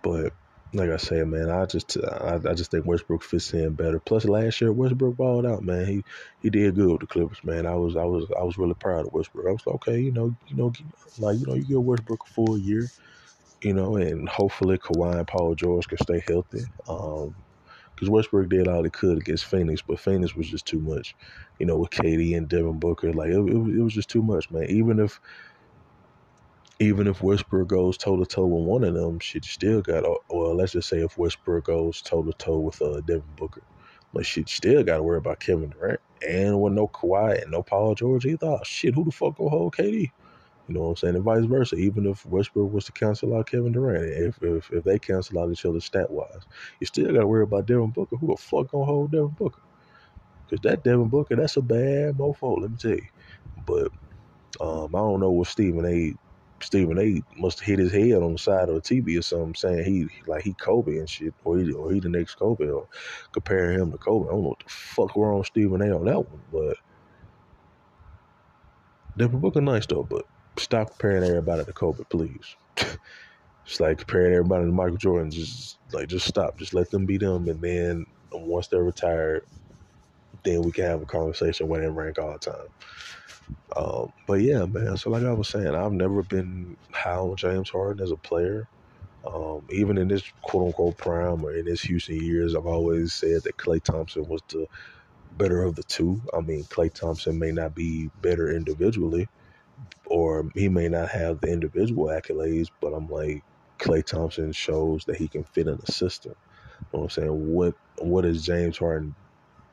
but 0.00 0.32
like 0.74 0.90
I 0.90 0.96
say, 0.96 1.22
man, 1.24 1.50
I 1.50 1.66
just 1.66 1.96
I, 1.98 2.38
I, 2.48 2.54
just 2.54 2.70
think 2.70 2.86
Westbrook 2.86 3.22
fits 3.22 3.52
in 3.52 3.74
better. 3.74 4.00
Plus, 4.00 4.24
last 4.24 4.60
year 4.60 4.72
Westbrook 4.72 5.16
balled 5.16 5.44
out, 5.44 5.62
man. 5.62 5.86
He 5.86 6.04
he 6.40 6.50
did 6.50 6.74
good 6.74 6.90
with 6.90 7.00
the 7.00 7.06
Clippers, 7.06 7.42
man. 7.44 7.66
I 7.66 7.74
was 7.74 7.96
I 7.96 8.04
was 8.04 8.26
I 8.38 8.42
was 8.42 8.56
really 8.56 8.74
proud 8.74 9.06
of 9.06 9.12
Westbrook. 9.12 9.46
I 9.46 9.52
was 9.52 9.66
like, 9.66 9.74
okay, 9.76 10.00
you 10.00 10.12
know, 10.12 10.34
you 10.48 10.56
know, 10.56 10.72
like 11.18 11.38
you 11.38 11.46
know, 11.46 11.54
you 11.54 11.64
give 11.64 11.82
Westbrook 11.82 12.24
a 12.24 12.30
full 12.30 12.56
year, 12.56 12.90
you 13.60 13.74
know, 13.74 13.96
and 13.96 14.28
hopefully 14.28 14.78
Kawhi 14.78 15.18
and 15.18 15.28
Paul 15.28 15.54
George 15.54 15.88
can 15.88 15.98
stay 15.98 16.22
healthy. 16.26 16.64
Um, 16.88 17.34
because 17.94 18.08
Westbrook 18.10 18.48
did 18.48 18.66
all 18.66 18.82
he 18.82 18.90
could 18.90 19.18
against 19.18 19.44
Phoenix, 19.44 19.82
but 19.82 20.00
Phoenix 20.00 20.34
was 20.34 20.48
just 20.48 20.66
too 20.66 20.80
much, 20.80 21.14
you 21.60 21.66
know, 21.66 21.76
with 21.76 21.90
KD 21.90 22.36
and 22.36 22.48
Devin 22.48 22.80
Booker. 22.80 23.12
Like 23.12 23.28
it, 23.28 23.36
it, 23.36 23.54
it 23.54 23.82
was 23.82 23.94
just 23.94 24.08
too 24.08 24.22
much, 24.22 24.50
man. 24.50 24.64
Even 24.64 24.98
if 24.98 25.20
even 26.82 27.06
if 27.06 27.22
Westbrook 27.22 27.68
goes 27.68 27.96
toe 27.96 28.16
to 28.16 28.26
toe 28.26 28.46
with 28.46 28.66
one 28.66 28.84
of 28.84 28.94
them, 28.94 29.20
she 29.20 29.40
still 29.42 29.82
got. 29.82 30.04
Well, 30.30 30.56
let's 30.56 30.72
just 30.72 30.88
say 30.88 30.98
if 30.98 31.16
Westbrook 31.18 31.66
goes 31.66 32.02
toe 32.02 32.22
to 32.22 32.32
toe 32.32 32.58
with 32.60 32.82
uh, 32.82 33.00
Devin 33.02 33.34
Booker, 33.36 33.62
but 34.12 34.26
she 34.26 34.44
still 34.46 34.82
got 34.84 34.98
to 34.98 35.02
worry 35.02 35.18
about 35.18 35.40
Kevin 35.40 35.70
Durant 35.70 36.00
and 36.26 36.60
with 36.60 36.72
no 36.72 36.88
Kawhi 36.88 37.42
and 37.42 37.52
no 37.52 37.62
Paul 37.62 37.94
George 37.94 38.26
either. 38.26 38.46
Oh, 38.46 38.60
shit, 38.64 38.94
who 38.94 39.04
the 39.04 39.12
fuck 39.12 39.38
will 39.38 39.50
hold 39.50 39.76
KD? 39.76 40.12
You 40.68 40.74
know 40.74 40.82
what 40.82 40.88
I'm 40.90 40.96
saying? 40.96 41.16
And 41.16 41.24
vice 41.24 41.44
versa. 41.44 41.76
Even 41.76 42.06
if 42.06 42.24
Westbrook 42.26 42.72
was 42.72 42.86
to 42.86 42.92
cancel 42.92 43.36
out 43.36 43.48
Kevin 43.48 43.72
Durant, 43.72 44.04
if 44.04 44.42
if, 44.42 44.70
if 44.72 44.84
they 44.84 44.98
cancel 44.98 45.38
out 45.38 45.50
each 45.52 45.64
other 45.64 45.80
stat 45.80 46.10
wise, 46.10 46.42
you 46.80 46.86
still 46.86 47.12
got 47.12 47.20
to 47.20 47.26
worry 47.26 47.44
about 47.44 47.66
Devin 47.66 47.90
Booker. 47.90 48.16
Who 48.16 48.28
the 48.28 48.36
fuck 48.36 48.70
gonna 48.72 48.84
hold 48.84 49.12
Devin 49.12 49.36
Booker? 49.38 49.62
Because 50.48 50.62
that 50.62 50.84
Devin 50.84 51.08
Booker, 51.08 51.36
that's 51.36 51.56
a 51.56 51.62
bad 51.62 52.16
mofo. 52.16 52.60
Let 52.60 52.70
me 52.72 52.76
tell 52.76 52.92
you. 52.92 53.08
But 53.66 53.92
um, 54.60 54.94
I 54.94 54.98
don't 54.98 55.20
know 55.20 55.30
what 55.30 55.48
Stephen 55.48 55.86
A. 55.86 56.14
Stephen 56.62 56.98
A. 56.98 57.22
must 57.36 57.60
hit 57.60 57.78
his 57.78 57.92
head 57.92 58.22
on 58.22 58.32
the 58.34 58.38
side 58.38 58.68
of 58.68 58.76
the 58.76 58.82
TV 58.82 59.18
or 59.18 59.22
something, 59.22 59.54
saying 59.56 59.84
he 59.84 60.08
like 60.26 60.42
he 60.44 60.54
Kobe 60.54 60.96
and 60.98 61.08
shit, 61.08 61.34
or 61.44 61.58
he 61.58 61.72
or 61.72 61.92
he 61.92 62.00
the 62.00 62.08
next 62.10 62.36
Kobe, 62.36 62.68
or 62.68 62.86
comparing 63.32 63.80
him 63.80 63.92
to 63.92 63.98
Kobe. 63.98 64.28
I 64.28 64.32
don't 64.32 64.42
know 64.42 64.48
what 64.50 64.58
the 64.60 64.66
fuck 64.68 65.16
wrong 65.16 65.38
with 65.38 65.48
Stephen 65.48 65.82
A. 65.82 65.96
on 65.96 66.06
that 66.06 66.28
one, 66.30 66.42
but 66.52 66.76
Devin 69.16 69.40
Booker 69.40 69.60
nice 69.60 69.86
though. 69.86 70.04
But 70.04 70.24
stop 70.58 70.90
comparing 70.90 71.24
everybody 71.24 71.64
to 71.64 71.72
Kobe, 71.72 72.04
please. 72.10 72.56
it's 72.78 73.80
like 73.80 73.98
comparing 73.98 74.34
everybody 74.34 74.66
to 74.66 74.72
Michael 74.72 74.98
Jordan. 74.98 75.30
Just 75.30 75.78
like 75.92 76.08
just 76.08 76.26
stop. 76.28 76.58
Just 76.58 76.74
let 76.74 76.90
them 76.90 77.06
be 77.06 77.18
them, 77.18 77.48
and 77.48 77.62
then 77.62 78.06
once 78.32 78.68
they're 78.68 78.84
retired, 78.84 79.42
then 80.44 80.62
we 80.62 80.72
can 80.72 80.84
have 80.86 81.02
a 81.02 81.06
conversation 81.06 81.68
when 81.68 81.82
they 81.82 81.88
rank 81.88 82.18
all 82.18 82.32
the 82.34 82.38
time. 82.40 82.68
Um, 83.76 84.12
but 84.26 84.40
yeah, 84.40 84.66
man. 84.66 84.96
So 84.96 85.10
like 85.10 85.24
I 85.24 85.32
was 85.32 85.48
saying, 85.48 85.74
I've 85.74 85.92
never 85.92 86.22
been 86.22 86.76
high 86.92 87.16
on 87.16 87.36
James 87.36 87.70
Harden 87.70 88.02
as 88.02 88.10
a 88.10 88.16
player. 88.16 88.68
Um, 89.26 89.62
even 89.70 89.98
in 89.98 90.08
this 90.08 90.24
quote 90.42 90.66
unquote 90.66 90.98
prime 90.98 91.44
or 91.44 91.54
in 91.54 91.66
his 91.66 91.82
Houston 91.82 92.16
years, 92.16 92.54
I've 92.54 92.66
always 92.66 93.14
said 93.14 93.44
that 93.44 93.56
Klay 93.56 93.82
Thompson 93.82 94.26
was 94.26 94.42
the 94.48 94.66
better 95.38 95.62
of 95.62 95.76
the 95.76 95.84
two. 95.84 96.20
I 96.36 96.40
mean, 96.40 96.64
Klay 96.64 96.92
Thompson 96.92 97.38
may 97.38 97.52
not 97.52 97.74
be 97.74 98.10
better 98.20 98.50
individually, 98.50 99.28
or 100.06 100.50
he 100.54 100.68
may 100.68 100.88
not 100.88 101.10
have 101.10 101.40
the 101.40 101.48
individual 101.52 102.06
accolades, 102.06 102.68
but 102.80 102.92
I'm 102.92 103.08
like, 103.08 103.42
Klay 103.78 104.04
Thompson 104.04 104.52
shows 104.52 105.04
that 105.06 105.16
he 105.16 105.28
can 105.28 105.44
fit 105.44 105.68
in 105.68 105.78
the 105.78 105.92
system. 105.92 106.34
You 106.80 106.86
know 106.92 107.00
what 107.00 107.04
I'm 107.04 107.10
saying? 107.10 107.54
What 107.54 107.74
what 107.98 108.24
has 108.24 108.44
James 108.44 108.78
Harden 108.78 109.14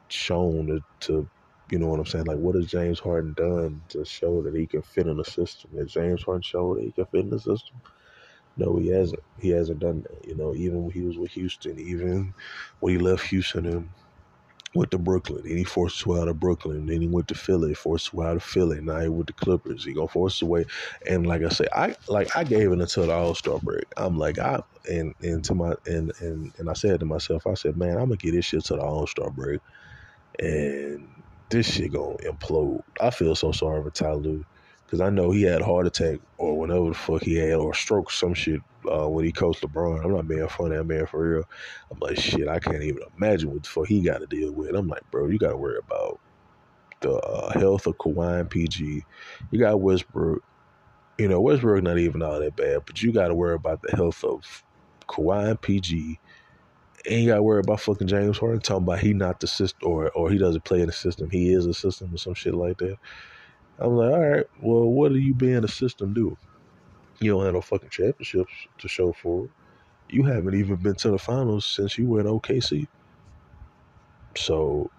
shown 0.09 0.67
to, 0.67 0.81
to 1.07 1.29
you 1.71 1.79
know 1.79 1.87
what 1.87 1.99
I'm 1.99 2.05
saying? 2.07 2.25
Like, 2.25 2.37
what 2.39 2.55
has 2.55 2.67
James 2.67 2.99
Harden 2.99 3.33
done 3.33 3.83
to 3.89 4.05
show 4.05 4.43
that 4.43 4.55
he 4.55 4.67
can 4.67 4.81
fit 4.83 5.07
in 5.07 5.17
the 5.17 5.25
system? 5.25 5.71
Has 5.77 5.91
James 5.93 6.23
Harden 6.23 6.43
show 6.43 6.75
that 6.75 6.83
he 6.83 6.91
can 6.91 7.05
fit 7.07 7.21
in 7.25 7.29
the 7.31 7.39
system? 7.39 7.81
No, 8.57 8.77
he 8.77 8.89
hasn't. 8.89 9.23
He 9.39 9.49
hasn't 9.49 9.79
done 9.79 10.03
that. 10.03 10.27
You 10.27 10.35
know, 10.35 10.53
even 10.55 10.83
when 10.83 10.91
he 10.93 11.03
was 11.03 11.17
with 11.17 11.31
Houston, 11.31 11.79
even 11.79 12.35
when 12.79 12.93
he 12.93 12.99
left 12.99 13.27
Houston 13.27 13.65
and 13.65 13.89
went 14.75 14.91
to 14.91 14.99
Brooklyn, 14.99 15.43
and 15.45 15.57
he 15.57 15.63
forced 15.63 16.07
us 16.07 16.19
out 16.19 16.27
of 16.27 16.39
Brooklyn. 16.39 16.77
and 16.77 16.89
Then 16.89 17.01
he 17.01 17.07
went 17.07 17.27
to 17.29 17.35
Philly, 17.35 17.73
forced 17.73 18.13
us 18.13 18.21
out 18.21 18.37
of 18.37 18.43
Philly. 18.43 18.77
and 18.79 18.87
Now 18.87 18.99
he 19.01 19.09
went 19.09 19.27
to 19.27 19.33
Clippers. 19.33 19.85
He 19.85 19.93
gonna 19.93 20.07
force 20.07 20.35
us 20.37 20.41
away. 20.43 20.65
And 21.07 21.27
like 21.27 21.43
I 21.43 21.49
say, 21.49 21.67
I 21.73 21.95
like 22.07 22.35
I 22.37 22.43
gave 22.45 22.71
it 22.71 22.81
until 22.81 23.07
the 23.07 23.13
All 23.13 23.35
Star 23.35 23.59
break. 23.59 23.85
I'm 23.97 24.17
like 24.17 24.39
I 24.39 24.61
and 24.89 25.15
and 25.21 25.43
to 25.45 25.55
my 25.55 25.73
and 25.87 26.13
and 26.21 26.53
and 26.59 26.69
I 26.69 26.73
said 26.73 26.99
to 27.01 27.05
myself, 27.07 27.47
I 27.47 27.55
said, 27.55 27.77
man, 27.77 27.97
I'm 27.97 28.05
gonna 28.09 28.17
get 28.17 28.33
this 28.33 28.45
shit 28.45 28.65
to 28.65 28.75
the 28.75 28.81
All 28.83 29.07
Star 29.07 29.31
break. 29.31 29.61
And 30.39 31.18
this 31.49 31.71
shit 31.73 31.93
gonna 31.93 32.15
implode. 32.17 32.81
I 33.01 33.09
feel 33.09 33.35
so 33.35 33.51
sorry 33.51 33.83
for 33.83 33.89
Ty 33.89 34.13
Lue 34.13 34.45
because 34.85 35.01
I 35.01 35.09
know 35.09 35.31
he 35.31 35.43
had 35.43 35.61
a 35.61 35.65
heart 35.65 35.87
attack 35.87 36.19
or 36.37 36.57
whatever 36.57 36.89
the 36.89 36.93
fuck 36.93 37.21
he 37.21 37.35
had 37.35 37.55
or 37.55 37.73
stroke 37.73 38.11
some 38.11 38.33
shit 38.33 38.61
uh, 38.89 39.07
when 39.07 39.25
he 39.25 39.31
coached 39.31 39.61
LeBron. 39.61 40.03
I'm 40.03 40.13
not 40.13 40.27
being 40.27 40.47
funny. 40.47 40.75
I'm 40.75 40.87
being 40.87 41.05
for 41.05 41.27
real. 41.27 41.43
I'm 41.91 41.99
like 41.99 42.17
shit. 42.17 42.47
I 42.47 42.59
can't 42.59 42.83
even 42.83 43.03
imagine 43.17 43.51
what 43.51 43.63
the 43.63 43.69
fuck 43.69 43.87
he 43.87 44.01
got 44.01 44.19
to 44.19 44.27
deal 44.27 44.51
with. 44.51 44.75
I'm 44.75 44.87
like, 44.87 45.03
bro, 45.11 45.27
you 45.27 45.37
got 45.37 45.51
to 45.51 45.57
worry 45.57 45.77
about 45.77 46.19
the 47.01 47.13
uh, 47.13 47.59
health 47.59 47.87
of 47.87 47.97
Kawhi 47.97 48.41
and 48.41 48.49
PG. 48.49 49.05
You 49.51 49.59
got 49.59 49.81
Westbrook. 49.81 50.43
You 51.17 51.27
know, 51.27 51.41
Westbrook 51.41 51.83
not 51.83 51.97
even 51.97 52.21
all 52.21 52.39
that 52.39 52.55
bad, 52.55 52.83
but 52.85 53.01
you 53.01 53.11
got 53.11 53.27
to 53.27 53.35
worry 53.35 53.55
about 53.55 53.81
the 53.81 53.95
health 53.95 54.23
of 54.23 54.63
Kawhi 55.07 55.49
and 55.49 55.61
PG 55.61 56.19
ain't 57.05 57.27
got 57.27 57.35
to 57.35 57.43
worry 57.43 57.59
about 57.59 57.81
fucking 57.81 58.07
James 58.07 58.37
Harden 58.37 58.59
talking 58.59 58.83
about 58.83 58.99
he 58.99 59.13
not 59.13 59.39
the 59.39 59.47
system 59.47 59.89
or 59.89 60.09
or 60.11 60.29
he 60.29 60.37
doesn't 60.37 60.63
play 60.63 60.81
in 60.81 60.87
the 60.87 60.93
system. 60.93 61.29
He 61.29 61.53
is 61.53 61.65
a 61.65 61.73
system 61.73 62.13
or 62.13 62.17
some 62.17 62.33
shit 62.33 62.53
like 62.53 62.77
that. 62.79 62.97
I'm 63.79 63.95
like, 63.95 64.11
all 64.11 64.19
right, 64.19 64.45
well, 64.61 64.83
what 64.83 65.13
do 65.13 65.17
you 65.19 65.33
being 65.33 65.63
a 65.63 65.67
system 65.67 66.13
do? 66.13 66.37
You 67.21 67.31
don't 67.31 67.45
have 67.45 67.53
no 67.53 67.61
fucking 67.61 67.89
championships 67.89 68.51
to 68.77 68.87
show 68.87 69.13
for. 69.13 69.49
You 70.09 70.23
haven't 70.23 70.55
even 70.55 70.77
been 70.77 70.95
to 70.95 71.11
the 71.11 71.17
finals 71.17 71.65
since 71.65 71.97
you 71.97 72.07
were 72.07 72.19
in 72.19 72.25
OKC. 72.25 72.87
So, 74.35 74.89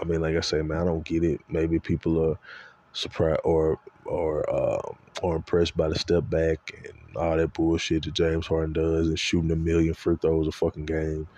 I 0.00 0.04
mean, 0.04 0.20
like 0.20 0.36
I 0.36 0.40
say, 0.40 0.62
man, 0.62 0.78
I 0.82 0.84
don't 0.84 1.04
get 1.04 1.24
it. 1.24 1.40
Maybe 1.48 1.78
people 1.78 2.30
are 2.30 2.38
surprised 2.92 3.40
or 3.44 3.78
or 4.06 4.48
uh, 4.52 4.80
or 5.22 5.36
impressed 5.36 5.76
by 5.76 5.88
the 5.88 5.96
step 5.96 6.24
back 6.28 6.72
and 6.84 7.16
all 7.16 7.36
that 7.36 7.52
bullshit 7.52 8.04
that 8.04 8.14
James 8.14 8.46
Harden 8.46 8.72
does 8.74 9.08
and 9.08 9.18
shooting 9.18 9.50
a 9.52 9.56
million 9.56 9.94
free 9.94 10.16
throws 10.20 10.48
a 10.48 10.52
fucking 10.52 10.86
game 10.86 11.28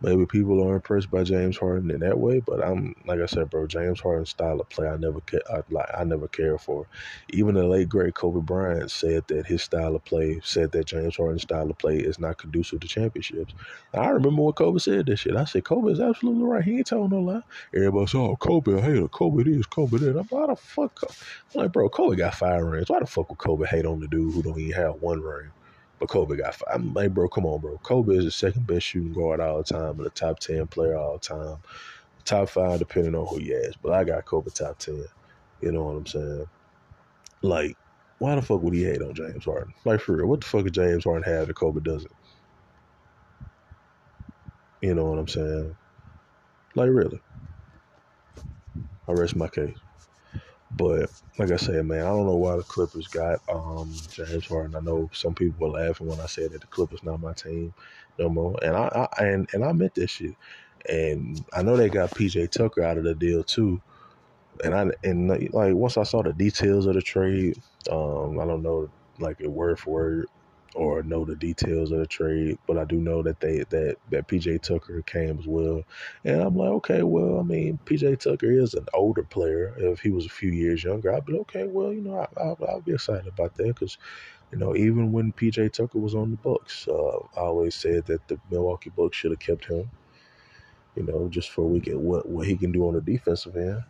maybe 0.00 0.26
people 0.26 0.66
are 0.68 0.76
impressed 0.76 1.10
by 1.10 1.24
James 1.24 1.58
Harden 1.58 1.90
in 1.90 2.00
that 2.00 2.18
way, 2.18 2.40
but 2.40 2.64
I'm 2.64 2.94
like 3.06 3.20
I 3.20 3.26
said, 3.26 3.50
bro, 3.50 3.66
James 3.66 4.00
Harden's 4.00 4.30
style 4.30 4.60
of 4.60 4.68
play, 4.70 4.88
I 4.88 4.96
never, 4.96 5.20
I, 5.50 5.62
like, 5.70 5.88
I 5.96 6.04
never 6.04 6.28
care 6.28 6.58
for. 6.58 6.88
Even 7.30 7.54
the 7.56 7.64
late 7.66 7.88
great 7.88 8.14
Kobe 8.14 8.40
Bryant 8.40 8.90
said 8.90 9.24
that 9.28 9.46
his 9.46 9.62
style 9.62 9.96
of 9.96 10.04
play, 10.04 10.40
said 10.44 10.72
that 10.72 10.86
James 10.86 11.16
Harden's 11.16 11.42
style 11.42 11.70
of 11.70 11.78
play 11.78 11.98
is 11.98 12.18
not 12.18 12.38
conducive 12.38 12.80
to 12.80 12.88
championships. 12.88 13.54
I 13.94 14.08
remember 14.10 14.42
when 14.42 14.52
Kobe 14.54 14.78
said 14.78 15.06
that 15.06 15.16
shit. 15.18 15.36
I 15.36 15.44
said 15.44 15.64
Kobe 15.64 15.92
is 15.92 16.00
absolutely 16.00 16.44
right. 16.44 16.64
He 16.64 16.78
ain't 16.78 16.86
telling 16.86 17.10
no 17.10 17.20
lie. 17.20 17.42
Everybody 17.74 18.06
said, 18.06 18.18
"Oh, 18.20 18.36
Kobe 18.36 18.74
a 18.78 18.82
hater. 18.82 19.08
Kobe 19.08 19.44
this, 19.44 19.66
Kobe 19.66 19.98
that." 19.98 20.10
I'm 20.10 20.16
like, 20.16 20.32
why 20.32 20.46
the 20.48 20.56
fuck? 20.56 21.00
I'm 21.54 21.62
like, 21.62 21.72
bro, 21.72 21.88
Kobe 21.88 22.16
got 22.16 22.34
five 22.36 22.62
rings. 22.62 22.90
Why 22.90 23.00
the 23.00 23.06
fuck 23.06 23.30
would 23.30 23.38
Kobe 23.38 23.66
hate 23.66 23.86
on 23.86 24.00
the 24.00 24.08
dude 24.08 24.34
who 24.34 24.42
don't 24.42 24.60
even 24.60 24.80
have 24.82 24.96
one 24.96 25.20
ring? 25.20 25.52
But 25.98 26.08
Kobe 26.08 26.36
got 26.36 26.54
five. 26.54 26.74
I'm 26.74 26.92
like, 26.94 27.12
bro, 27.12 27.28
come 27.28 27.46
on, 27.46 27.60
bro. 27.60 27.78
Kobe 27.78 28.14
is 28.14 28.24
the 28.24 28.30
second 28.30 28.66
best 28.66 28.86
shooting 28.86 29.12
guard 29.12 29.40
all 29.40 29.58
the 29.58 29.64
time 29.64 29.98
and 29.98 30.06
the 30.06 30.10
top 30.10 30.38
10 30.38 30.66
player 30.68 30.96
all 30.96 31.14
the 31.14 31.20
time. 31.20 31.56
Top 32.24 32.50
five, 32.50 32.78
depending 32.78 33.14
on 33.14 33.26
who 33.26 33.40
you 33.40 33.62
ask. 33.66 33.78
But 33.82 33.92
I 33.92 34.04
got 34.04 34.24
Kobe 34.24 34.50
top 34.50 34.78
10. 34.78 35.04
You 35.60 35.72
know 35.72 35.84
what 35.84 35.96
I'm 35.96 36.06
saying? 36.06 36.46
Like, 37.42 37.76
why 38.18 38.34
the 38.34 38.42
fuck 38.42 38.62
would 38.62 38.74
he 38.74 38.84
hate 38.84 39.02
on 39.02 39.14
James 39.14 39.44
Harden? 39.44 39.74
Like, 39.84 40.00
for 40.00 40.16
real, 40.16 40.26
what 40.26 40.40
the 40.40 40.46
fuck 40.46 40.64
did 40.64 40.74
James 40.74 41.04
Harden 41.04 41.22
have 41.24 41.48
that 41.48 41.54
Kobe 41.54 41.80
doesn't? 41.80 42.12
You 44.80 44.94
know 44.94 45.06
what 45.06 45.18
I'm 45.18 45.28
saying? 45.28 45.76
Like, 46.74 46.90
really. 46.90 47.22
I 49.08 49.12
rest 49.12 49.36
my 49.36 49.48
case. 49.48 49.78
But 50.78 51.10
like 51.38 51.52
I 51.52 51.56
said, 51.58 51.86
man, 51.86 52.02
I 52.06 52.10
don't 52.10 52.26
know 52.26 52.36
why 52.36 52.56
the 52.56 52.64
Clippers 52.64 53.08
got 53.08 53.40
um, 53.50 53.92
James 54.12 54.48
Harden. 54.48 54.76
I 54.76 54.80
know 54.80 55.10
some 55.14 55.34
people 55.34 55.68
were 55.70 55.80
laughing 55.80 56.08
when 56.08 56.20
I 56.20 56.26
said 56.26 56.52
that 56.52 56.62
the 56.62 56.68
Clippers 56.68 57.04
not 57.04 57.20
my 57.20 57.34
team 57.34 57.74
no 58.18 58.30
more, 58.30 58.58
and 58.62 58.76
I, 58.76 59.08
I 59.18 59.24
and 59.26 59.50
and 59.54 59.64
I 59.64 59.72
meant 59.72 59.96
this 59.96 60.12
shit. 60.12 60.36
And 60.88 61.44
I 61.54 61.62
know 61.62 61.76
they 61.76 61.90
got 61.90 62.12
PJ 62.12 62.52
Tucker 62.52 62.84
out 62.84 62.98
of 62.98 63.04
the 63.04 63.16
deal 63.16 63.44
too. 63.44 63.82
And 64.64 64.74
I 64.74 64.90
and 65.04 65.28
like 65.52 65.74
once 65.74 65.98
I 65.98 66.04
saw 66.04 66.22
the 66.22 66.34
details 66.34 66.86
of 66.86 66.94
the 66.96 67.02
trade, 67.02 67.62
um, 67.90 68.40
I 68.40 68.46
don't 68.46 68.62
know 68.62 68.90
like 69.20 69.40
a 69.42 69.50
word 69.50 69.80
for 69.80 69.92
word 69.92 70.28
or 70.78 71.02
know 71.02 71.24
the 71.26 71.36
details 71.36 71.92
of 71.92 72.00
the 72.00 72.06
trade, 72.06 72.58
but 72.68 72.78
I 72.78 72.84
do 72.84 72.96
know 72.98 73.22
that 73.24 73.40
they 73.40 73.58
that 73.70 73.96
that 74.10 74.28
PJ 74.28 74.62
Tucker 74.62 75.02
came 75.02 75.38
as 75.38 75.46
well, 75.46 75.82
and 76.24 76.40
I'm 76.42 76.56
like, 76.56 76.70
okay, 76.70 77.02
well, 77.04 77.40
I 77.40 77.44
mean, 77.44 77.80
PJ 77.86 78.20
Tucker 78.20 78.52
is 78.52 78.74
an 78.74 78.86
older 78.94 79.24
player. 79.24 79.74
If 79.78 80.00
he 80.00 80.10
was 80.10 80.26
a 80.26 80.30
few 80.30 80.52
years 80.52 80.84
younger, 80.84 81.12
I'd 81.14 81.26
be 81.26 81.34
okay, 81.40 81.66
well, 81.66 81.92
you 81.92 82.02
know, 82.02 82.18
I, 82.20 82.40
I, 82.42 82.54
I'll 82.70 82.82
be 82.82 82.94
excited 82.94 83.26
about 83.28 83.56
that 83.56 83.66
because, 83.68 83.98
you 84.52 84.58
know, 84.58 84.76
even 84.76 85.12
when 85.12 85.32
PJ 85.34 85.72
Tucker 85.72 85.98
was 85.98 86.14
on 86.14 86.32
the 86.32 86.38
Bucks, 86.38 86.88
uh, 86.88 87.18
I 87.36 87.42
always 87.42 87.76
said 87.76 88.06
that 88.06 88.28
the 88.28 88.40
Milwaukee 88.50 88.90
Bucks 88.90 89.16
should 89.18 89.32
have 89.32 89.40
kept 89.40 89.66
him, 89.66 89.90
you 90.96 91.04
know, 91.04 91.28
just 91.30 91.50
for 91.50 91.68
we 91.68 91.80
can 91.80 92.02
what 92.02 92.28
what 92.28 92.46
he 92.48 92.56
can 92.56 92.72
do 92.72 92.88
on 92.88 92.94
the 92.94 93.02
defensive 93.02 93.56
end. 93.56 93.82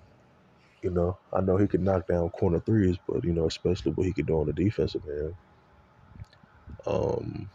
You 0.82 0.90
know, 0.90 1.18
I 1.32 1.40
know 1.42 1.56
he 1.58 1.68
could 1.68 1.82
knock 1.82 2.08
down 2.08 2.30
corner 2.30 2.60
threes, 2.60 2.96
but 3.08 3.24
you 3.24 3.32
know, 3.34 3.46
especially 3.46 3.92
what 3.92 4.06
he 4.06 4.12
could 4.14 4.26
do 4.26 4.40
on 4.40 4.46
the 4.46 4.52
defensive 4.54 5.02
end. 5.08 5.34
Um, 6.86 7.50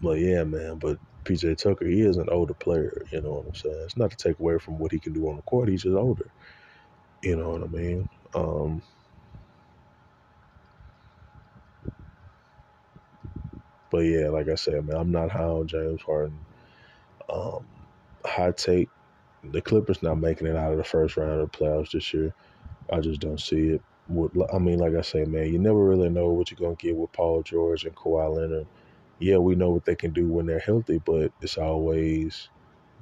but 0.00 0.18
yeah, 0.20 0.44
man. 0.44 0.78
But 0.78 0.98
PJ 1.24 1.58
Tucker, 1.58 1.86
he 1.86 2.02
is 2.02 2.18
an 2.18 2.28
older 2.30 2.54
player. 2.54 3.02
You 3.12 3.22
know 3.22 3.34
what 3.34 3.46
I'm 3.48 3.54
saying? 3.54 3.82
It's 3.84 3.96
not 3.96 4.10
to 4.12 4.16
take 4.16 4.38
away 4.40 4.58
from 4.58 4.78
what 4.78 4.92
he 4.92 5.00
can 5.00 5.12
do 5.14 5.28
on 5.28 5.36
the 5.36 5.42
court. 5.42 5.68
He's 5.68 5.84
just 5.84 5.96
older. 5.96 6.32
You 7.22 7.36
know 7.36 7.50
what 7.50 7.64
I 7.64 7.66
mean? 7.68 8.08
Um, 8.34 8.82
but 13.90 14.00
yeah, 14.00 14.28
like 14.30 14.48
I 14.48 14.56
said, 14.56 14.86
man, 14.86 14.96
I'm 14.96 15.12
not 15.12 15.30
high 15.32 15.44
on 15.44 15.68
James 15.68 16.02
Harden. 16.02 16.46
Um, 17.32 17.66
high 18.26 18.52
take, 18.52 18.90
the 19.42 19.62
Clippers 19.62 20.02
not 20.02 20.16
making 20.16 20.48
it 20.48 20.56
out 20.56 20.72
of 20.72 20.78
the 20.78 20.84
first 20.84 21.16
round 21.16 21.40
of 21.40 21.50
the 21.52 21.58
playoffs 21.58 21.92
this 21.92 22.14
year. 22.14 22.34
I 22.92 23.00
just 23.00 23.20
don't 23.20 23.40
see 23.40 23.68
it. 23.70 23.84
I 24.10 24.58
mean, 24.58 24.78
like 24.78 24.94
I 24.94 25.00
say, 25.00 25.24
man, 25.24 25.52
you 25.52 25.58
never 25.58 25.82
really 25.82 26.10
know 26.10 26.28
what 26.30 26.50
you're 26.50 26.58
gonna 26.58 26.76
get 26.76 26.96
with 26.96 27.12
Paul 27.12 27.42
George 27.42 27.84
and 27.84 27.96
Kawhi 27.96 28.36
Leonard. 28.36 28.66
Yeah, 29.18 29.38
we 29.38 29.54
know 29.54 29.70
what 29.70 29.86
they 29.86 29.96
can 29.96 30.12
do 30.12 30.28
when 30.28 30.46
they're 30.46 30.58
healthy, 30.58 30.98
but 30.98 31.32
it's 31.40 31.56
always 31.56 32.50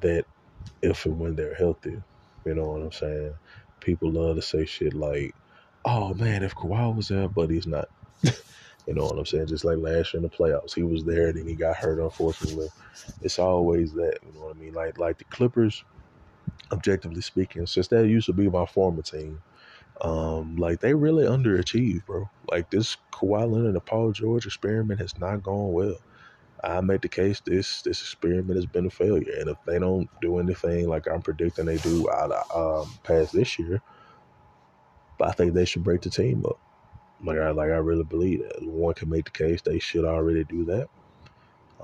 that 0.00 0.26
if 0.80 1.05
and 1.07 1.18
when 1.18 1.34
they're 1.34 1.55
healthy. 1.55 2.03
You 2.44 2.55
know 2.55 2.68
what 2.68 2.82
I'm 2.82 2.92
saying? 2.92 3.34
People 3.80 4.12
love 4.12 4.36
to 4.36 4.42
say 4.42 4.64
shit 4.64 4.94
like, 4.94 5.34
"Oh 5.84 6.14
man, 6.14 6.44
if 6.44 6.55
Kawhi 6.55 6.94
was 6.94 7.09
there, 7.09 7.28
but 7.28 7.50
he's 7.50 7.66
not." 7.66 7.88
you 8.22 8.94
know 8.94 9.07
what 9.07 9.18
I'm 9.18 9.26
saying? 9.26 9.48
Just 9.48 9.64
like 9.64 9.78
last 9.78 10.14
year 10.14 10.18
in 10.18 10.22
the 10.22 10.28
playoffs, 10.30 10.74
he 10.74 10.84
was 10.84 11.05
there, 11.05 11.28
and 11.28 11.38
then 11.38 11.48
he 11.48 11.57
got 11.57 11.76
hurt. 11.76 11.98
Unfortunately, 11.98 12.68
it's 13.20 13.40
always 13.40 13.92
that. 13.94 14.18
You 14.24 14.32
know 14.34 14.46
what 14.46 14.57
I 14.57 14.59
mean? 14.59 14.74
Like 14.74 14.98
like 14.98 15.18
the 15.18 15.24
Clippers, 15.24 15.84
objectively 16.70 17.22
speaking, 17.22 17.66
since 17.66 17.88
that 17.88 18.07
used 18.07 18.26
to 18.26 18.32
be 18.32 18.48
my 18.48 18.66
former 18.66 19.03
team 19.03 19.42
um, 20.03 20.57
like 20.57 20.80
they 20.80 20.94
really 20.94 21.26
underachieved, 21.26 22.07
bro. 22.07 22.30
Like 22.50 22.70
this 22.70 22.98
Kawhi 23.12 23.50
Leonard 23.50 23.74
and 23.76 23.86
Paul 23.86 24.12
George 24.12 24.46
experiment 24.46 25.00
has 25.00 25.18
not 25.18 25.44
gone 25.44 25.72
well. 25.72 25.96
I 26.64 26.80
make 26.82 27.03
the 27.03 27.09
case 27.09 27.40
this 27.40 27.82
this 27.82 28.00
experiment 28.03 28.57
has 28.57 28.66
been 28.66 28.86
a 28.86 28.90
failure, 28.90 29.34
and 29.40 29.50
if 29.50 29.59
they 29.66 29.78
don't 29.78 30.11
do 30.20 30.38
anything 30.38 30.88
like 30.88 31.09
I'm 31.09 31.22
predicting 31.22 31.66
they 31.66 31.78
do 31.78 32.11
out 32.11 32.32
of, 32.32 32.86
um, 32.86 32.94
past 33.05 33.32
this 33.32 33.59
year, 33.59 33.82
but 35.18 35.28
I 35.28 35.32
think 35.32 35.55
they 35.55 35.64
should 35.64 35.84
break 35.84 36.03
the 36.03 36.11
team 36.11 36.44
up. 36.46 36.61
Like 37.24 37.38
I 37.38 37.50
like 37.50 37.70
I 37.70 37.76
really 37.78 38.05
believe 38.05 38.40
that 38.40 38.62
one 38.66 38.94
can 38.94 39.11
make 39.11 39.26
the 39.26 39.30
case 39.32 39.62
they 39.62 39.78
should 39.80 40.05
already 40.05 40.44
do 40.44 40.64
that. 40.66 40.88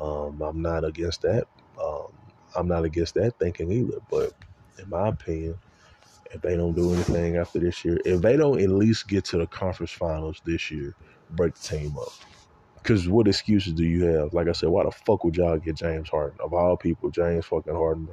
Um, 0.00 0.42
I'm 0.42 0.62
not 0.62 0.84
against 0.84 1.22
that. 1.22 1.46
Um, 1.82 2.12
I'm 2.56 2.68
not 2.68 2.84
against 2.84 3.14
that 3.14 3.38
thinking 3.38 3.72
either, 3.72 3.98
but 4.10 4.32
in 4.78 4.88
my 4.90 5.08
opinion, 5.08 5.56
if 6.31 6.43
they 6.43 6.57
don't 6.57 6.74
do 6.74 6.93
anything 6.93 7.37
after 7.37 7.59
this 7.59 7.85
year, 7.85 7.99
if 8.05 8.20
they 8.20 8.37
don't 8.37 8.61
at 8.61 8.68
least 8.68 9.09
get 9.09 9.24
to 9.26 9.39
the 9.39 9.47
conference 9.47 9.93
finals 9.93 10.41
this 10.45 10.70
year, 10.70 10.95
break 11.31 11.55
the 11.55 11.76
team 11.76 11.97
up. 11.99 12.12
Because 12.83 13.09
what 13.09 13.29
excuses 13.29 13.72
do 13.72 13.85
you 13.85 14.05
have? 14.05 14.33
Like 14.33 14.49
I 14.49 14.53
said, 14.53 14.68
why 14.68 14.85
the 14.85 14.91
fuck 14.91 15.24
would 15.24 15.37
y'all 15.37 15.59
get 15.59 15.76
James 15.76 16.09
Harden? 16.09 16.39
Of 16.41 16.55
all 16.55 16.76
people, 16.76 17.11
James 17.11 17.45
fucking 17.47 17.74
Harden. 17.74 18.09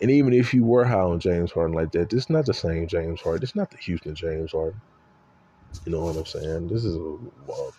And 0.00 0.10
even 0.10 0.32
if 0.32 0.54
you 0.54 0.64
were 0.64 0.84
high 0.84 1.00
on 1.00 1.20
James 1.20 1.52
Harden 1.52 1.74
like 1.74 1.92
that, 1.92 2.10
this 2.10 2.24
is 2.24 2.30
not 2.30 2.46
the 2.46 2.54
same 2.54 2.86
James 2.86 3.20
Harden. 3.20 3.42
Is 3.42 3.54
not 3.54 3.70
the 3.70 3.76
Houston 3.76 4.14
James 4.14 4.52
Harden. 4.52 4.80
You 5.84 5.92
know 5.92 6.00
what 6.00 6.16
I'm 6.16 6.26
saying? 6.26 6.68
This 6.68 6.84
is 6.84 6.96
a. 6.96 7.16
Well, 7.46 7.74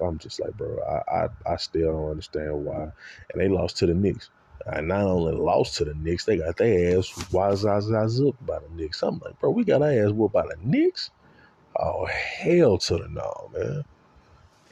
I'm 0.02 0.18
just 0.18 0.40
like, 0.40 0.56
bro, 0.56 0.78
I, 0.82 1.24
I, 1.24 1.28
I 1.46 1.56
still 1.56 1.92
don't 1.92 2.10
understand 2.10 2.64
why. 2.64 2.82
And 3.32 3.40
they 3.40 3.48
lost 3.48 3.78
to 3.78 3.86
the 3.86 3.94
Knicks. 3.94 4.30
I 4.66 4.80
not 4.80 5.02
only 5.02 5.32
lost 5.32 5.76
to 5.76 5.84
the 5.84 5.94
Knicks, 5.94 6.24
they 6.24 6.38
got 6.38 6.56
their 6.56 6.98
ass 6.98 7.32
wise 7.32 7.64
up 7.64 8.34
by 8.46 8.58
the 8.58 8.68
Knicks. 8.74 9.02
I'm 9.02 9.18
like, 9.24 9.38
bro, 9.40 9.50
we 9.50 9.64
got 9.64 9.82
our 9.82 9.90
ass 9.90 10.10
whooped 10.10 10.34
by 10.34 10.46
the 10.46 10.56
Knicks. 10.62 11.10
Oh 11.76 12.06
hell 12.06 12.78
to 12.78 12.96
the 12.96 13.08
no, 13.08 13.50
man. 13.56 13.84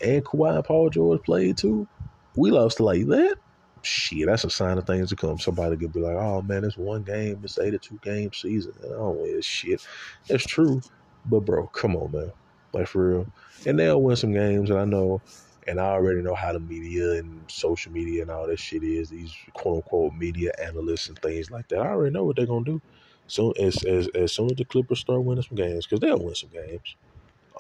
And 0.03 0.25
Kawhi 0.25 0.57
and 0.57 0.65
Paul 0.65 0.91
George 0.91 1.23
played 1.23 1.57
too. 1.57 1.87
We 2.35 2.51
lost 2.51 2.81
like 2.81 3.07
that. 3.07 3.37
Shit, 3.83 4.27
that's 4.27 4.45
a 4.45 4.51
sign 4.51 4.79
of 4.79 4.87
things 4.87 5.11
to 5.11 5.17
come. 5.17 5.39
Somebody 5.39 5.77
could 5.77 5.93
be 5.93 6.01
like, 6.01 6.17
"Oh 6.17 6.43
man, 6.43 6.65
it's 6.65 6.77
one 6.77 7.05
game, 7.05 7.41
it's 7.45 7.59
eight 7.59 7.75
or 7.75 7.79
two 7.79 7.99
game 8.03 8.33
season." 8.33 8.73
Oh, 8.85 9.17
it's 9.21 9.47
shit. 9.47 9.87
That's 10.27 10.45
true, 10.45 10.81
but 11.27 11.41
bro, 11.41 11.69
come 11.69 11.95
on, 11.95 12.11
man. 12.11 12.33
Like 12.73 12.89
for 12.89 13.09
real. 13.09 13.27
And 13.65 13.79
they'll 13.79 14.03
win 14.03 14.17
some 14.17 14.33
games, 14.33 14.71
and 14.71 14.79
I 14.79 14.85
know 14.85 15.23
and 15.67 15.81
I 15.81 15.87
already 15.87 16.23
know 16.23 16.35
how 16.35 16.53
the 16.53 16.61
media 16.61 17.13
and 17.13 17.51
social 17.51 17.93
media 17.93 18.23
and 18.23 18.31
all 18.31 18.47
that 18.47 18.59
shit 18.59 18.83
is. 18.85 19.11
These 19.11 19.35
quote 19.55 19.77
unquote 19.77 20.15
media 20.15 20.53
analysts 20.63 21.09
and 21.09 21.19
things 21.21 21.51
like 21.51 21.69
that. 21.69 21.81
I 21.81 21.89
already 21.89 22.13
know 22.13 22.25
what 22.25 22.37
they're 22.37 22.47
gonna 22.47 22.65
do. 22.65 22.83
So 23.27 23.53
as 23.53 23.83
as 23.85 24.09
as 24.09 24.33
soon 24.33 24.51
as 24.51 24.57
the 24.57 24.65
Clippers 24.65 25.01
start 25.01 25.25
winning 25.25 25.43
some 25.43 25.57
games, 25.57 25.87
because 25.87 26.01
they'll 26.01 26.23
win 26.25 26.35
some 26.35 26.51
games. 26.51 26.97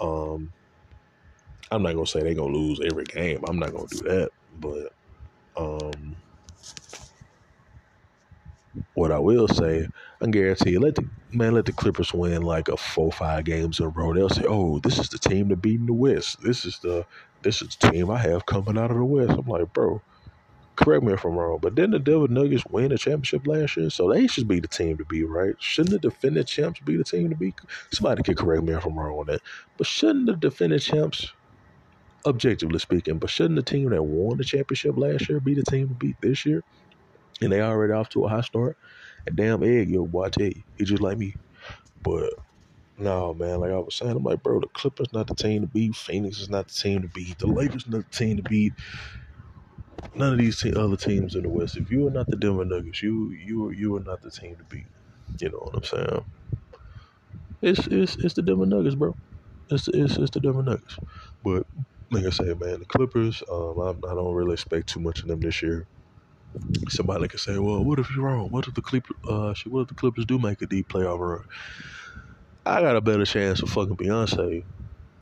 Um, 0.01 0.53
I'm 1.71 1.83
not 1.83 1.95
gonna 1.95 2.07
say 2.07 2.23
they're 2.23 2.35
gonna 2.35 2.57
lose 2.57 2.81
every 2.85 3.05
game. 3.05 3.43
I'm 3.49 3.59
not 3.59 3.73
gonna 3.73 3.89
do 3.89 3.99
that, 4.05 4.31
but 4.61 4.93
um, 5.57 6.17
what 8.95 9.13
I 9.13 9.19
will 9.19 9.49
say, 9.49 9.89
I 10.23 10.27
guarantee 10.27 10.71
you, 10.73 10.81
let 10.81 10.95
the 10.97 11.09
man 11.33 11.55
let 11.55 11.67
the 11.67 11.73
Clippers 11.73 12.15
win 12.15 12.43
like 12.43 12.69
a 12.69 12.77
four 12.77 13.13
five 13.13 13.45
games 13.45 13.81
in 13.81 13.87
a 13.87 13.89
row. 13.89 14.15
They'll 14.15 14.29
say, 14.31 14.45
"Oh, 14.49 14.79
this 14.81 14.99
is 14.99 15.09
the 15.09 15.19
team 15.19 15.49
to 15.51 15.57
beat 15.57 15.81
in 15.81 15.87
the 15.87 15.93
West. 15.95 16.39
This 16.43 16.65
is 16.65 16.79
the 16.81 17.07
this 17.47 17.63
is 17.63 17.77
the 17.81 17.91
team 17.93 18.11
I 18.11 18.19
have 18.19 18.47
coming 18.47 18.79
out 18.79 18.93
of 18.93 18.99
the 18.99 19.05
West." 19.07 19.33
I'm 19.33 19.47
like, 19.47 19.73
bro, 19.73 20.03
correct 20.77 21.05
me 21.05 21.15
if 21.15 21.25
I'm 21.25 21.37
wrong, 21.37 21.61
but 21.63 21.75
didn't 21.77 21.93
the 21.93 22.01
Denver 22.01 22.29
Nuggets 22.29 22.65
win 22.71 22.91
the 22.91 22.99
championship 22.99 23.47
last 23.47 23.77
year? 23.79 23.91
So 23.91 24.13
they 24.13 24.29
should 24.29 24.49
be 24.49 24.61
the 24.61 24.69
team 24.69 24.99
to 24.99 25.07
be, 25.07 25.25
right? 25.25 25.55
Shouldn't 25.61 25.93
the 25.93 26.11
defending 26.11 26.45
champs 26.45 26.81
be 26.81 26.97
the 26.97 27.05
team 27.05 27.31
to 27.31 27.37
be? 27.37 27.55
Somebody 27.93 28.25
can 28.25 28.37
correct 28.37 28.65
me 28.65 28.75
if 28.75 28.87
I'm 28.87 28.99
wrong 28.99 29.19
on 29.21 29.27
that, 29.29 29.43
but 29.79 29.87
shouldn't 29.89 30.27
the 30.27 30.37
defending 30.37 30.81
champs? 30.81 31.33
Objectively 32.27 32.79
speaking, 32.81 33.19
but 33.19 33.31
shouldn't 33.31 33.57
the 33.57 33.63
team 33.63 33.91
that 33.91 34.03
won 34.03 34.39
the 34.39 34.45
championship 34.45 34.97
last 34.99 35.29
year 35.29 35.41
be 35.41 35.55
the 35.55 35.65
team 35.65 35.89
to 35.89 35.95
beat 35.95 36.17
this 36.23 36.47
year? 36.47 36.63
and 37.43 37.53
they 37.53 37.61
already 37.63 37.93
off 37.93 38.09
to 38.11 38.25
a 38.25 38.29
high 38.29 38.41
start. 38.43 38.79
And 39.27 39.37
damn 39.37 39.63
egg, 39.63 39.91
yo, 39.91 40.07
boy, 40.07 40.25
I 40.25 40.31
tell 40.31 40.47
you, 40.47 40.63
he 40.77 40.85
just 40.85 41.03
like 41.03 41.19
me. 41.19 41.37
But 42.03 42.33
no, 42.99 43.35
man, 43.35 43.61
like 43.61 43.71
I 43.73 43.79
was 43.79 43.95
saying, 43.97 44.13
I'm 44.13 44.23
like, 44.25 44.43
bro, 44.43 44.61
the 44.61 44.69
Clippers 44.69 45.13
not 45.13 45.27
the 45.29 45.35
team 45.35 45.63
to 45.63 45.69
beat. 45.69 45.97
Phoenix 45.97 46.41
is 46.41 46.51
not 46.51 46.69
the 46.69 46.75
team 46.75 47.03
to 47.03 47.09
beat. 47.09 47.39
The 47.39 47.47
Lakers 47.49 47.87
not 47.89 48.11
the 48.11 48.17
team 48.17 48.37
to 48.39 48.43
beat. 48.43 48.75
None 50.15 50.35
of 50.35 50.39
these 50.39 50.61
te- 50.61 50.75
other 50.75 50.97
teams 50.97 51.35
in 51.35 51.43
the 51.43 51.49
West. 51.51 51.77
If 51.77 51.91
you 51.91 52.07
are 52.07 52.11
not 52.11 52.31
the 52.31 52.37
Denver 52.37 52.65
Nuggets, 52.65 53.03
you 53.03 53.31
you 53.33 53.67
are 53.67 53.73
you 53.73 53.97
are 53.97 54.01
not 54.01 54.23
the 54.23 54.31
team 54.31 54.57
to 54.59 54.65
beat. 54.65 54.89
You 55.41 55.51
know 55.51 55.59
what 55.59 55.77
I'm 55.77 55.85
saying? 55.85 56.27
It's 57.63 57.87
it's 57.89 58.17
it's 58.17 58.35
the 58.35 58.43
Denver 58.43 58.67
Nuggets, 58.67 58.95
bro. 58.95 59.17
It's 59.71 59.89
it's 59.89 60.17
it's 60.19 60.31
the 60.33 60.41
Denver 60.41 60.63
Nuggets. 60.63 60.99
But 61.43 61.67
like 62.11 62.25
I 62.27 62.31
said, 62.31 62.61
man, 62.61 62.81
the 62.81 62.87
Clippers. 62.87 63.43
Um, 63.51 63.81
I, 63.81 63.91
I 64.11 64.15
don't 64.15 64.35
really 64.35 64.55
expect 64.55 64.89
too 64.91 65.01
much 65.01 65.23
of 65.23 65.29
them 65.29 65.41
this 65.41 65.63
year. 65.63 65.89
Somebody 66.89 67.29
could 67.29 67.41
say, 67.41 67.59
"Well, 67.59 67.85
what 67.85 67.99
if 67.99 68.11
you're 68.11 68.25
wrong? 68.25 68.51
What 68.51 68.69
if 68.69 68.75
the 68.75 68.83
Clippers? 68.83 69.17
Uh, 69.29 69.55
what 69.67 69.83
if 69.83 69.89
the 69.89 69.95
Clippers 69.95 70.27
do 70.27 70.39
make 70.39 70.63
a 70.63 70.67
deep 70.67 70.89
playoff 70.89 71.19
run?" 71.21 71.45
I 72.67 72.83
got 72.83 72.97
a 72.97 73.03
better 73.03 73.27
chance 73.27 73.63
of 73.63 73.71
fucking 73.71 73.99
Beyonce 73.99 74.67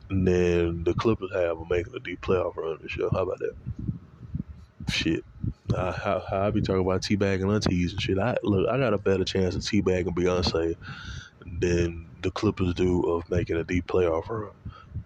than 0.09 0.83
the 0.85 0.95
Clippers 0.95 1.31
have 1.33 1.57
of 1.59 1.67
making 1.69 1.93
a 1.95 2.01
deep 2.01 2.21
playoff 2.21 2.55
run 2.57 2.79
this 2.81 2.97
year. 2.97 3.09
How 3.13 3.23
about 3.23 3.39
that? 3.39 3.53
Shit. 4.89 5.25
I, 5.75 6.21
I 6.31 6.51
be 6.51 6.61
talking 6.61 6.81
about 6.81 7.03
T-Bag 7.03 7.41
and 7.41 7.51
aunties 7.51 7.93
and 7.93 8.01
shit. 8.01 8.19
I 8.19 8.37
look, 8.43 8.69
I 8.69 8.77
got 8.77 8.93
a 8.93 8.99
better 8.99 9.25
chance 9.25 9.55
of 9.55 9.65
T-Bag 9.65 10.07
Beyonce 10.15 10.75
than 11.45 12.07
the 12.21 12.31
Clippers 12.31 12.73
do 12.73 13.03
of 13.03 13.29
making 13.29 13.57
a 13.57 13.63
deep 13.63 13.87
playoff 13.87 14.29
run. 14.29 14.51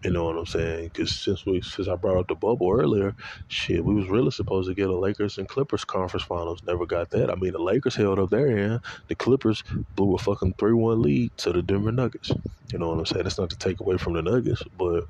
You 0.03 0.11
know 0.11 0.25
what 0.25 0.37
I'm 0.37 0.45
saying? 0.45 0.91
Because 0.93 1.11
since 1.11 1.45
we 1.45 1.61
since 1.61 1.87
I 1.89 1.95
brought 1.95 2.17
up 2.17 2.27
the 2.27 2.35
bubble 2.35 2.71
earlier, 2.71 3.15
shit, 3.49 3.83
we 3.83 3.93
was 3.93 4.07
really 4.07 4.31
supposed 4.31 4.69
to 4.69 4.75
get 4.75 4.89
a 4.89 4.95
Lakers 4.95 5.37
and 5.37 5.47
Clippers 5.47 5.83
conference 5.83 6.25
finals. 6.25 6.61
Never 6.65 6.85
got 6.85 7.09
that. 7.09 7.29
I 7.29 7.35
mean, 7.35 7.51
the 7.51 7.59
Lakers 7.59 7.95
held 7.95 8.19
up 8.19 8.29
their 8.29 8.47
end. 8.47 8.81
The 9.07 9.15
Clippers 9.15 9.63
blew 9.95 10.15
a 10.15 10.17
fucking 10.17 10.53
three 10.57 10.73
one 10.73 11.01
lead 11.01 11.35
to 11.39 11.51
the 11.51 11.61
Denver 11.61 11.91
Nuggets. 11.91 12.31
You 12.71 12.79
know 12.79 12.89
what 12.89 12.99
I'm 12.99 13.05
saying? 13.07 13.23
That's 13.23 13.39
not 13.39 13.49
to 13.49 13.57
take 13.57 13.81
away 13.81 13.97
from 13.97 14.13
the 14.13 14.21
Nuggets, 14.21 14.63
but 14.77 15.05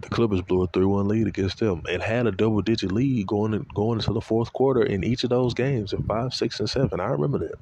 the 0.00 0.08
Clippers 0.08 0.42
blew 0.42 0.62
a 0.62 0.66
three 0.68 0.84
one 0.84 1.08
lead 1.08 1.26
against 1.26 1.58
them 1.58 1.82
and 1.90 2.02
had 2.02 2.26
a 2.26 2.32
double 2.32 2.62
digit 2.62 2.92
lead 2.92 3.26
going 3.26 3.54
in, 3.54 3.66
going 3.74 3.98
into 3.98 4.12
the 4.12 4.20
fourth 4.20 4.52
quarter 4.52 4.82
in 4.82 5.04
each 5.04 5.24
of 5.24 5.30
those 5.30 5.54
games 5.54 5.92
in 5.92 6.02
five, 6.04 6.32
six, 6.32 6.60
and 6.60 6.70
seven. 6.70 7.00
I 7.00 7.06
remember 7.06 7.38
that. 7.38 7.54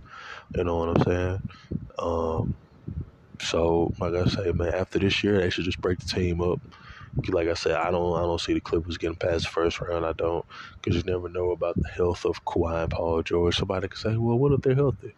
You 0.55 0.65
know 0.65 0.77
what 0.77 0.97
I'm 0.97 1.03
saying? 1.05 1.43
Um, 1.99 2.55
so, 3.41 3.93
like 4.01 4.15
I 4.15 4.27
say, 4.27 4.53
man, 4.53 4.75
after 4.75 4.99
this 4.99 5.23
year, 5.25 5.41
they 5.41 5.51
should 5.51 5.65
just 5.65 5.81
break 5.81 5.99
the 5.99 6.07
team 6.07 6.41
up. 6.41 6.61
Like 7.29 7.49
I 7.49 7.55
said, 7.55 7.73
I 7.73 7.91
don't, 7.91 8.17
I 8.17 8.23
don't 8.23 8.41
see 8.41 8.53
the 8.53 8.61
Clippers 8.61 8.99
getting 8.99 9.17
past 9.17 9.45
the 9.45 9.51
first 9.51 9.81
round. 9.81 10.05
I 10.05 10.13
don't, 10.13 10.45
because 10.83 10.97
you 10.97 11.03
never 11.11 11.31
know 11.31 11.51
about 11.51 11.81
the 11.81 11.89
health 11.89 12.27
of 12.27 12.45
Kawhi 12.45 12.83
and 12.83 12.91
Paul 12.91 13.23
George. 13.23 13.57
Somebody 13.57 13.89
could 13.89 13.99
say, 13.99 14.17
well, 14.17 14.39
what 14.39 14.53
if 14.53 14.61
they're 14.61 14.75
healthy? 14.75 15.15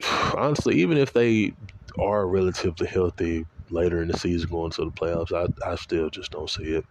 Honestly, 0.36 0.76
even 0.76 0.96
if 0.96 1.12
they 1.12 1.54
are 1.98 2.26
relatively 2.26 2.86
healthy 2.86 3.46
later 3.72 4.02
in 4.02 4.08
the 4.08 4.18
season 4.18 4.50
going 4.50 4.70
to 4.72 4.84
the 4.84 4.90
playoffs, 4.92 5.32
I, 5.32 5.70
I 5.70 5.76
still 5.76 6.10
just 6.10 6.32
don't 6.32 6.50
see 6.50 6.74
it. 6.74 6.84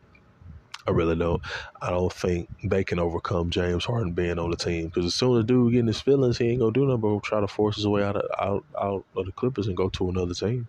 I 0.88 0.92
really 0.92 1.16
don't. 1.16 1.42
I 1.82 1.92
don't 1.92 2.12
think 2.12 2.50
they 2.64 2.84
can 2.84 3.00
overcome 3.00 3.52
James 3.52 3.86
Harden 3.86 4.14
being 4.14 4.40
on 4.40 4.50
the 4.50 4.58
team 4.58 4.88
because 4.88 5.06
as 5.06 5.16
soon 5.16 5.38
as 5.38 5.46
dude 5.46 5.74
getting 5.74 5.88
his 5.88 6.02
feelings, 6.02 6.38
he 6.40 6.50
ain't 6.50 6.60
gonna 6.60 6.72
do 6.72 6.86
nothing 6.86 7.02
but 7.02 7.24
try 7.24 7.40
to 7.40 7.48
force 7.48 7.76
his 7.76 7.88
way 7.88 8.04
out 8.04 8.16
of 8.16 8.24
out, 8.40 8.66
out 8.80 9.06
of 9.16 9.26
the 9.26 9.32
Clippers 9.32 9.68
and 9.68 9.78
go 9.78 9.90
to 9.90 10.10
another 10.10 10.34
team. 10.34 10.68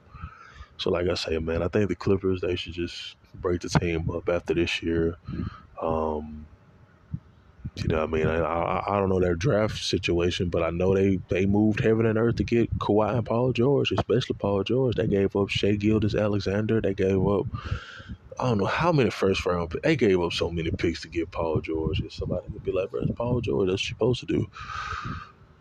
So, 0.76 0.90
like 0.90 1.08
I 1.08 1.14
say, 1.14 1.38
man, 1.38 1.62
I 1.62 1.68
think 1.68 1.88
the 1.88 1.96
Clippers 1.96 2.40
they 2.42 2.56
should 2.56 2.74
just 2.74 3.16
break 3.34 3.62
the 3.62 3.70
team 3.70 4.10
up 4.10 4.28
after 4.28 4.54
this 4.54 4.82
year. 4.82 5.16
Um, 5.80 6.46
you 7.76 7.88
know, 7.88 8.00
what 8.00 8.08
I 8.08 8.12
mean, 8.12 8.26
I, 8.26 8.82
I, 8.86 8.98
don't 8.98 9.08
know 9.08 9.18
their 9.18 9.34
draft 9.34 9.82
situation, 9.82 10.50
but 10.50 10.62
I 10.62 10.70
know 10.70 10.94
they 10.94 11.18
they 11.28 11.46
moved 11.46 11.80
heaven 11.80 12.04
and 12.04 12.18
earth 12.18 12.36
to 12.36 12.44
get 12.44 12.78
Kawhi 12.78 13.16
and 13.16 13.24
Paul 13.24 13.52
George, 13.52 13.92
especially 13.92 14.36
Paul 14.38 14.62
George. 14.62 14.96
They 14.96 15.06
gave 15.06 15.34
up 15.34 15.48
Shai 15.48 15.76
Gilgeous-Alexander. 15.76 16.82
They 16.82 16.92
gave 16.92 17.26
up 17.26 17.46
I 18.38 18.48
don't 18.48 18.58
know 18.58 18.66
how 18.66 18.92
many 18.92 19.10
first 19.10 19.44
round. 19.46 19.70
Picks 19.70 19.82
they 19.82 19.96
gave 19.96 20.20
up 20.20 20.32
so 20.32 20.50
many 20.50 20.70
picks 20.70 21.02
to 21.02 21.08
get 21.08 21.30
Paul 21.30 21.60
George. 21.60 22.00
And 22.00 22.10
somebody 22.10 22.46
would 22.50 22.64
be 22.64 22.72
like, 22.72 22.90
"Bro, 22.90 23.06
Paul 23.16 23.40
George. 23.40 23.68
That's 23.68 23.86
supposed 23.86 24.20
to 24.20 24.26
do." 24.26 24.50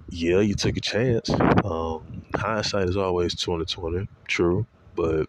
Yeah, 0.10 0.40
you 0.40 0.56
took 0.56 0.78
a 0.78 0.82
chance. 0.82 1.30
Um, 1.64 2.24
hindsight 2.36 2.90
is 2.90 2.98
always 2.98 3.36
twenty 3.36 3.66
twenty. 3.66 4.08
True, 4.28 4.66
but 4.96 5.28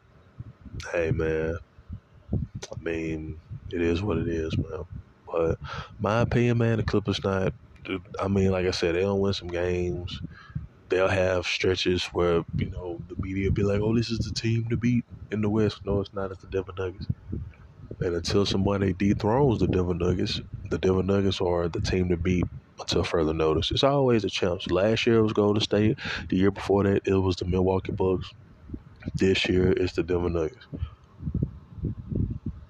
hey, 0.92 1.10
man. 1.10 1.58
I 2.32 2.82
mean, 2.82 3.38
it 3.70 3.82
is 3.82 4.02
what 4.02 4.18
it 4.18 4.28
is, 4.28 4.56
man. 4.56 4.84
But 5.32 5.58
my 5.98 6.20
opinion, 6.22 6.58
man, 6.58 6.78
the 6.78 6.84
Clippers 6.84 7.20
not. 7.24 7.54
I 8.20 8.28
mean, 8.28 8.50
like 8.52 8.66
I 8.66 8.70
said, 8.72 8.94
they 8.94 9.00
don't 9.00 9.20
win 9.20 9.34
some 9.34 9.48
games. 9.48 10.22
They'll 10.90 11.08
have 11.08 11.46
stretches 11.46 12.04
where 12.06 12.44
you 12.58 12.70
know 12.70 13.02
the 13.08 13.16
media 13.16 13.50
be 13.52 13.64
like, 13.64 13.80
"Oh, 13.80 13.96
this 13.96 14.10
is 14.10 14.20
the 14.20 14.32
team 14.32 14.68
to 14.70 14.76
beat 14.76 15.06
in 15.30 15.42
the 15.42 15.50
West." 15.50 15.80
No, 15.84 16.00
it's 16.00 16.12
not. 16.14 16.32
It's 16.32 16.42
the 16.42 16.48
Denver 16.48 16.72
Nuggets. 16.78 17.08
And 18.00 18.14
until 18.14 18.46
somebody 18.46 18.92
dethrones 18.92 19.60
the 19.60 19.68
Denver 19.68 19.94
Nuggets, 19.94 20.42
the 20.70 20.78
Denver 20.78 21.02
Nuggets 21.02 21.40
are 21.40 21.68
the 21.68 21.80
team 21.80 22.08
to 22.10 22.16
beat 22.16 22.46
until 22.78 23.04
further 23.04 23.34
notice. 23.34 23.70
It's 23.70 23.84
always 23.84 24.24
a 24.24 24.30
chance. 24.30 24.70
Last 24.70 25.06
year 25.06 25.18
it 25.18 25.22
was 25.22 25.32
Golden 25.32 25.60
State. 25.62 25.98
The 26.28 26.36
year 26.36 26.50
before 26.50 26.84
that 26.84 27.02
it 27.06 27.14
was 27.14 27.36
the 27.36 27.46
Milwaukee 27.46 27.92
Bucks. 27.92 28.32
This 29.18 29.48
year 29.48 29.72
it's 29.72 29.94
the 29.94 30.02
Denver 30.04 30.30
Nuggets. 30.30 30.66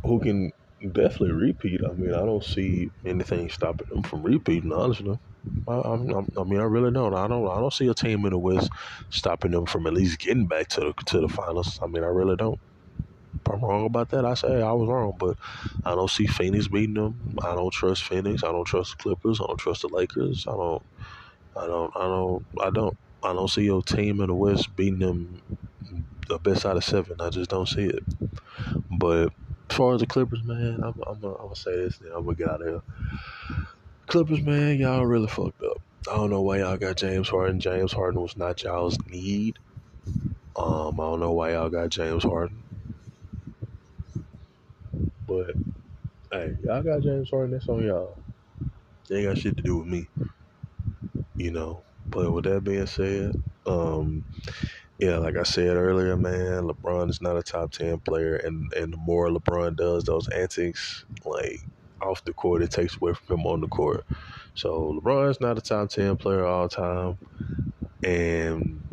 Who 0.05 0.21
can 0.21 0.51
definitely 0.91 1.33
repeat. 1.33 1.81
I 1.85 1.93
mean, 1.93 2.15
I 2.15 2.25
don't 2.25 2.45
see 2.45 2.91
anything 3.05 3.51
stopping 3.51 3.89
them 3.89 4.03
from 4.03 4.23
repeating, 4.23 4.73
honestly. 4.73 5.19
I, 5.67 5.73
I, 5.73 5.95
I, 5.95 5.97
mean, 5.97 6.61
I 6.61 6.65
really 6.65 6.93
don't. 6.93 7.15
I 7.15 7.27
don't. 7.27 7.49
I 7.49 7.61
don't 7.61 7.73
see 7.73 7.89
a 7.89 7.95
team 7.95 8.25
in 8.25 8.31
the 8.31 8.39
West 8.39 8.71
stopping 9.11 9.51
them 9.51 9.67
from 9.67 9.87
at 9.87 9.93
least 9.95 10.19
getting 10.19 10.47
back 10.47 10.69
to 10.69 10.81
the 10.81 10.93
to 11.07 11.21
the 11.21 11.29
finals. 11.29 11.79
I 11.83 11.87
mean, 11.87 12.05
I 12.05 12.09
really 12.09 12.37
don't. 12.37 12.61
If 13.35 13.53
I'm 13.53 13.65
wrong 13.65 13.87
about 13.87 14.11
that, 14.11 14.25
I 14.25 14.35
say 14.35 14.63
I 14.63 14.73
was 14.73 14.89
wrong, 14.89 15.15
but 15.19 15.37
I 15.85 15.95
don't 15.95 16.11
see 16.11 16.27
Phoenix 16.27 16.69
beating 16.69 16.95
them. 16.95 17.39
I 17.43 17.55
don't 17.55 17.73
trust 17.73 18.05
Phoenix. 18.05 18.45
I 18.45 18.53
don't 18.53 18.67
trust 18.67 18.97
the 18.97 19.03
Clippers. 19.03 19.41
I 19.41 19.47
don't 19.47 19.59
trust 19.59 19.83
the 19.83 19.89
Lakers. 19.89 20.47
I 20.47 20.53
don't. 20.53 20.83
I 21.57 21.67
don't. 21.67 21.97
I 21.97 22.07
don't. 22.07 22.47
I 22.61 22.71
don't. 22.71 22.97
I 23.25 23.33
don't 23.33 23.49
see 23.49 23.63
your 23.65 23.83
team 23.83 24.21
in 24.21 24.29
the 24.29 24.35
West 24.35 24.75
beating 24.77 24.99
them 24.99 25.43
the 26.29 26.39
best 26.39 26.67
out 26.67 26.77
of 26.77 26.85
seven. 26.85 27.17
I 27.21 27.31
just 27.31 27.51
don't 27.51 27.69
see 27.69 27.85
it. 27.87 28.03
But 28.91 29.33
as 29.71 29.77
far 29.77 29.95
as 29.95 30.01
the 30.01 30.07
Clippers, 30.07 30.43
man, 30.45 30.81
I'm, 30.83 30.95
I'm, 31.07 31.23
I'm 31.25 31.37
gonna 31.37 31.57
say 31.57 31.77
this. 31.77 31.99
Then 31.99 32.13
I'm 32.15 32.25
gonna 32.25 32.37
get 32.37 32.49
out 32.49 32.63
of 32.63 32.69
here. 32.69 32.83
Clippers, 34.07 34.43
man, 34.43 34.79
y'all 34.79 35.07
really 35.07 35.29
fucked 35.29 35.63
up. 35.63 35.81
I 36.11 36.17
don't 36.17 36.31
know 36.31 36.43
why 36.43 36.59
y'all 36.59 36.77
got 36.77 36.97
James 36.97 37.29
Harden. 37.29 37.61
James 37.61 37.93
Harden 37.93 38.21
was 38.21 38.37
not 38.37 38.63
y'all's 38.63 38.99
need. 39.09 39.59
Um, 40.57 41.01
I 41.01 41.05
don't 41.05 41.21
know 41.21 41.33
why 41.33 41.53
y'all 41.53 41.71
got 41.71 41.91
James 41.91 42.25
Harden. 42.25 42.63
But 45.27 45.55
hey, 46.33 46.57
y'all 46.65 46.83
got 46.83 47.03
James 47.03 47.31
Harden. 47.31 47.53
That's 47.53 47.69
on 47.69 47.85
y'all. 47.85 48.19
They 49.09 49.19
ain't 49.19 49.29
got 49.29 49.39
shit 49.39 49.57
to 49.57 49.63
do 49.63 49.79
with 49.79 49.87
me. 49.87 50.09
You 51.37 51.53
know. 51.53 51.83
But 52.07 52.33
with 52.33 52.45
that 52.45 52.65
being 52.65 52.87
said, 52.87 53.41
um, 53.65 54.25
yeah, 55.03 55.19
like 55.19 55.37
I 55.37 55.43
said 55.45 55.77
earlier, 55.77 56.17
man, 56.17 56.65
LeBron 56.69 57.11
is 57.11 57.21
not 57.21 57.37
a 57.37 57.43
top 57.43 57.73
ten 57.73 58.01
player, 58.01 58.37
and 58.37 58.73
and 58.75 58.93
the 58.93 58.99
more 58.99 59.29
LeBron 59.31 59.77
does 59.77 60.05
those 60.05 60.29
antics, 60.29 61.05
like 61.25 61.61
off 62.01 62.25
the 62.25 62.35
court, 62.35 62.63
it 62.63 62.71
takes 62.71 62.97
away 63.01 63.15
from 63.15 63.41
him 63.41 63.47
on 63.47 63.61
the 63.63 63.69
court. 63.69 64.07
So 64.55 65.01
LeBron's 65.01 65.41
not 65.41 65.59
a 65.59 65.63
top 65.63 65.91
ten 65.91 66.17
player 66.17 66.47
all 66.47 66.69
time, 66.69 67.19
and 68.05 68.85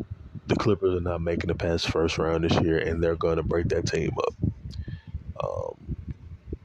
the 0.48 0.56
Clippers 0.56 0.96
are 0.96 1.02
not 1.02 1.22
making 1.22 1.48
the 1.48 1.56
past 1.56 1.88
first 1.88 2.18
round 2.18 2.44
this 2.44 2.60
year, 2.62 2.78
and 2.78 3.02
they're 3.02 3.16
going 3.16 3.38
to 3.38 3.44
break 3.44 3.68
that 3.68 3.86
team 3.86 4.12
up. 4.18 4.34
Um, 5.44 5.96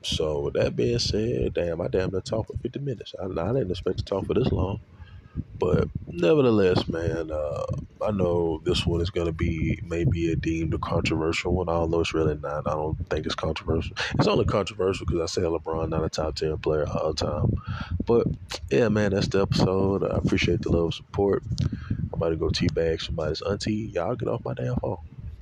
so 0.04 0.42
with 0.42 0.56
that 0.56 0.76
being 0.76 1.00
said, 1.00 1.54
damn, 1.54 1.82
I 1.82 1.88
damn 1.90 2.12
near 2.12 2.22
talked 2.22 2.50
for 2.50 2.58
fifty 2.58 2.80
minutes. 2.80 3.14
I, 3.22 3.26
I 3.26 3.54
didn't 3.54 3.72
expect 3.72 4.00
to 4.00 4.06
talk 4.06 4.28
for 4.28 4.36
this 4.36 4.52
long, 4.52 4.82
but 5.60 5.90
nevertheless, 6.12 6.88
man, 6.88 7.32
uh, 7.32 7.64
I 8.02 8.12
know 8.12 8.62
this 8.66 8.86
one 8.86 9.02
is 9.02 9.10
going 9.10 9.28
to 9.28 9.34
be 9.34 9.80
maybe 9.84 10.32
a 10.32 10.36
deemed 10.36 10.74
a 10.74 10.80
controversial 10.80 11.54
one, 11.56 11.70
although 11.70 12.02
it's 12.02 12.14
really 12.14 12.36
not. 12.36 12.68
I 12.68 12.72
don't 12.72 12.98
think 13.10 13.26
it's 13.26 13.36
controversial. 13.36 13.96
It's 14.20 14.28
only 14.28 14.46
controversial 14.46 15.06
because 15.06 15.22
I 15.22 15.28
say 15.28 15.48
LeBron 15.48 15.90
not 15.90 16.04
a 16.04 16.10
top 16.10 16.36
ten 16.36 16.58
player 16.60 16.86
all 16.88 17.14
the 17.14 17.26
time. 17.26 17.54
But 18.06 18.28
yeah, 18.72 18.90
man, 18.90 19.12
that's 19.14 19.28
the 19.30 19.42
episode. 19.42 20.04
I 20.04 20.18
appreciate 20.18 20.62
the 20.62 20.72
love 20.72 20.94
support. 20.94 21.44
I'm 22.14 22.22
about 22.22 22.30
to 22.30 22.38
go 22.38 22.48
teabag 22.50 23.02
somebody's 23.02 23.42
auntie. 23.42 23.92
Y'all 23.94 24.16
get 24.16 24.30
off 24.30 24.46
my 24.46 24.54
damn 24.54 24.76
phone. 24.78 24.98